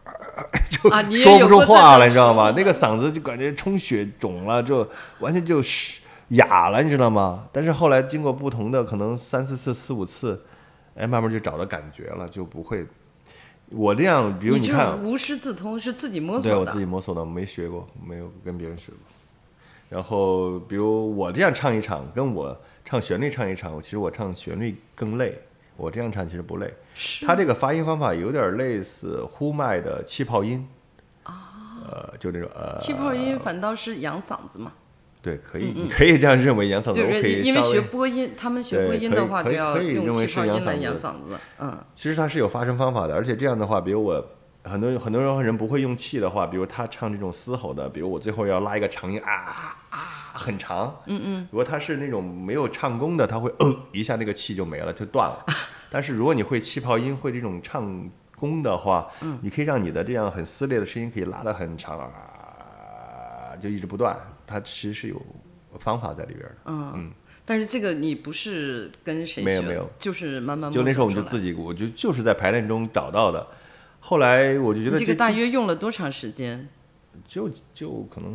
[0.69, 4.89] 就说不出话了，你知道吗那个嗓子就感觉充血肿了，就
[5.21, 7.47] 完全就是哑了，你知道吗？
[7.53, 10.43] 但是后来经过不同的可能三四次、四五次，
[10.97, 12.87] 哎，慢慢就找到感觉了，就不会。
[13.71, 18.99] 我这样，比如你看，无师自通是自己摸索的，对我自己摸索的，没学过，没有跟别人学过。
[19.89, 25.41] 然后，比如我这样唱一场，跟我唱旋律唱一场，其实我唱旋律更累。
[25.77, 26.73] 我这样唱其实不累。
[27.27, 30.69] 他这个发音方法有点类似呼麦的气泡音。
[31.25, 32.79] 呃，就那种呃。
[32.79, 34.73] 气泡音反倒是养嗓子嘛。
[35.21, 37.01] 对，可以，你可以这样认为养嗓子。
[37.01, 41.39] 我可以因为学播音，他们学播音的话就要用气泡音来养嗓子。
[41.59, 41.77] 嗯。
[41.95, 44.25] 其实它是有发声方法的，而且这样的话，比如我
[44.65, 49.99] 很多很多人不会用气的话，比如他唱这种嘶吼的，比如我最后要拉一个长音啊啊
[50.33, 51.01] 很长。
[51.07, 51.49] 嗯嗯。
[51.51, 55.45] 如果他是那种没有唱功的，他会呃一下那个气就没了，就断了。
[55.91, 64.17] 但是如果你会气泡音，会这种唱功的话，嗯，你可以让你的这样很撕裂的声音可以拉得很长啊，就一直不断。
[64.47, 65.21] 它其实是有
[65.79, 67.13] 方法在里边的，嗯嗯，
[67.45, 69.45] 但是这个你不是跟谁学？
[69.45, 73.47] 没有没有，就是慢慢就那时候我们就自己，我就就是在排练中找到的。
[74.01, 76.69] 后来我就觉得这个大约用了多长时间？
[77.29, 78.35] 就就可能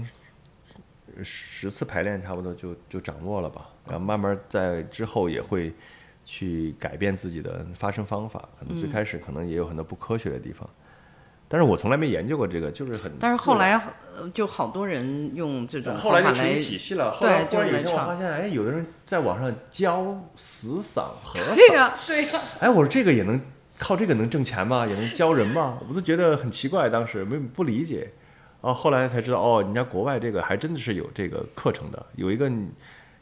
[1.23, 5.73] 十次排练差不多就就掌握了吧，然后慢慢在之后也会
[6.25, 8.47] 去改变自己的发声方法。
[8.59, 10.67] 可能最开始可能也有很多不科学的地方。
[11.49, 13.09] 但是我从来没研究过这个，就是很。
[13.21, 13.81] 但是后来
[14.33, 17.09] 就好多人用这种后来就成体系了。
[17.09, 21.55] 后来，忽然有一天我发现，哎，有的人在网上教死嗓和 嗓。
[21.55, 22.41] 对呀，对呀。
[22.59, 23.39] 哎，我说这个也能
[23.79, 24.85] 靠这个能挣钱吗？
[24.85, 25.79] 也能教人吗？
[25.87, 28.11] 我都觉得很奇怪，当时没不理解。
[28.67, 32.05] 哦，后来才知道，哦，人家国外这个还真的是有这个课程的。
[32.15, 32.51] 有一个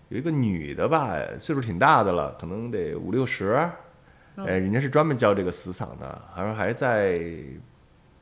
[0.10, 3.54] 有一个女的吧，岁数挺大的了，可能得五六十。
[4.38, 7.22] 哎，人家是专门教这个死嗓的，好像还在。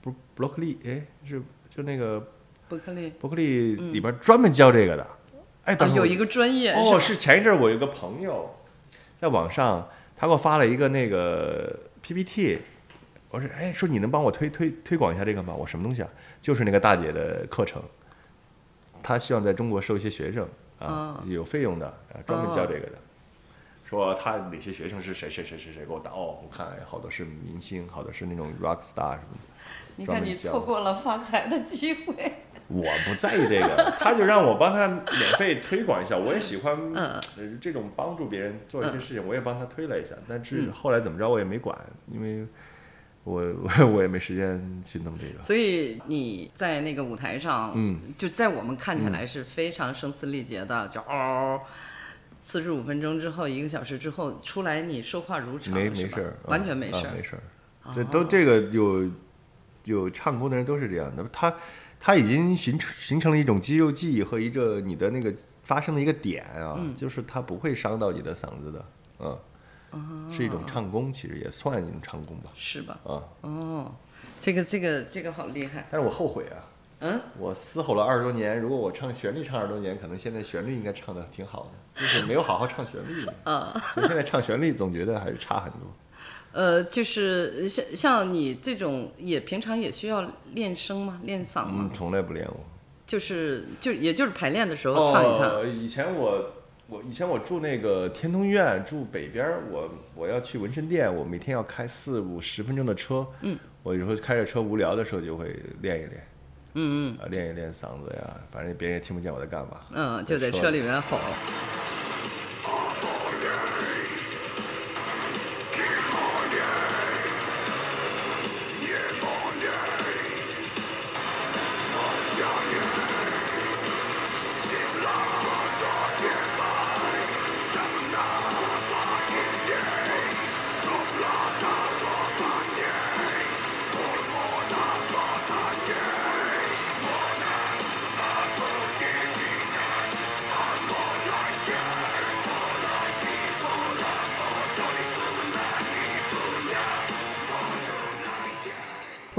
[0.02, 1.42] 不，伯克利，哎，是
[1.74, 2.22] 就那个
[2.68, 5.08] 伯克利，伯克利里边专门教这个的，
[5.64, 8.54] 哎，有一个专业哦，是前一阵我有个朋友
[9.16, 12.60] 在网上，他给我发了一个那个 PPT，
[13.34, 15.56] 我说，哎，说你能帮我推推推广一下这个吗？
[15.56, 16.10] 我什么东西啊？
[16.40, 17.82] 就是那个大姐的课程，
[19.02, 22.92] 她希望在中国收一些学生啊，有费用的，啊，专门教这个的。
[23.84, 29.40] 说他哪些学生是谁谁谁谁谁给我打哦，我看好多是明星，好多是那种 rock star 什么的。
[29.96, 32.34] 你看你错过了发财的机会。
[32.70, 37.22] 我不在意这个，他就让我帮他免费推广一下，我也喜欢
[37.60, 40.16] 这种帮助别人做一些事情，我也帮他推了一下。
[40.28, 41.78] 但是后来怎么着我也没管，
[42.08, 42.48] 因为
[43.24, 45.42] 我我 我也没时间去弄这个。
[45.42, 51.60] 所以你在那个舞台上，嗯，就在我们看起来是非常声嘶力竭的，就嗷。
[52.46, 57.44] 四十五分钟之后，一个小时之后出来，你说话如常，没没事儿，完全没事儿，没事儿。
[57.96, 59.10] 这都这个有
[59.86, 61.56] 有唱功的人都是这样的，他
[61.98, 68.86] 他已经形成形成了一种肌肉记忆和一个你的那个发声的一个点啊，就是他不会伤到你的嗓子的，
[69.20, 69.40] 嗯，
[70.32, 73.00] 是一种唱功，其实也算一种唱功吧，是吧？
[73.04, 73.92] 啊，哦，
[74.40, 76.70] 这个这个这个好厉害，但是我后悔啊。
[77.06, 83.28] 嗯，我嘶吼了二十多年，如果我唱旋律唱二十多年，可能现在旋律应该唱的挺好的，就是没有好好唱旋律。
[83.44, 83.74] 嗯，
[84.08, 85.82] 现在唱旋律总觉得还是差很多。
[86.54, 91.20] 呃，就是像像你这种，也平常也需要练声吗？
[91.24, 91.90] 练嗓吗？
[91.90, 92.58] 嗯，从来不练我。
[93.06, 95.50] 就是就也就是排练的时候唱一唱。
[95.50, 96.54] 呃，以前我
[96.88, 103.26] 我以前我住那个天通苑，住北边儿，我我要去纹身店，我每天要开四五十分钟的车。
[103.42, 106.28] 嗯，我有时候开着车无聊的时候就会练一练。
[106.76, 109.82] 嗯嗯，练一练嗓子呀，反正别人也听不见我在干嘛。
[109.92, 111.18] 嗯，就在车里面吼。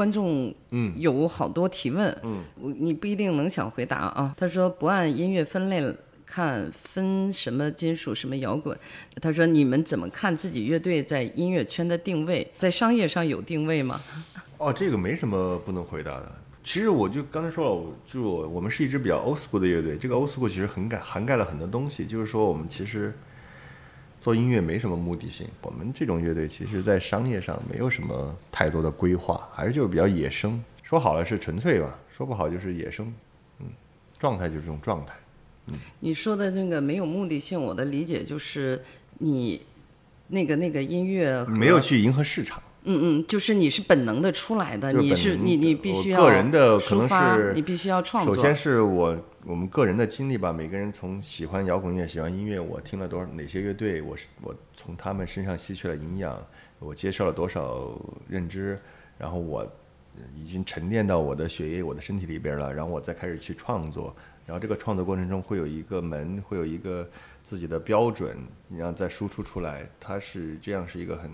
[0.04, 4.34] 观众嗯有好多提问，嗯，我你不一定能想回答啊。
[4.36, 5.82] 他说不按音乐分类
[6.26, 8.78] 看，分什么金属什么摇滚。
[9.22, 13.98] 他说你们怎么看自己乐队在音乐圈的定位，在商业上有定位吗？
[14.58, 16.30] 哦，这个没什么不能回答的。
[16.62, 23.14] 其实我就刚才说了，就我我们是一支比较 old school 的乐队，这个 old school 其实很盖涵盖了很多东西，就是说我们其实。
[24.24, 30.64] 做音乐没什么目的性，我们这种乐队其实，在商业上没有什么太多的规划，还是就是比较野生。
[30.82, 33.12] 说好了是纯粹吧，说不好就是野生。
[33.60, 33.66] 嗯，
[34.16, 35.14] 状态就是这种状态。
[35.66, 38.82] 嗯，你说的那个没有目的性，我的理解就是
[39.18, 39.60] 你
[40.28, 42.62] 那个那个音乐没有去迎合市场。
[42.84, 48.34] 嗯嗯，就是你是本能的出来的，你是你你必须要个人的可能是你必须要创作。
[48.34, 49.14] 首先是我
[49.46, 56.42] 我们个人的经历吧，每个人从喜欢摇滚乐、喜欢音乐，我听了多少哪些乐队，我是我从他们身上吸取了营养，
[56.78, 57.94] 我接受了多少
[58.26, 58.80] 认知，
[59.18, 59.70] 然后我
[60.34, 64.16] 已经沉淀到我的血液、我的身体里边了，然后我再开始去创作，
[64.46, 67.06] 然后这个创作过程中会有一个门，会有一个
[67.42, 68.38] 自己的标准，
[68.70, 71.30] 然后再输出出来，它是这样是一个很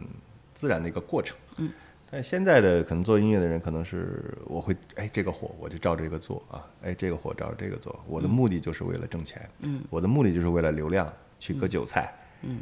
[0.52, 1.36] 自然的一个过程。
[1.58, 1.70] 嗯。
[2.10, 12.58] 但现在的可能做音乐的人，可能是我会哎这个火我就照这个做啊，哎这个火照这个做，我的目的就是为了挣钱，嗯，我的目的就是为了流量去割韭菜，嗯，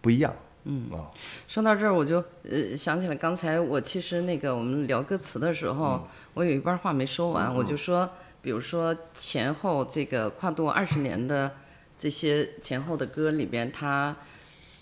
[0.00, 0.32] 不一样，
[0.62, 0.88] 嗯。
[0.92, 1.10] 啊，
[1.48, 6.02] 说到这儿，我就呃想起来，刚才我其实那个我们聊歌词的时候，嗯
[6.34, 8.08] 我有一半话没说完，我就说，
[8.40, 11.50] 比如说前后这个跨度二十年的
[11.98, 14.14] 这些前后的歌里边，它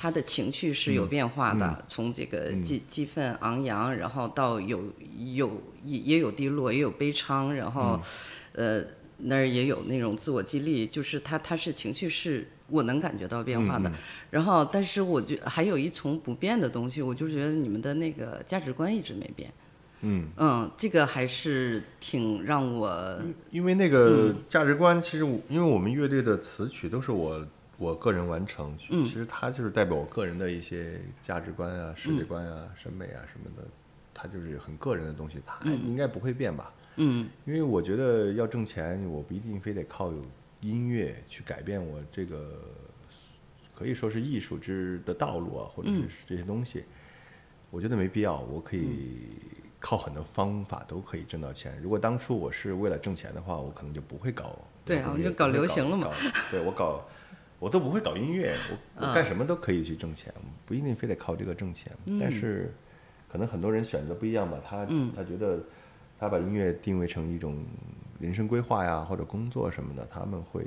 [0.03, 4.83] 它的情绪是有变化的，从这个激激愤昂扬，然后到有
[5.17, 8.01] 有也也有低落，也有悲怆，然后、
[8.55, 8.83] 呃
[9.19, 13.93] 那儿也有那种自我激励，就是他他是情绪是我能感觉到变化的。
[14.31, 19.53] 然后，但是我觉还有一重不变的东西，我就觉得你们的那个价值观一直没变。
[20.01, 23.17] 嗯嗯，这个还是挺让我
[23.53, 27.47] 因为那个价值观，其实我因为我们乐队的词曲都是我
[27.83, 33.67] 我个人完成，其实它就是代表我个人的一些价值观啊、世界观啊、审美啊什么的，
[34.15, 36.73] 它就是很个人的东西，它应该不会变吧？
[36.97, 40.13] 嗯因为我觉得要挣钱，我不一定非得靠
[40.61, 42.53] 音乐去改变我这个
[43.75, 46.85] 可以说是艺术之的道路啊，或者是这些东西，
[47.71, 48.39] 我觉得没必要。
[48.43, 49.31] 我可以
[49.81, 51.77] 靠很多方法都可以挣到钱。
[51.83, 56.09] 如果当初我是为了挣钱的话，我可能就不会搞对啊我就搞流行了嘛
[56.51, 57.03] 对我搞，
[57.63, 58.57] 我都不会搞音乐，
[58.97, 60.35] 我我干什么都可以去挣钱，
[60.67, 61.93] 不一定非得靠这个挣钱。
[62.19, 62.75] 但是
[63.31, 64.85] 可能很多人选择不一样吧，他
[65.15, 65.61] 他觉得
[66.19, 67.65] 他把音乐定位成一种
[68.19, 70.67] 人生规划呀，或者工作什么的，他们会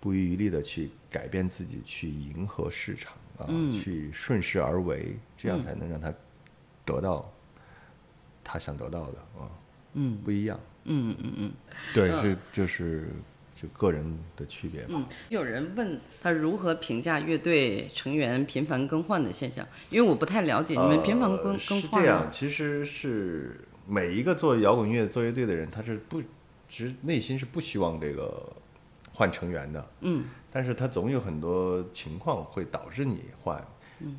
[0.00, 6.10] 不遗余力的去改变自己，去迎合市场啊，去顺势而为，这样才能让他
[6.86, 7.30] 得到
[8.42, 9.52] 他想得到的啊。
[9.92, 10.58] 嗯不一样。
[10.84, 11.52] 嗯嗯嗯
[11.92, 13.08] 对，是就是
[13.62, 14.88] 就个人的区别吧。
[14.90, 15.06] 嗯。
[15.28, 22.30] 有人问他如何评价乐队成员频繁更换的现象，因为我不太了解，你们频繁更呃更是这样，换？
[22.30, 26.20] 其实是每一个做摇滚乐、做乐队的人，他是不，
[26.68, 28.52] 其实内心是不希望这个
[29.12, 29.86] 换成员的。
[30.00, 33.64] 嗯但是他总有很多情况会导致你换，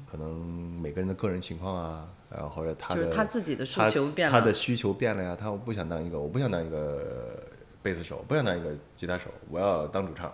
[0.10, 0.44] 可能
[0.82, 7.44] 每个人的个人情况啊，然后或者他的就是他自己的需求变了他的需求变了呀，他我不想当一个，我不想当一个
[7.84, 10.34] 贝斯手，不想当一个吉他手，我要当主唱，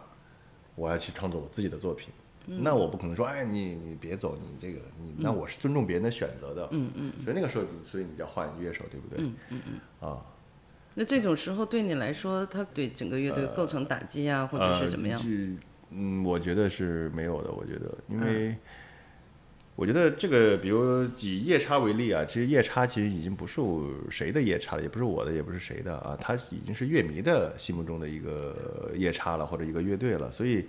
[0.76, 2.10] 我要去创作我自己的作品。
[2.48, 6.68] 嗯那我不可能说，哎，你你别走，你这个你，那我是尊重别人的选择的。
[6.72, 9.24] 嗯嗯所以那个时候，所以你要换乐手，对不对？
[9.24, 10.10] 嗯嗯嗯。
[10.10, 10.26] 啊，
[10.96, 15.24] 那这种时候对你来说，他对整个乐队构成打击啊，或者是怎么样呃？
[15.26, 15.56] 是
[15.92, 17.52] 嗯，我觉得是没有的。
[17.52, 18.58] 我觉得，因嗯为
[19.80, 23.62] 我觉得这个，比如以夜叉为例啊，其实夜叉其实已经不是
[24.10, 30.30] 谁的夜叉了，也不是我的，也不是谁的啊，他已经是乐迷的心目中的一个夜叉了，或者一个乐队了。
[30.30, 30.68] 所以，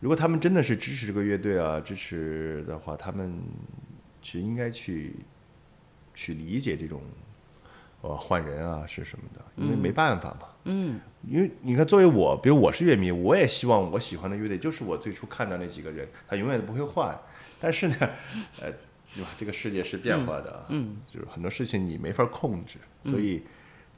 [0.00, 3.32] 如果他们真的是支持这个乐队啊，支持的话，他们
[4.20, 5.14] 其实应该去
[6.12, 7.00] 去理解这种
[8.00, 10.48] 呃换人啊是什么的，因为没办法嘛。
[10.64, 10.98] 嗯
[11.30, 17.16] 因为你看，作为我，比如我是乐迷，我也希望我喜欢的乐队就是我最初看到那几个人，他永远都不会换。
[17.62, 17.96] 但是呢，
[18.60, 18.70] 呃，
[19.14, 19.30] 对吧？
[19.38, 23.42] 这个世界是变化的啊，嗯就是很多事情你没法控制，所以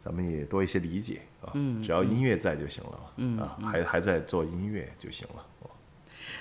[0.04, 1.50] 咱们也多一些理解啊。
[1.54, 5.44] 嗯只要音乐在就行了嘛，嗯啊，还还在做音乐就行了。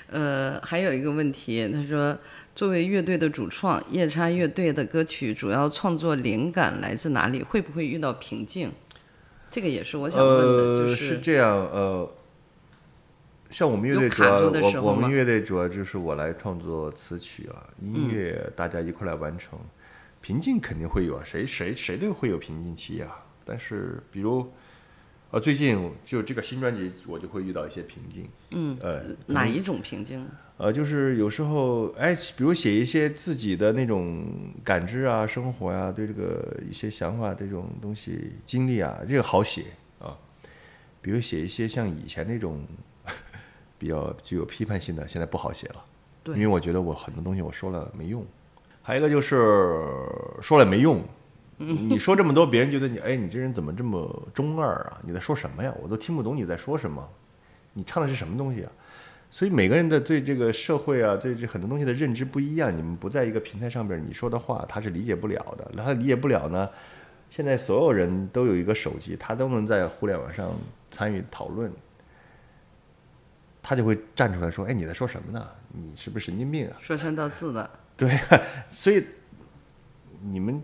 [0.07, 2.15] 呃，还有一个问题，他说，
[2.53, 7.41] 作为乐队的主创，夜叉乐队的歌曲主要创作灵感来自哪里？
[7.41, 8.71] 会不会遇到瓶颈？
[9.49, 12.11] 这个也是我想问的，呃，就是这样，呃，
[13.53, 19.59] 像我们乐队主要，我我们乐队主要就是我来创作词曲啊，音乐大家一块来完成，
[20.21, 23.23] 瓶颈肯定会有啊，谁谁谁都会有瓶颈期啊。
[23.45, 24.51] 但是比如，
[25.29, 30.27] 呃，最近就这个新专辑，我就会遇到一些瓶颈，嗯，呃，哪一种瓶颈？
[30.57, 34.25] 呃，就是有时候，哎，比如写一些自己的那种
[34.63, 39.65] 感知啊、生活呀、对这个一些想法这种东西、经历啊，这个好写
[39.99, 40.17] 啊。
[41.01, 42.65] 比如写一些像以前那种
[43.83, 45.75] 比较具有批判性的，现在不好写了，
[46.23, 48.25] 对因为我觉得我很多东西我说了没用。
[48.81, 49.83] 还有一个就是
[50.41, 51.01] 说了没用，
[51.57, 54.97] 你说这么多，别人觉得你，哎，你这人怎么这么中二啊？
[55.03, 55.73] 你在说什么呀？
[55.81, 57.05] 我都听不懂你在说什么，
[57.73, 58.71] 你唱的是什么东西啊？
[59.29, 62.73] 所以每个人的对这个社会啊，对这很多东西的认知不一样。
[62.73, 65.69] 你们不在一个平台上边，你说的话他是理解不了的。
[65.73, 66.69] 那他理解不了呢？
[67.29, 70.49] 现在所有人都有一个手机，他都能在互联网上
[70.89, 71.69] 参与讨论，
[73.63, 75.47] 他就会站出来说：“哎，你在说什么呢？
[75.71, 77.67] 你是不是神经病啊？”说三道四的。
[77.95, 78.19] 对，
[78.69, 79.05] 所以
[80.21, 80.61] 你们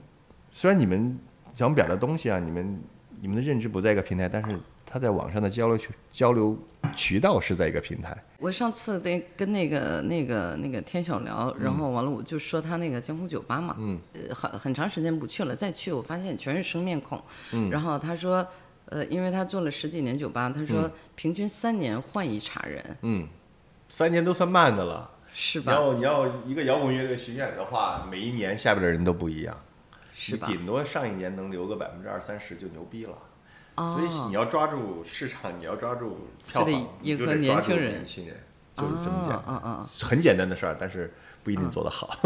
[0.52, 1.18] 虽然你们
[1.56, 2.80] 想表达东西啊，你们
[3.22, 6.58] 你们的认知不在一个平台，但是他在网上的交流渠交流
[6.95, 8.18] 渠道是在一个平台。
[8.39, 17.22] 我上次跟跟那个那个那个天晓聊，然后完了我就说他那个江湖酒吧嘛，嗯，呃，很很长时间不去了，再去我发现全是生面孔，
[17.54, 18.47] 嗯然后他说，
[18.90, 23.28] 呃，因为他做了十几年酒吧，他说嗯平均三年换一茬人，嗯，
[23.88, 25.12] 三年都算慢的了。
[25.32, 25.72] 是吧？
[25.74, 29.56] 你要你要一个摇滚乐队巡演的话，每一年下边的人都不一样，
[30.14, 30.48] 是吧？
[30.50, 33.18] 你顶多上一年能留个百分之二三十就牛逼了。
[33.76, 38.36] 所以哦你要抓住市场，你要抓住票房，你迎合就得抓住年轻人年轻人，
[38.76, 39.44] 就是这么简单。
[39.48, 41.14] 嗯嗯很简单的事儿，但是
[41.44, 42.18] 不一定做得好。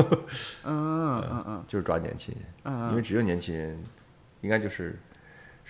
[0.64, 3.78] 嗯嗯嗯 就是抓年轻人，嗯因为只有年轻人，
[4.42, 4.98] 应该就是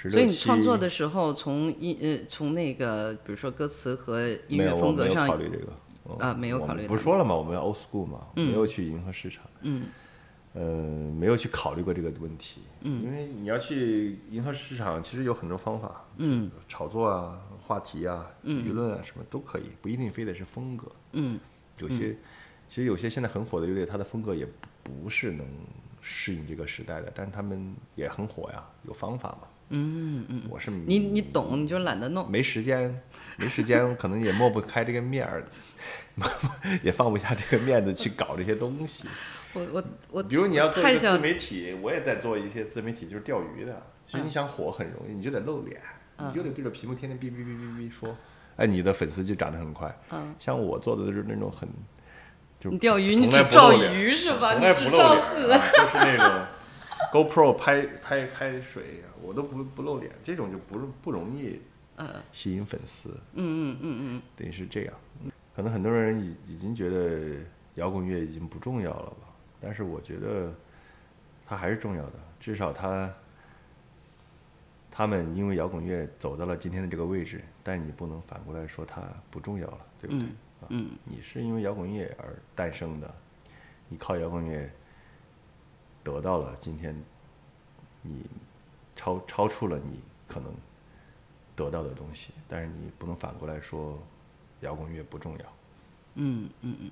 [0.09, 0.33] 所以你。
[0.33, 5.65] 创作的时候，从音呃从那个比如说歌词和音乐风格上考虑这个。
[5.65, 5.79] 嗯
[6.19, 7.33] 啊没有考虑它不是说了吗？
[7.33, 9.45] 我们要 old school 嘛，没有去迎合市场。
[9.61, 9.85] 嗯
[10.51, 10.61] 呃，
[11.17, 12.59] 没有去考虑过这个问题。
[12.81, 16.03] 嗯，因为你要去迎合市场，其实有很多方法。
[16.17, 20.91] 嗯，炒作啊，话题啊，舆论啊，什么都可以，不一定非得是风格。
[21.13, 21.39] 嗯
[21.79, 22.17] 有些，
[22.67, 24.45] 其实有些现在很火的乐队，它的风格也
[24.83, 25.47] 不是能
[26.01, 29.47] 适应这个时代的，但是他们也很火呀，有方法嘛。
[29.75, 32.29] 嗯嗯，我是你你懂，你就懒得弄。
[32.29, 33.01] 没时间，
[33.37, 35.43] 没时间， 可能也抹不开这个面儿，
[36.83, 39.05] 也放不下这个面子去搞这些东西。
[39.53, 43.81] 我我我，比如你要做一个自媒体，我也在做一些自媒体，就是钓鱼的。
[44.03, 45.81] 其实你想火很容易，你就得露脸，
[46.17, 48.15] 嗯你就得对着屏幕天天哔哔哔哔哔说，
[48.57, 49.95] 哎，你的粉丝就涨得很快。
[50.11, 51.67] 嗯，像我做的就是那种很，
[52.59, 54.53] 就你钓鱼你只照鱼是吧？
[54.53, 55.53] 你只照不露脸，河。
[55.53, 56.45] 啊就是那种
[57.11, 61.61] GoPro 拍拍拍水，我都不不露脸，这种就不是不容易
[61.95, 63.09] 嗯吸引粉丝。
[63.33, 64.93] 嗯嗯嗯嗯，等于是这样。
[65.55, 67.37] 可能很多人已已经觉得
[67.75, 69.27] 摇滚乐已经不重要了吧，
[69.61, 70.53] 但是我觉得
[71.45, 73.13] 它还是重要的，至少它
[74.91, 80.25] 他们因为摇滚乐走到了今天的这个位置，但是你不能反过来说它不重要了，对不对？
[80.61, 83.13] 啊，嗯你是因为摇滚乐而诞生的，
[83.89, 84.69] 你靠摇滚乐
[86.03, 86.95] 得到了今天
[88.01, 88.25] 你
[88.95, 90.51] 超超出了你可能
[91.55, 94.01] 得到的东西，但是你不能反过来说
[94.61, 95.45] 摇滚乐不重要。
[96.15, 96.91] 嗯嗯嗯。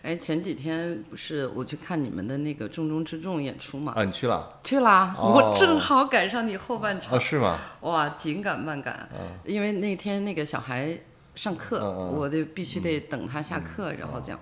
[0.00, 3.92] 哎，前几天不是我去看你们的那个重中之重演出嘛？
[3.94, 4.58] 啊，你去了？
[4.64, 7.58] 去啦，哦我正好赶上你后半场啊，，是吗？
[7.82, 9.06] 哇，紧赶慢赶，
[9.44, 10.98] 因为那天那个小孩
[11.34, 14.40] 上课，我就必须得等他下课，然后这样，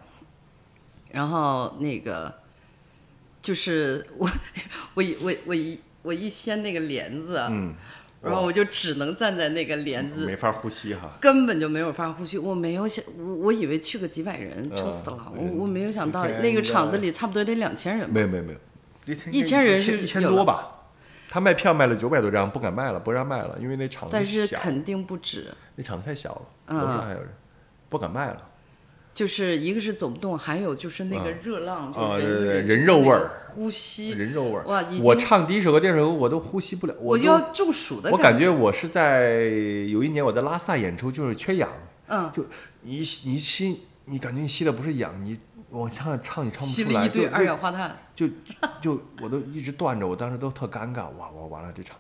[1.11, 2.33] 然后那个
[3.43, 4.29] 就是我
[4.95, 7.75] 我一我我一我一掀那个帘子，嗯，
[8.23, 11.11] 然后我就只能站在那个帘子没法呼吸哈。
[11.21, 20.77] 根本就没有法呼吸，我没有想，我我以为去个几百人，嗯撑死了，我我没有想到那个场子里差不多得两千人吧，没有没有没有，一千人是一千多吧。
[21.29, 27.29] 他卖票卖了九百多张，不敢卖了，不让卖了，因为那场子但是小，肯定不止，那场子太小了，嗯楼上还有人，
[27.89, 28.50] 不敢卖了。
[29.21, 34.65] 就是一个是走不动，还有就是那个嗯热浪，啊就人对对人之间那个人肉味儿呼吸，人肉味儿。
[34.65, 39.43] 哇我唱第一首歌、第二首歌，我都呼吸不了，都我要中暑的我感感觉我是在
[39.91, 41.69] 有一年我在拉萨演出，就是缺氧，
[42.07, 42.47] 嗯，就
[42.81, 48.27] 你吸你吸，你感觉你吸的不是氧，你我唱唱你唱不出来，吸了一堆二氧化碳，就
[48.81, 51.95] 就我都一直断着，我当时都特尴尬，哇，我完了这场，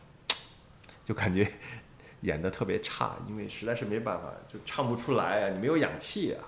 [1.05, 1.47] 就感觉
[2.23, 6.41] 演的特别差，因为实在是没办法，就唱不出来啊，你没有氧气啊。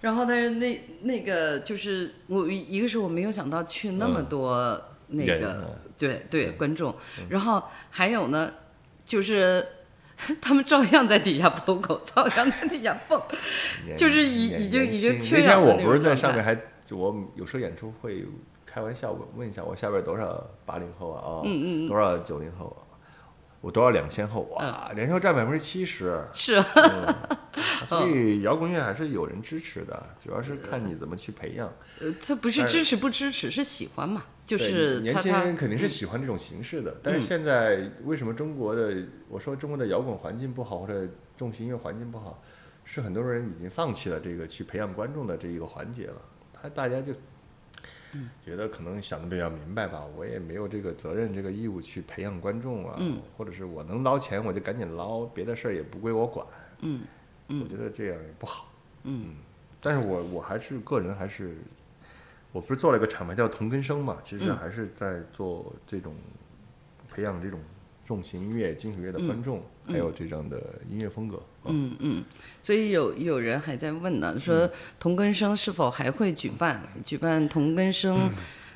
[0.00, 6.94] 然后但是那那个就是我一一个是我没有想到去那么多那个嗯对对观众，
[7.28, 8.52] 然后还有呢
[9.04, 9.66] 就是。
[10.40, 13.20] 他们照样在底下剖狗，照样在底下蹦，
[13.98, 18.24] 就是已已经已经缺氧的那我不是在上面还，就我有时候演出会
[18.64, 21.20] 开玩笑问问一下，我下边多少八零后啊？
[21.20, 22.85] 啊、嗯嗯多少九零后啊？
[23.66, 24.48] 我都要两千后？
[24.60, 26.22] 嗯哇，两千后占百分之七十。
[26.32, 26.64] 是啊，
[27.88, 31.68] 所以摇滚乐还是有人支持的，主要是看你怎么去培养。
[32.00, 41.04] 呃，他不是支持不支持，是喜欢嘛，就是年轻人肯定是喜欢这种形式的，但是现在为什么中国的我说中国的摇滚环境不好或者
[41.36, 42.40] 重型音乐环境不好，
[42.84, 46.22] 是很多人已经放弃了这个去培养观众的这一个环节了。
[46.52, 47.12] 他大家就
[48.44, 56.46] 觉得可能想的比较明白吧，我也没有这个责任这个义务去培养观众啊，嗯或者是我能捞钱我就赶紧捞，别的事儿也不归我管。
[56.80, 57.02] 嗯
[57.48, 58.72] 我觉得这样也不好。
[59.04, 59.36] 嗯，
[59.80, 61.56] 但是我我还是个人还是，
[62.50, 66.14] 我不是做了一个厂牌叫同根生嘛，其实还是在做这种
[67.08, 67.60] 培养这种
[68.04, 70.60] 重型音乐、金属乐的观众，还有这样的
[70.90, 71.42] 音乐风格。
[71.64, 72.24] 嗯嗯，
[72.62, 78.30] 所以有有人还在问呢，说同根生是否还会举办举办同根生？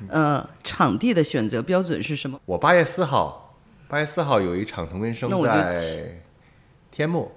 [0.09, 2.41] 呃，场地的选择标准是什么？
[2.45, 3.55] 我八月四号，
[3.87, 5.79] 八月四号有一场同根生在
[6.89, 7.31] 天幕，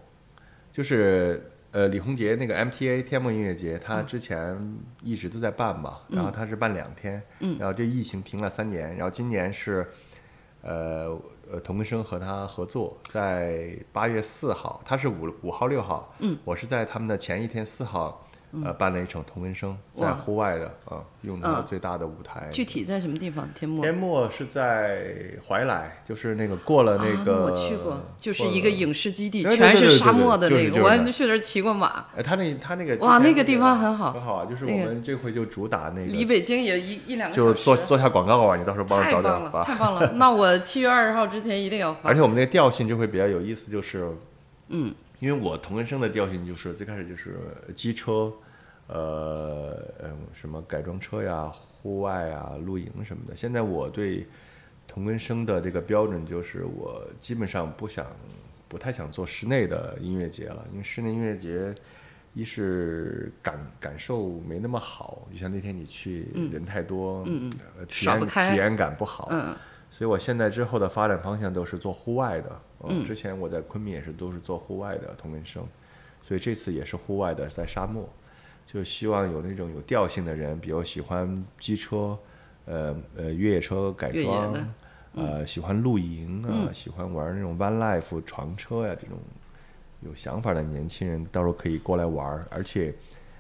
[0.73, 4.59] 就是呃李洪杰那个 MTA 天幕音乐节，他之前
[5.03, 7.23] 一直都在办嘛，然后他是办两天，
[7.59, 9.87] 然后这疫情停了三年，然后今年是
[10.63, 11.15] 呃
[11.53, 18.24] 呃童根生和他合作，在八月四号，他是五五号六号，嗯，我是在他们的前一天四号。
[18.63, 22.47] 呃，办了一场同根生，在户外的啊，用的最大的舞台。
[22.51, 23.49] 具体在什么地方？
[23.55, 23.83] 天幕。
[23.83, 25.07] 天幕是在
[25.47, 27.45] 怀来，就是那个过了那个。
[27.45, 30.83] 我去过，就是一个影视基地，全是沙漠的那个。
[30.83, 32.07] 我还去那儿骑过马。
[32.17, 32.97] 哎，他那他那个。
[33.05, 34.13] 哇，那个地方很好。
[34.13, 36.07] 很好啊，就是我们这回就主打那个。
[36.07, 39.65] 离北京也一一两个就做做下广告吧，你到时候帮我早点发。
[39.65, 42.09] 太棒了，那我七月二十号之前一定要发。
[42.09, 44.09] 而且我们那个调性就会比较有意思，就是，
[44.69, 47.39] 嗯，因为我同根生的调性就是最开始就是
[47.75, 48.33] 机车。
[48.87, 53.35] 呃，嗯，什么改装车呀、户外啊、露营什么的。
[53.35, 54.27] 现在我对
[54.87, 58.07] 同根生的这个标准就是，我基本上不想、
[58.69, 61.75] 不太想做室内的音乐节了，因为室内音乐节
[62.35, 69.57] 一是感感受没那么好，就像那天你去人太多，嗯嗯，体验体验感不好，嗯，
[69.91, 72.61] 所以我现在之后的发展方向都是做户外的。
[72.87, 75.67] 嗯，之前我在昆明也是都是做户外的同根生，
[76.23, 78.07] 所以这次也是户外的，在沙漠。
[78.75, 82.19] 就希望有那种有调性的人，比如喜欢机车，
[82.65, 84.67] 呃呃越野车改装，
[85.15, 89.17] 呃喜欢露营啊，喜欢玩那种 One Life 床车呀，这种
[90.01, 92.45] 有想法的年轻人，到时候可以过来玩。
[92.51, 92.93] 而且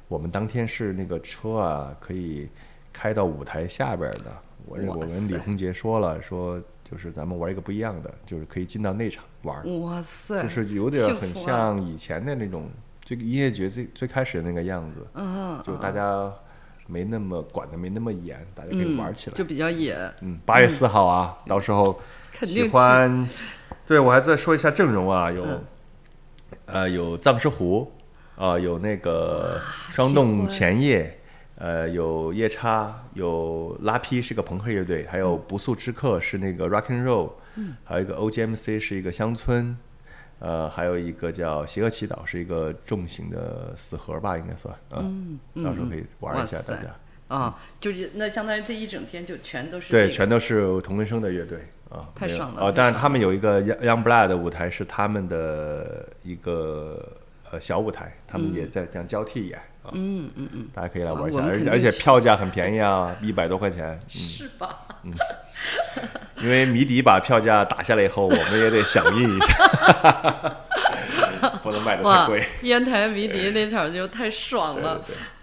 [0.06, 2.48] 我们当天是那个车啊，可以
[2.93, 4.32] 开到舞台下边的。
[4.66, 9.81] 我我跟李洪杰说了，说就是咱们玩一个不一样的，就是可以进到内场玩。
[9.81, 10.40] 哇塞！
[10.44, 12.70] 就是有点很像以前的那种。
[13.05, 16.32] 这个音乐节最最开始的那个样子，嗯，就大家
[16.89, 19.94] 没那么管的没那么严，大家可以玩起来，就比较野。
[20.22, 22.01] 嗯，八月四号啊，到时候
[22.43, 23.28] 喜欢，
[23.86, 25.47] 对我还再说一下阵容啊，有
[26.64, 27.93] 呃有藏狮湖，
[28.36, 29.60] 啊有那个
[29.90, 31.20] 霜冻前夜，
[31.56, 39.76] 呃有夜叉，有拉皮是个朋克乐队，还有不速之客是那个 rock and roll，嗯，还有一个 O G M C 是一个乡村。
[40.45, 44.75] 呃，还有一个叫《邪恶祈祷》，是一个重型的死核吧，应该算。
[44.91, 46.95] 嗯，到时候可以玩一下，大家。
[47.29, 49.91] 啊，就是那相当于这一整天就全都是。
[49.91, 52.07] 对，全都是同根生的乐队啊。
[52.15, 52.62] 太爽了。
[52.62, 57.11] 啊，但是他们有一个 Young Blood 的舞台是他们的一个
[57.51, 59.59] 呃小舞台，他们也在这样交替演。
[59.59, 60.69] 嗯嗯嗯嗯。
[60.73, 64.01] 大家可以来玩一下，而且而且票价很便宜啊，一百多块钱。
[64.09, 64.81] 是吧？
[65.02, 65.12] 嗯。
[66.43, 70.56] 因为迷笛把票价打下来以后，我们也得响应一下，
[71.62, 72.44] 不能卖的太贵。
[72.62, 75.01] 烟台迷笛那场就太爽了，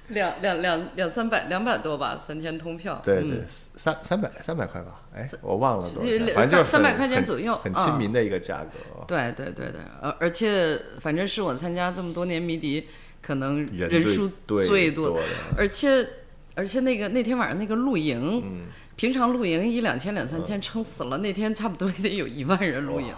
[0.10, 3.02] 两两两两三百两百多吧，三天通票。
[3.04, 9.04] 对对，三三百三百块吧，哎，我忘了多少，反正三百块钱左右，很亲民的一个价格。
[9.08, 12.88] 对对对对，而而且反正是我参加这么多年迷笛，
[13.22, 15.18] 可能人数最多。
[15.18, 15.24] 的，
[15.58, 16.08] 而且
[16.56, 18.66] 而且那个那天晚上那个露营。
[18.98, 23.12] 平常露营一两千两三千撑死了，那天差不多得有一万人露营，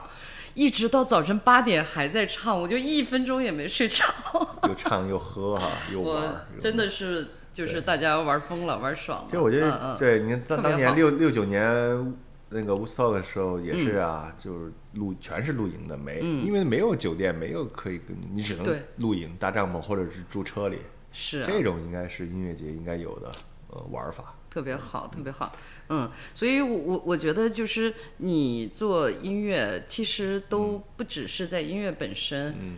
[0.54, 4.06] 一直到早晨八点还在唱，我就一分钟也没睡着。
[4.66, 9.26] 又唱又喝哈，又玩，真的是就是大家玩疯了，玩爽了。
[9.30, 12.16] 其实我觉得，对，你看当当年六六九年
[12.54, 20.78] 那个 Woodstock 的时候也是啊，就是露全是露营的，没因为没有酒店，没有可以跟你只能露营搭帐篷或者是住车里。
[21.12, 23.32] 是这种应该是音乐节应该有的
[23.70, 24.36] 呃玩法。
[24.50, 25.52] 特别好，特别好，
[25.90, 32.78] 嗯，所以，我我我觉得就是你做音乐，其实都不只是在音乐本身，嗯，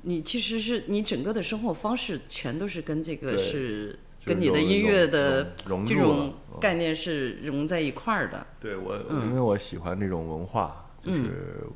[0.00, 8.46] 你其实是你整个的生活方式全都是跟这个是跟你的音乐的这种概念是融在一块儿的。
[8.60, 8.96] 对我，
[9.26, 11.66] 因为我喜欢这种文化，就是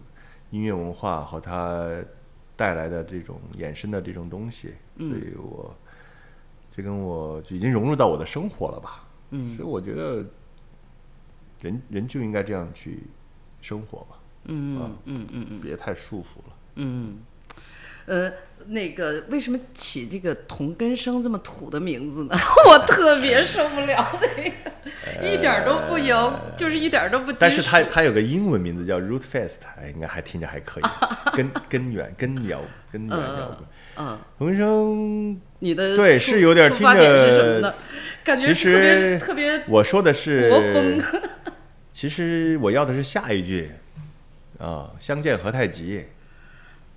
[0.50, 1.86] 音乐文化和它
[2.56, 5.74] 带来的这种衍生的这种东西，所以我
[6.74, 9.04] 这跟我就已经融入到我的生活了吧。
[9.30, 10.24] 嗯，所以我觉得，
[11.60, 13.00] 人人就应该这样去
[13.60, 14.16] 生活嘛。
[14.44, 16.56] 嗯嗯嗯嗯，别太束缚了。
[16.76, 17.18] 嗯，
[18.06, 18.32] 呃，
[18.68, 22.36] 那个为什么起这个同根生这么土的名字呢？
[22.68, 24.44] 我特别受不了那
[25.22, 27.32] 个，一点都不油，就是一点都不。
[27.32, 30.84] 但是它它有个英文名字叫 Root Fest，哎，应该还听着还可以，
[31.34, 32.60] 根根源根摇
[32.92, 33.68] 根源摇滚。
[33.96, 37.74] 嗯，同根生，你的对是有点听着呢？
[38.22, 41.02] 感觉其特别特别我说的是国风。
[41.90, 43.70] 其实我要的是下一句，
[44.58, 46.04] 啊，相见何太急。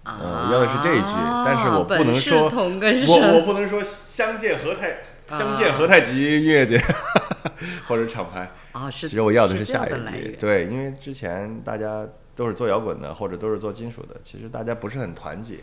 [0.04, 1.06] 啊嗯，要的是这一句，
[1.46, 3.42] 但是我不能说，我我。
[3.46, 4.90] 不能说相见何太
[5.30, 6.82] 啊相见何太急音乐节，
[7.88, 8.50] 或者厂牌。
[8.72, 10.36] 啊，是其实我要的是下一句。
[10.40, 15.58] 对，因为之前大家都是做摇滚的，或者都是做金属的，其实大家不是很团结。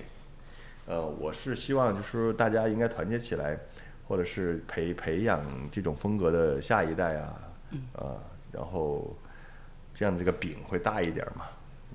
[0.86, 3.58] 呃，我是希望就是大家应该团结起来，
[4.06, 7.34] 或者是培培养这种风格的下一代啊，
[7.72, 8.16] 嗯啊，
[8.52, 9.16] 然后
[9.94, 11.44] 这样的这个饼会大一点嘛。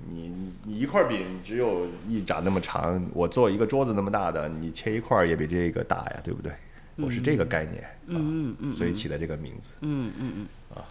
[0.10, 6.52] 你你你一块饼只有一掌那么长，我做一个桌子那么大的，你切一块儿也比这个大呀，对不对？
[6.96, 9.72] 我是这个概念，嗯嗯，所以起的这个名字。
[9.82, 10.48] 嗯嗯嗯。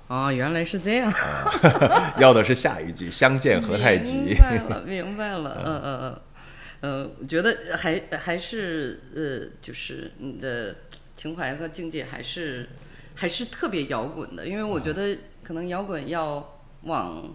[0.09, 1.13] 啊，原来是这样。
[2.19, 5.63] 要的是下一句“相见何太急明白了，明白了。
[5.65, 6.21] 嗯嗯嗯。
[6.81, 10.75] 呃，我觉得还还是呃，就是你的
[11.17, 12.69] 情怀和境界还是
[13.15, 17.33] 还是特别摇滚的，因为我觉得可能摇滚要往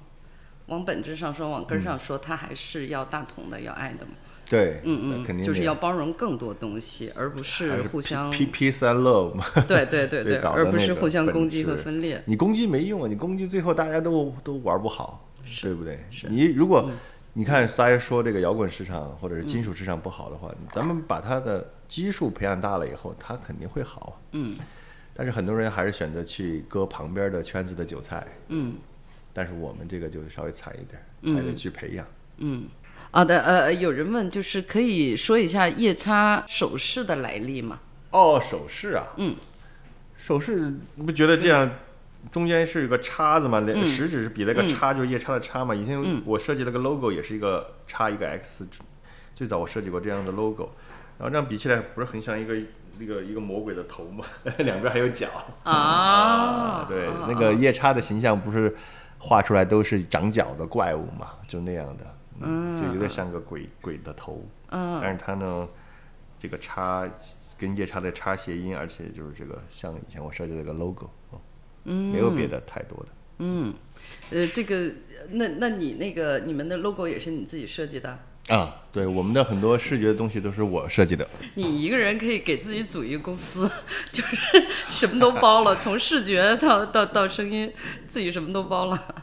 [0.68, 4.12] 往本质上说，往根儿上说，它还是要大同的，要爱的嘛。”。
[4.50, 9.44] 对，嗯嗯，肯定就是要包容更多东西，而不是是互相 P P 三 love 嘛。
[9.68, 12.24] 对对对对， 而不是互相攻击和分裂。
[12.26, 15.28] 你攻击没用啊，你攻击最后大家都都玩不好，
[15.62, 16.00] 对不对？
[16.30, 16.96] 你如果嗯
[17.34, 24.14] 你看大家说这个摇滚市场或者是金属市场不好的话，咱们把它的基数培养大了以后，它肯定会好啊。
[24.32, 24.56] 嗯
[25.14, 28.76] 但是很多人还是选择去割旁边的圈子的韭菜，嗯
[29.38, 32.04] 但是我们这个就稍微惨一点，还得去培养。
[32.38, 32.66] 嗯。
[33.12, 37.80] 好的，呃，有人问，就是可以说一下夜叉首饰的来历吗？
[38.10, 39.36] 哦，首饰啊，嗯，
[40.18, 41.70] 首饰你不觉得这样
[42.32, 43.60] 中间是有个叉子吗？
[43.60, 45.76] 连嗯食指是比了个叉，就是夜叉的叉嘛。
[45.76, 48.68] 以前嗯我设计了个 logo，也是一个叉一个 X，
[49.36, 50.72] 最早我设计过这样的 logo，
[51.20, 52.56] 然后这样比起来不是很像一个
[52.98, 54.26] 那个一个魔鬼的头吗？
[54.58, 55.28] 两边还有角
[55.64, 58.76] 啊，对，啊那个夜叉的形象不是
[59.20, 65.00] 画出来都是长角的怪物嘛，就那样的，嗯，就有点像个鬼鬼的头，嗯。
[65.02, 65.68] 但是它呢，
[66.40, 67.10] 这个叉
[67.58, 71.10] 跟夜叉的叉谐音，而且就是这个像以前我设计的一个 logo，
[71.86, 73.08] 嗯，没有别的太多的。
[73.40, 73.74] 嗯，
[74.32, 74.92] 呃，这个，
[75.30, 78.18] 那那你那个你们的 logo 也是你自己设计的？
[78.50, 81.28] 啊，对，我们的很多视觉的东西都是我设计的。
[81.56, 83.70] 你一个人可以给自己组一个公司，
[84.12, 84.38] 就是
[84.90, 87.72] 什么都包了，从视觉到到到声音，
[88.08, 89.16] 自己什么都包了。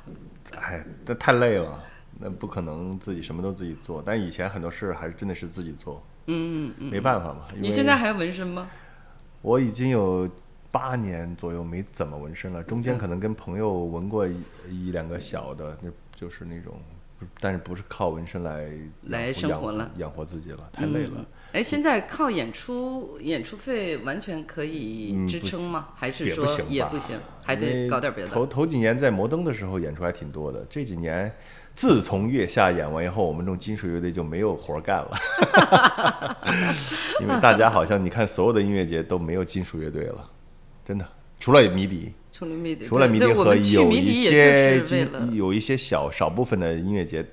[0.57, 1.83] 哎，那太累了，
[2.21, 4.03] 那不可能自己什么都自己做。
[4.05, 6.91] 但以前很多事还是真的是自己做，嗯嗯嗯。
[6.91, 7.47] 没办法嘛。
[7.57, 8.71] 你现在还纹身吗？
[9.41, 10.29] 我已经有
[10.71, 14.37] 八年左右没怎么纹身了，中间可能跟朋友纹过一
[14.69, 16.81] 一两个小的，那就是那种，
[17.41, 18.71] 但是不是靠纹身来
[19.05, 21.25] 来生活了养活自己了，太累了。
[21.53, 25.89] 哎，现在靠演出演出费完全可以支撑吗？
[25.95, 28.31] 还是说也不行还得搞点别的？
[28.31, 31.33] 头头几年在摩登的时候演出还挺多的，这几年
[31.77, 35.11] 自从月下演完以后，我们这种金属乐队就没有活干了，
[37.23, 40.29] 因为大家好像你看所有的音乐节都没有金属乐队了，
[40.85, 41.07] 真的，
[41.39, 42.13] 除了迷笛。
[42.37, 44.83] 除了迷笛，除了迷笛和有一些
[45.33, 47.25] 有一些小少部分的音乐节，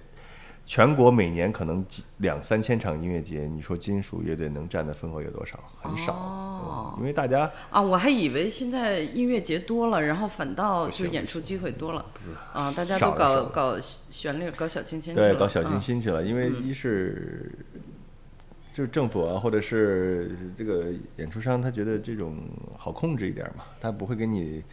[0.63, 5.59] 全国每年可能几两三千场音乐节，你说金属乐队能占的份额有多少？
[5.81, 6.93] 很少，哦。
[6.95, 12.05] 嗯因为大家啊，我还以为现在音乐节多了，然后反倒不就演出机会多了。
[12.53, 13.75] 啊，大家都搞搞
[14.11, 15.81] 旋律、搞小清新，对搞小清嗯。
[15.81, 17.51] 新去了，因为一是
[18.73, 20.85] 就是政府啊，或者是这个
[21.17, 22.37] 演出商，他觉得这种
[22.77, 24.63] 好控制一点嘛，他不会给你。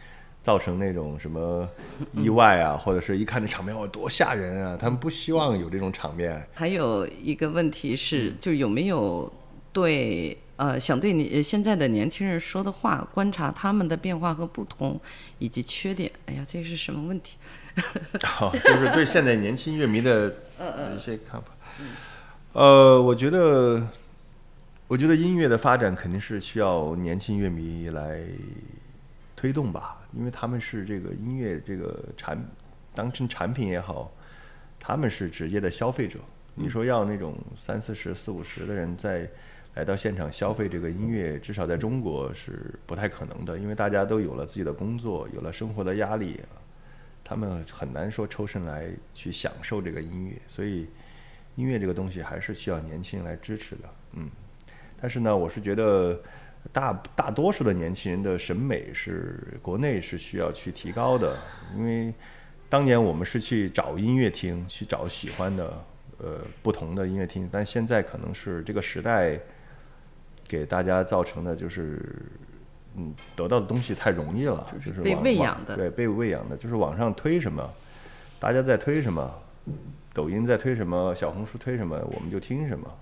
[0.41, 1.67] 造成那种什么
[2.13, 6.41] 意外啊，或者是一看这场面哇多吓人啊，他们不希望有这种场面。
[6.53, 9.31] 还有一个问题嗯是，就是有没有
[9.73, 14.99] 对呃想对你呃现在的年轻人说的话，观察他们的变化和不同
[15.39, 16.09] 以及缺点？
[16.25, 17.35] 哎呀，这是什么问题？
[18.23, 20.33] 好， 就是对现在年轻乐迷的
[20.95, 21.53] 一些看法。
[22.53, 23.87] 呃，我觉得，
[24.87, 28.23] 我觉得音乐的发展肯定是需要年轻乐迷来
[29.35, 32.43] 推动吧，因为他们是这个音乐这个产
[32.95, 34.11] 当成产品也好，
[34.79, 36.17] 他们是直接的消费者。
[36.55, 39.29] 你说要那种三四十、四五十的人在
[39.75, 46.39] 来到现场消费这个音乐，至少在中国是不太可能的，因为大家都有了自己的工作，有了生活的压力，
[47.23, 50.87] 他们很难说抽身来去享受这个音乐，所以
[51.59, 53.81] 音乐这个东西还是需要年轻人来支持的，
[54.13, 54.29] 嗯。
[55.01, 56.17] 但是呢，我是觉得
[56.71, 61.35] 大大多数的年轻人的审美是国内是需要去提高的，
[61.75, 62.13] 因为
[62.69, 65.83] 当年我们是去找音乐厅，去找喜欢的
[66.19, 69.37] 呃不同的音乐厅，但现在可能是这个时代
[70.47, 72.01] 给大家造成的就是。
[72.95, 77.71] 嗯，得到的东西太容易了，就是被喂养的对，被喂养的，就是往上推什么，
[78.39, 79.31] 大家在推什么，
[80.19, 82.93] 抖音在推什么，小红书推什么，我们就听什么，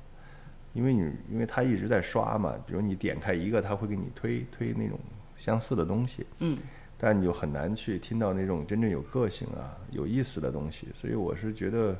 [0.73, 4.99] 因为你因为他一直在刷嘛，比如你点开一个，他会给你推推那种
[5.35, 6.55] 相似的东西，嗯，
[6.95, 11.97] 但你就很难去听到那种真正有个性啊、有意思的东西，所以我是觉得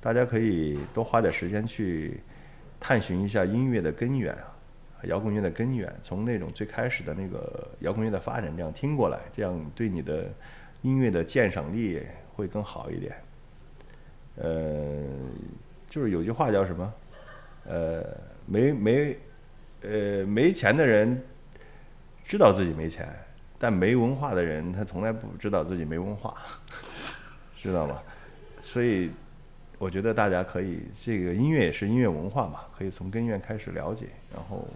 [0.00, 2.20] 大家可以多花点时间去
[2.80, 4.56] 探寻一下音乐的根源啊。
[5.04, 10.28] 摇滚乐的根源，从那种最开始的那个摇滚乐的发展这样听过来，这样对你的
[10.82, 12.02] 音乐的鉴赏力
[12.34, 13.14] 会更好一点。
[14.36, 15.02] 呃，
[15.88, 16.92] 就是有句话叫什么？
[17.66, 18.04] 呃，
[18.46, 19.18] 没没
[19.82, 21.22] 呃没钱的人
[22.24, 23.08] 知道自己没钱，
[23.58, 26.34] 但没文化的人他从来不知道自己没文化，
[27.58, 27.98] 知道吗？
[28.60, 29.10] 所以
[29.78, 34.66] 我觉得大家可以，这个音乐也是音乐文化嘛，可以从根源开始了解，然后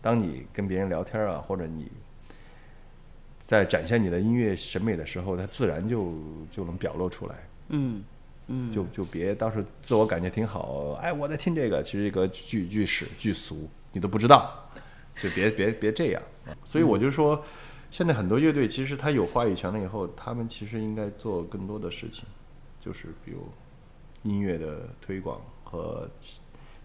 [0.00, 1.90] 当你跟别人聊天啊，或者你
[3.46, 6.14] 在展现你的音乐审美的时候，它自然就
[6.50, 7.34] 就能表露出来。
[7.68, 8.02] 嗯
[8.48, 14.70] 嗯，就就别到时候自我感觉挺好，哎，我在听这个，其实一个巨巨屎巨俗，你都不知道，
[15.16, 16.22] 就别别别这样。
[16.64, 17.44] 所以我就说，
[17.90, 22.24] 现在很多乐队其实他有话语权了以后，他们其实应该做更多的事情，
[22.80, 23.46] 就是比如
[24.22, 26.10] 音乐的推广和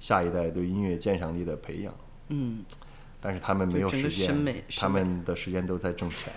[0.02, 1.95] 下一代对音乐鉴赏力的培养。
[2.27, 2.65] 嗯，
[3.22, 6.34] 但是他们没有时间，他们的时间都在挣钱，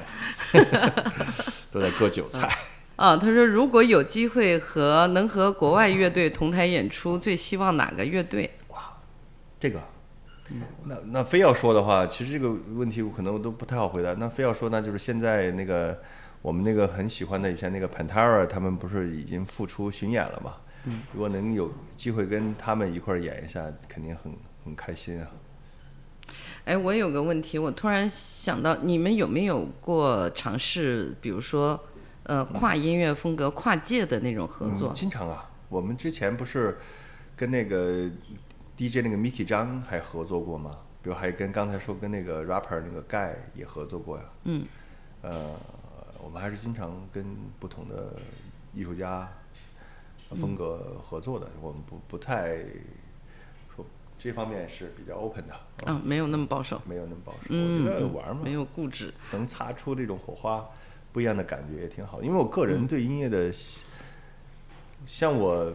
[1.72, 2.48] 都在割韭菜。
[2.96, 8.50] 啊，他说如果有机会和能和国外乐队同台演出，最希望哪个乐队？
[8.68, 8.96] 哇
[9.60, 9.80] 这个，
[10.84, 14.14] 那那非要说的话，其实这个问题我可能我都不太好回答。
[14.14, 16.00] 那非要说，那就是现在那个
[16.40, 20.54] 我们那个很喜欢的以前那个 Pantera，他们不是已经复出巡演了嘛？
[20.84, 24.32] 嗯，如果能有机会跟他们一块儿演一下，肯定很
[24.64, 25.28] 很开心啊。
[26.64, 31.78] 哎，我有个问题，我突然想到，你们有没有过尝试，比如说，
[32.26, 34.94] 呃，跨音乐风格、跨界的那种合作嗯？
[34.94, 36.78] 经常啊，我们之前不是
[37.36, 38.08] 跟那个
[38.76, 40.70] DJ 那个 Mickey 张还合作过吗？
[41.02, 44.24] 比如还跟刚才说跟那个 rapper 那个 Guy 也合作过呀。
[44.44, 44.66] 嗯，
[45.22, 45.54] 呃，
[46.20, 47.24] 我们还是经常跟
[47.60, 48.16] 不同的
[48.74, 49.28] 艺术家
[50.30, 52.56] 风格合作的，我们不不太
[53.76, 53.86] 说
[54.18, 55.54] 这方面是比较 open 的，
[55.86, 56.82] 啊，没有那么保守。
[56.84, 57.38] 没有那么保守。
[57.50, 59.14] 嗯，我觉得嗯玩嘛，没有固执。
[59.32, 60.68] 能擦出这种火花，
[61.16, 62.22] 不一样的感觉也挺好。
[62.22, 63.50] 因为我个人对音乐的，
[65.06, 65.74] 像我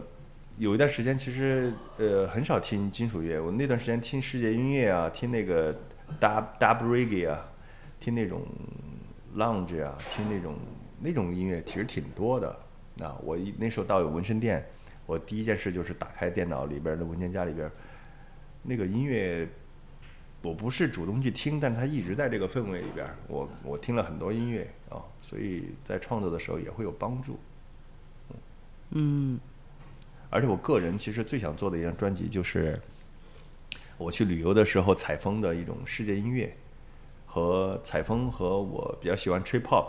[0.56, 5.74] 有一段时间其实呃很少听金属乐，我那段时间听世界音乐啊，听那个
[6.20, 7.44] dub dub reggae 啊，
[7.98, 8.46] 听那种
[9.34, 10.54] lounge 啊，听那种
[11.00, 12.56] 那种音乐其实挺多的。
[12.94, 14.64] 那我一那时候到有纹身店，
[15.06, 17.68] 我第一件事就是打开电脑里边的文件夹里边，
[18.62, 19.48] 那个音乐
[20.42, 23.06] 我不是主动去听，但他一直在这个氛围里边。
[23.28, 27.38] 我我听了很多音乐啊，所以在创作的时候也会有帮助。
[28.90, 29.38] 嗯
[30.28, 32.80] 而且我个人其实最想做的一张专辑就是
[33.96, 36.54] 我去旅游的时候采风的一种世界音乐，
[37.24, 39.86] 和采风和我比较喜欢 trip hop，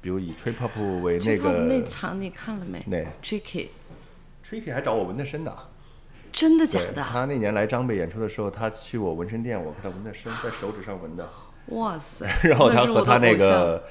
[0.00, 5.68] 比如以 trip hop 为那个那场你看了没那？Tricky，Tricky 还找我纹的身的。
[6.32, 7.02] 真的假，的？
[7.02, 11.28] 他那年来张北演出的时候，他去我纹身店，我给他纹的身，在手指上纹的。
[11.66, 12.26] 哇塞！
[12.48, 13.84] 然后他和他那个，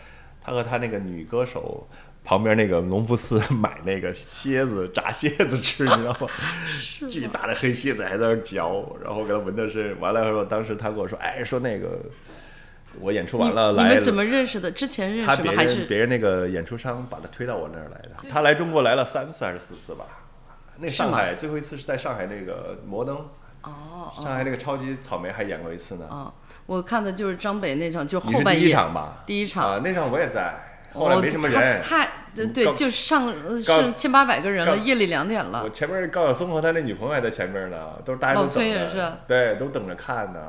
[0.44, 1.88] 他和他那个女歌手
[2.24, 6.28] 旁边那个农夫寺买那个蝎子炸蝎子吃，你知道吗？
[7.08, 12.00] 巨大的黑蝎子还在那儿嚼，然后给他纹的身，完了之后，当时他跟我说，哎，说那个
[13.00, 14.72] 我演出完了来你你们怎么认识的？
[14.72, 15.54] 之前认识吗？
[15.56, 18.12] 还是人别人那个演出商把他推到我那儿来的。
[18.28, 20.06] 他来中国来了三次还是四次吧？
[20.80, 23.18] 那上海最后一次是在上海那个摩登，
[23.64, 26.06] 哦上海那个超级草莓还演过一次呢。
[26.10, 26.34] 哦，
[26.66, 29.24] 我看的就是张北那场，就后半夜场吧？
[29.26, 30.54] 第一场啊，那场我也在，
[30.94, 31.82] 后来没什么人。
[31.82, 35.70] 太对对，就上是千八百个人了，夜里两点了我。
[35.70, 40.40] 前面高晓松和他那女朋友还在前面呢，都是大家都老等着崔也是对，都等着看呢，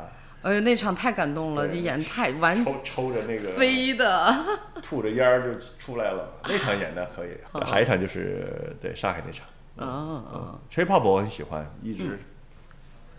[0.43, 4.35] 哎呦，那场太感动了，演太完抽抽着那个飞的。
[4.83, 6.29] 吐着烟儿就出来了。
[6.45, 7.31] 那场演的可以，
[7.65, 9.47] 还有一场就是对上海那场。
[9.79, 12.19] 嗯嗯，Trip Hop 我很喜欢，一直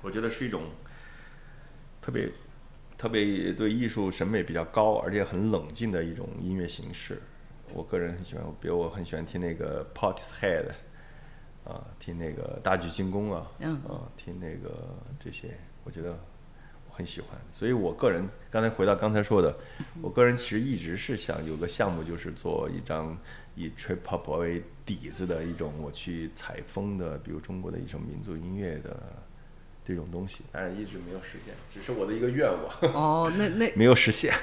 [0.01, 0.63] 我觉得是一种
[2.01, 2.29] 特别
[2.97, 7.21] 特别对艺术审美比较高，而且很冷静的一种音乐形式。
[7.73, 10.65] 我个人很喜欢，比如我很喜欢听那个 Portishead，
[11.65, 13.75] 啊，听那个大举进攻啊，嗯。
[13.87, 14.69] 啊，听那个
[15.19, 16.28] 这些，我觉得我
[16.99, 17.29] 很喜欢。
[17.53, 19.55] 所以我个人刚才回到刚才说的，
[20.01, 23.17] 我个人其实一直是想有个项目，就是做一张
[23.55, 29.01] 以 trip hop 为底子的一种我去采风的，比如中国的一种民族音乐的
[29.87, 34.33] 这种东西，但是一直没有实现，只是我的一个愿望，哦，那那 没有实现。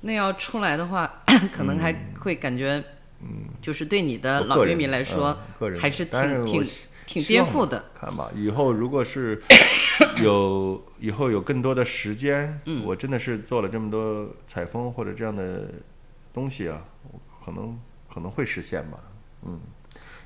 [0.00, 1.22] 那要出来的话，
[1.52, 2.82] 可能还会感觉，
[3.20, 5.36] 嗯，就是对你的老乐迷来说
[5.78, 7.84] 还是挺挺希挺颠覆的。
[7.98, 9.40] 看吧，以后如果是
[10.22, 15.66] 有以后有更多的时间，嗯我真的是做了这么多采风或者这样的
[16.32, 16.82] 东西啊，
[17.44, 17.78] 可能
[18.12, 18.98] 可能会实现吧。
[19.46, 19.60] 嗯，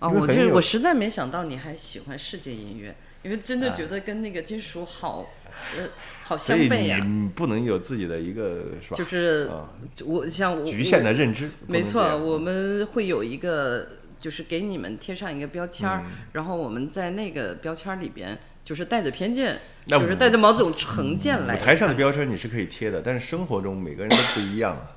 [0.01, 5.27] 哦，我这因为很有我实在没想到你还喜欢世界音乐，因为真哎的觉得跟那个金属好，
[5.77, 5.89] 呃，
[6.23, 8.97] 好相悖呀、你不能有自己的一个是吧？
[8.97, 9.69] 就是啊
[10.05, 11.51] 我像我局限的认知。
[11.66, 13.86] 没错，我们会有一个，
[14.21, 16.11] 就是给你们贴上一个标签儿，嗯。
[16.33, 24.93] 然后我们在那个标签儿里边，就是带着偏见，就是带着某种成见来舞台上的标签你是可以贴的，但是生活中每个人都不一样啊，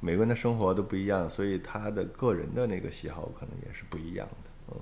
[0.00, 4.50] 每个人的生活都不一样，所以他的个人的那个喜好可能也是不一样的。
[4.72, 4.80] 嗯，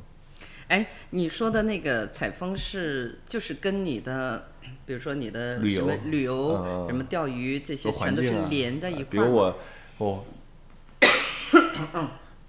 [0.69, 4.49] 哎，你说的那个采风是就是跟你的，
[4.85, 5.81] 比如说你的旅游。
[5.81, 9.17] 什么旅游、嗯什么钓鱼这些，全都是连在一块儿比。
[9.17, 9.59] 如我，
[9.99, 10.27] 我，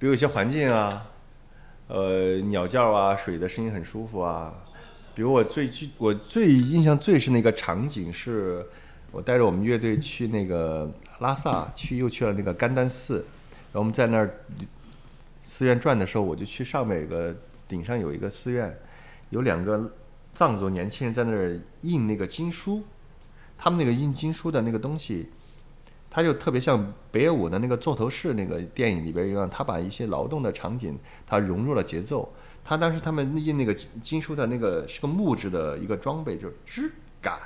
[0.04, 1.06] 比如一些环境啊，
[1.88, 4.54] 呃，鸟叫啊，水的声音很舒服啊。
[5.16, 8.66] 比如我最具我最印象最深的一个场景是，
[9.14, 13.26] 我带着我们乐队去那个拉萨，去又去了那个甘丹寺，
[13.72, 14.30] 然后我们在那儿
[15.46, 17.34] 寺院转的时候，我就去上面有个
[17.70, 18.78] 顶上有一个寺院，
[19.30, 19.90] 有两个
[20.34, 22.84] 藏族年轻人在那儿印那个经书，
[23.58, 25.30] 他们那个印经书的那个东西，
[26.16, 30.96] 它就特别像北野武的那个座头市那个电影里边一样，他把一些劳动的场景，
[31.26, 32.32] 它融入了节奏。
[32.64, 37.40] 他当时他们印那个经经书的那个是个木质的一个装备，就是吱嘎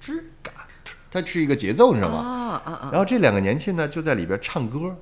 [0.00, 2.18] 吱嘎突，它是一个节奏，你知道吗？
[2.18, 2.90] 啊啊啊！
[2.90, 4.96] 然后这两个年轻人呢就在里边唱歌，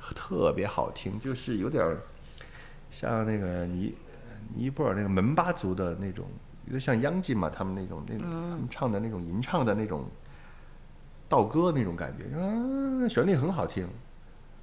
[0.00, 2.00] 特别好听，就是有点儿
[2.90, 3.94] 像那个尼
[4.54, 6.24] 尼泊尔那个门巴族的那种，
[6.64, 10.06] 有点像央金嘛，他们那种那种他们唱的那种吟唱的那种
[11.28, 13.86] 道歌那种感觉，啊，旋律很好听，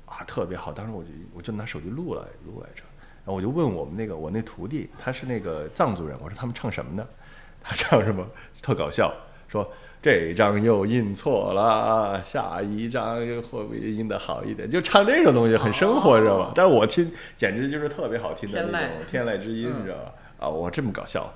[0.06, 0.72] 啊，特别好。
[0.72, 2.84] 当时我就我就拿手机录了录来着，
[3.26, 7.08] 然后我就问我们那个我那徒弟，他是那个藏族人，我说他们唱什么呢？
[7.62, 8.28] 他唱什么？
[8.62, 9.14] 特搞笑，
[9.48, 9.70] 说
[10.02, 14.70] 这张又印错了，下一张又会不会印的好一点？
[14.70, 16.52] 就唱这种东西，很生活，知道吧？
[16.56, 20.12] 但是我听简直就是特别好听的那种天籁之音，你知道吧？
[20.40, 21.34] 啊，我这么搞笑。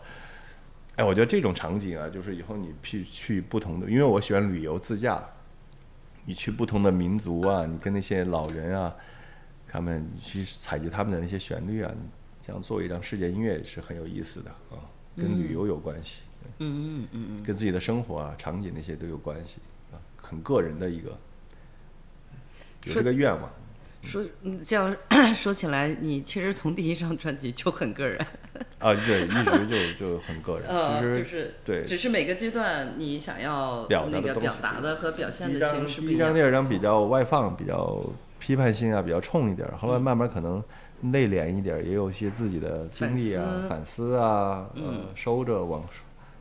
[0.97, 5.23] 哎，我觉得这种场景啊，就是以后你去去不同的，因为我喜欢旅游自驾，
[6.25, 8.95] 你去不同的民族啊，你跟那些老人啊，
[9.67, 12.01] 他们去采集他们的那些旋律啊，你
[12.45, 14.81] 这样做一张世界音乐是很有意思的啊，
[15.15, 16.17] 跟旅游有关系，
[16.57, 19.59] 嗯嗯嗯跟自己的生活啊、场景那些都有关系
[19.91, 21.15] 啊，很个人的一个
[22.85, 23.47] 有这个愿望。
[24.07, 24.95] 嗯，说嗯这样
[25.35, 28.17] 说起来，你其实从第一张专辑就很个人，
[28.79, 29.67] 啊，对，一直
[29.99, 30.67] 就就很个人。
[30.69, 36.33] 呃，其实就是对只是每个阶段你想要表那个表达的和表现的形式不一样第一张、。
[36.33, 38.03] 第二张比较外放，比较
[38.39, 39.67] 批判性啊，比较冲一点。
[39.77, 40.63] 后来慢慢可能
[41.01, 45.83] 内敛一点，也有一些自己的经历啊、反思反思啊，嗯呃，收着往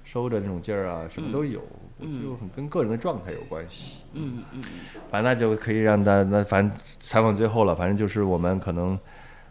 [0.05, 1.61] 收着这种劲儿啊，什么都有，
[2.01, 3.99] 就很跟个人的状态有关系。
[4.13, 4.63] 嗯嗯
[5.11, 8.99] 反正那就可以让大那反正采访最后了，反正就是我们可能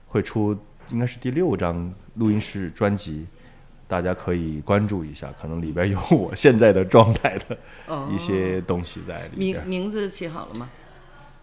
[0.08, 0.58] 会出
[0.92, 3.26] 应该是第六张录音室专辑，
[3.88, 7.58] 大家可以关注一下，可能里边有 我现在的状态的
[7.88, 9.68] 哦一些东西在里名边。
[9.68, 10.70] 名字起好了吗？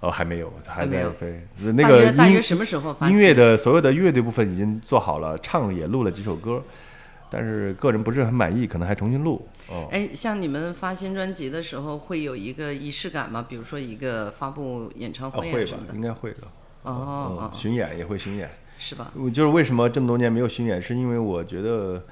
[0.00, 1.40] 哦，还没有，还没有对
[1.74, 6.60] 那个大约什么时候发音乐的所有的乐队部分已经做好了，唱也录了几首歌，
[7.32, 9.48] 但是个人不是很满意，可能还重新录。
[9.70, 13.46] 哦，哎，像你们发新专辑的时候，会有一个仪式感吗？
[13.48, 15.78] 比如说一个发布演唱啊会吧？
[15.94, 16.38] 应该会的。
[16.82, 18.50] 哦哦嗯，巡演也会巡演。
[18.78, 19.10] 是吧？
[19.16, 22.04] 我就是为什么这么多年没有巡演，是因为我觉得，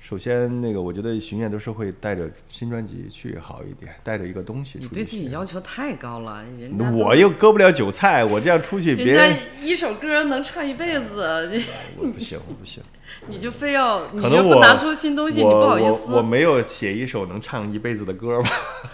[0.00, 4.88] 首先那个我觉得巡演都是会带着新专辑去好一点，带着一个东西出去。
[4.88, 11.64] 你对自己要求太高了，人家我又割不了韭菜，我这样出去，别人一首歌能唱一辈子，你
[11.96, 12.82] 我不行，我不行。
[13.28, 16.22] 你就非要你可能我要不拿出新东西，你不好意我我。
[16.22, 18.42] 没有写一首能唱一辈子的歌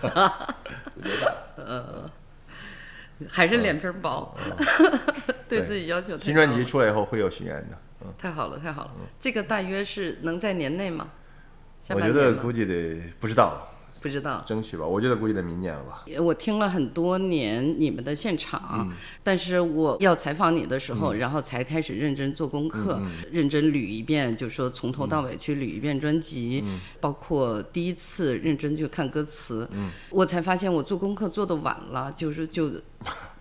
[0.02, 0.56] 吧？
[3.28, 4.36] 还是脸皮儿薄，
[5.48, 6.18] 对自己要求。
[6.18, 7.78] 新专辑出来以后会有巡演的。
[8.06, 8.90] 嗯，太好了，太好了。
[9.18, 11.08] 这个大约是能在年内吗？
[11.80, 13.68] 下我觉得估计得不知道，
[14.00, 14.42] 不知道。
[14.46, 16.04] 争取吧，我觉得估计得明年了吧。
[16.20, 18.90] 我听了很多年你们的现场，
[19.22, 23.00] 但是我要采访你的时候，然后才开始认真做功课，
[23.30, 26.64] 认真捋一遍，就说从头到尾去捋一遍专辑，
[27.00, 29.68] 包括第一次认真去看歌词，
[30.10, 32.72] 我才发现我做功课做的晚了，就是就。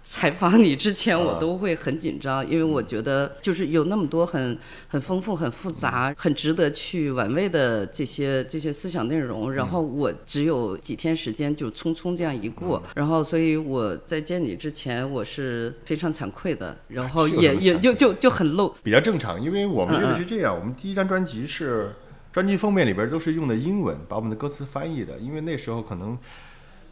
[0.07, 4.55] 采访你之前，我都会很紧张，因为我觉得就是有那么多很
[4.87, 9.51] 很丰富、很复杂、很值得去玩味的这些这些思想内容。
[9.51, 18.69] 然后我只有几天时间就匆匆这样一过，然后所以我在见你之前，我是非常惭愧的，然后 也也就就就很漏。
[18.83, 21.95] 比较正常，因为我们这个是这样，我们第一张专辑是
[22.31, 26.15] 专辑封面里边都是用的英文，把我们的歌词翻译的，因为那时候可能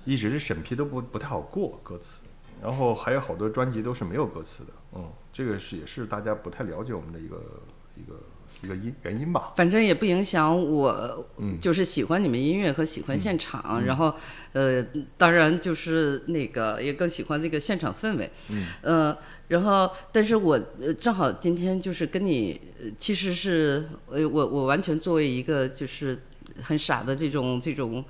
[0.04, 2.22] 一直是审批都不不太好过歌词。
[2.64, 7.36] 然后还有好多专辑都是没有歌词的，嗯，这个是也是大家不太了解我们的一个
[7.98, 8.16] 一个
[8.62, 9.52] 一个因原因吧。
[9.58, 11.28] 反正也不影响我，
[11.60, 13.84] 就是喜欢你们音乐和喜欢现场。
[13.84, 14.16] 然后，
[14.54, 14.82] 呃，
[15.18, 18.32] 当然就是那个也更喜欢这个现场氛围。
[18.52, 19.18] 嗯，呃，
[19.50, 20.58] 然后但是我
[20.98, 22.62] 正好今天就是跟你，
[22.98, 26.18] 其实是呃我我完全作为一个就是
[26.62, 28.06] 很傻的这种这种。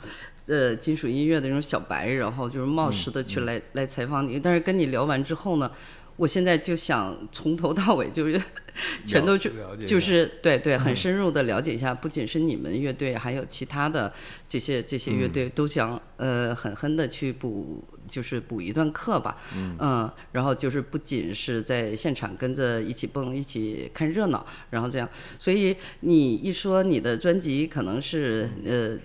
[0.47, 4.37] 呃，金属音乐的那种小白，然后就是冒失的去来来采访你。
[4.39, 5.71] 但是跟你聊完之后呢，
[6.17, 8.41] 我现在就想从头到尾就是
[9.07, 9.51] 全都去
[9.87, 14.11] 就是对对，很深入的了解一下，不仅是你们乐队，还有其他的
[14.45, 19.37] 这些这些乐队，都想呃狠狠的去补，就是补一段课吧。
[19.55, 25.07] 嗯，然后就是不仅是在现场跟着一起蹦，一起看热闹，然后这样。
[25.39, 28.97] 所以你一说你的专辑可能是呃。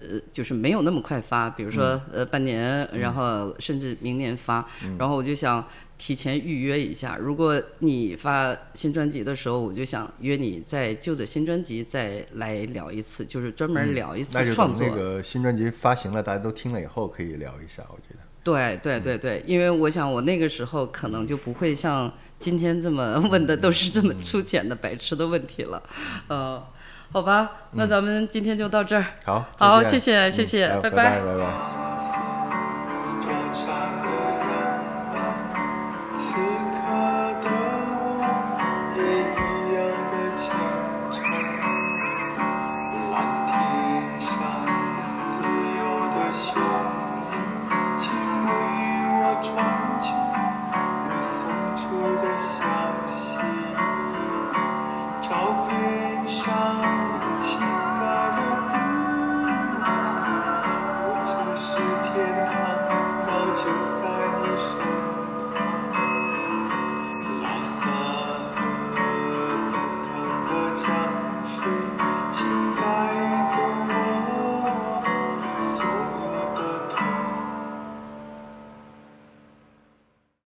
[0.00, 4.66] 呃，就是没有那么快发，比如说呃半年，然后甚至明年发，
[4.98, 5.66] 然后我就想
[5.96, 7.16] 提前预约一下。
[7.16, 14.86] 如果你发新专辑的时候，我就想约你在就着新专辑再来聊一次，就是专门聊一次创作。
[14.86, 18.20] 那就那个新专辑发行了，大家都听了以后可以聊一下，我觉得。
[18.44, 25.82] 对对对对，因为我想我那个时候可能就不会像今天这么 问的都是这么粗浅的白痴的问题了，
[26.28, 26.62] 呃。
[27.12, 29.04] 好吧，那咱们今天就到这儿。
[29.24, 32.35] 好，好，谢谢，谢谢，拜拜，拜拜。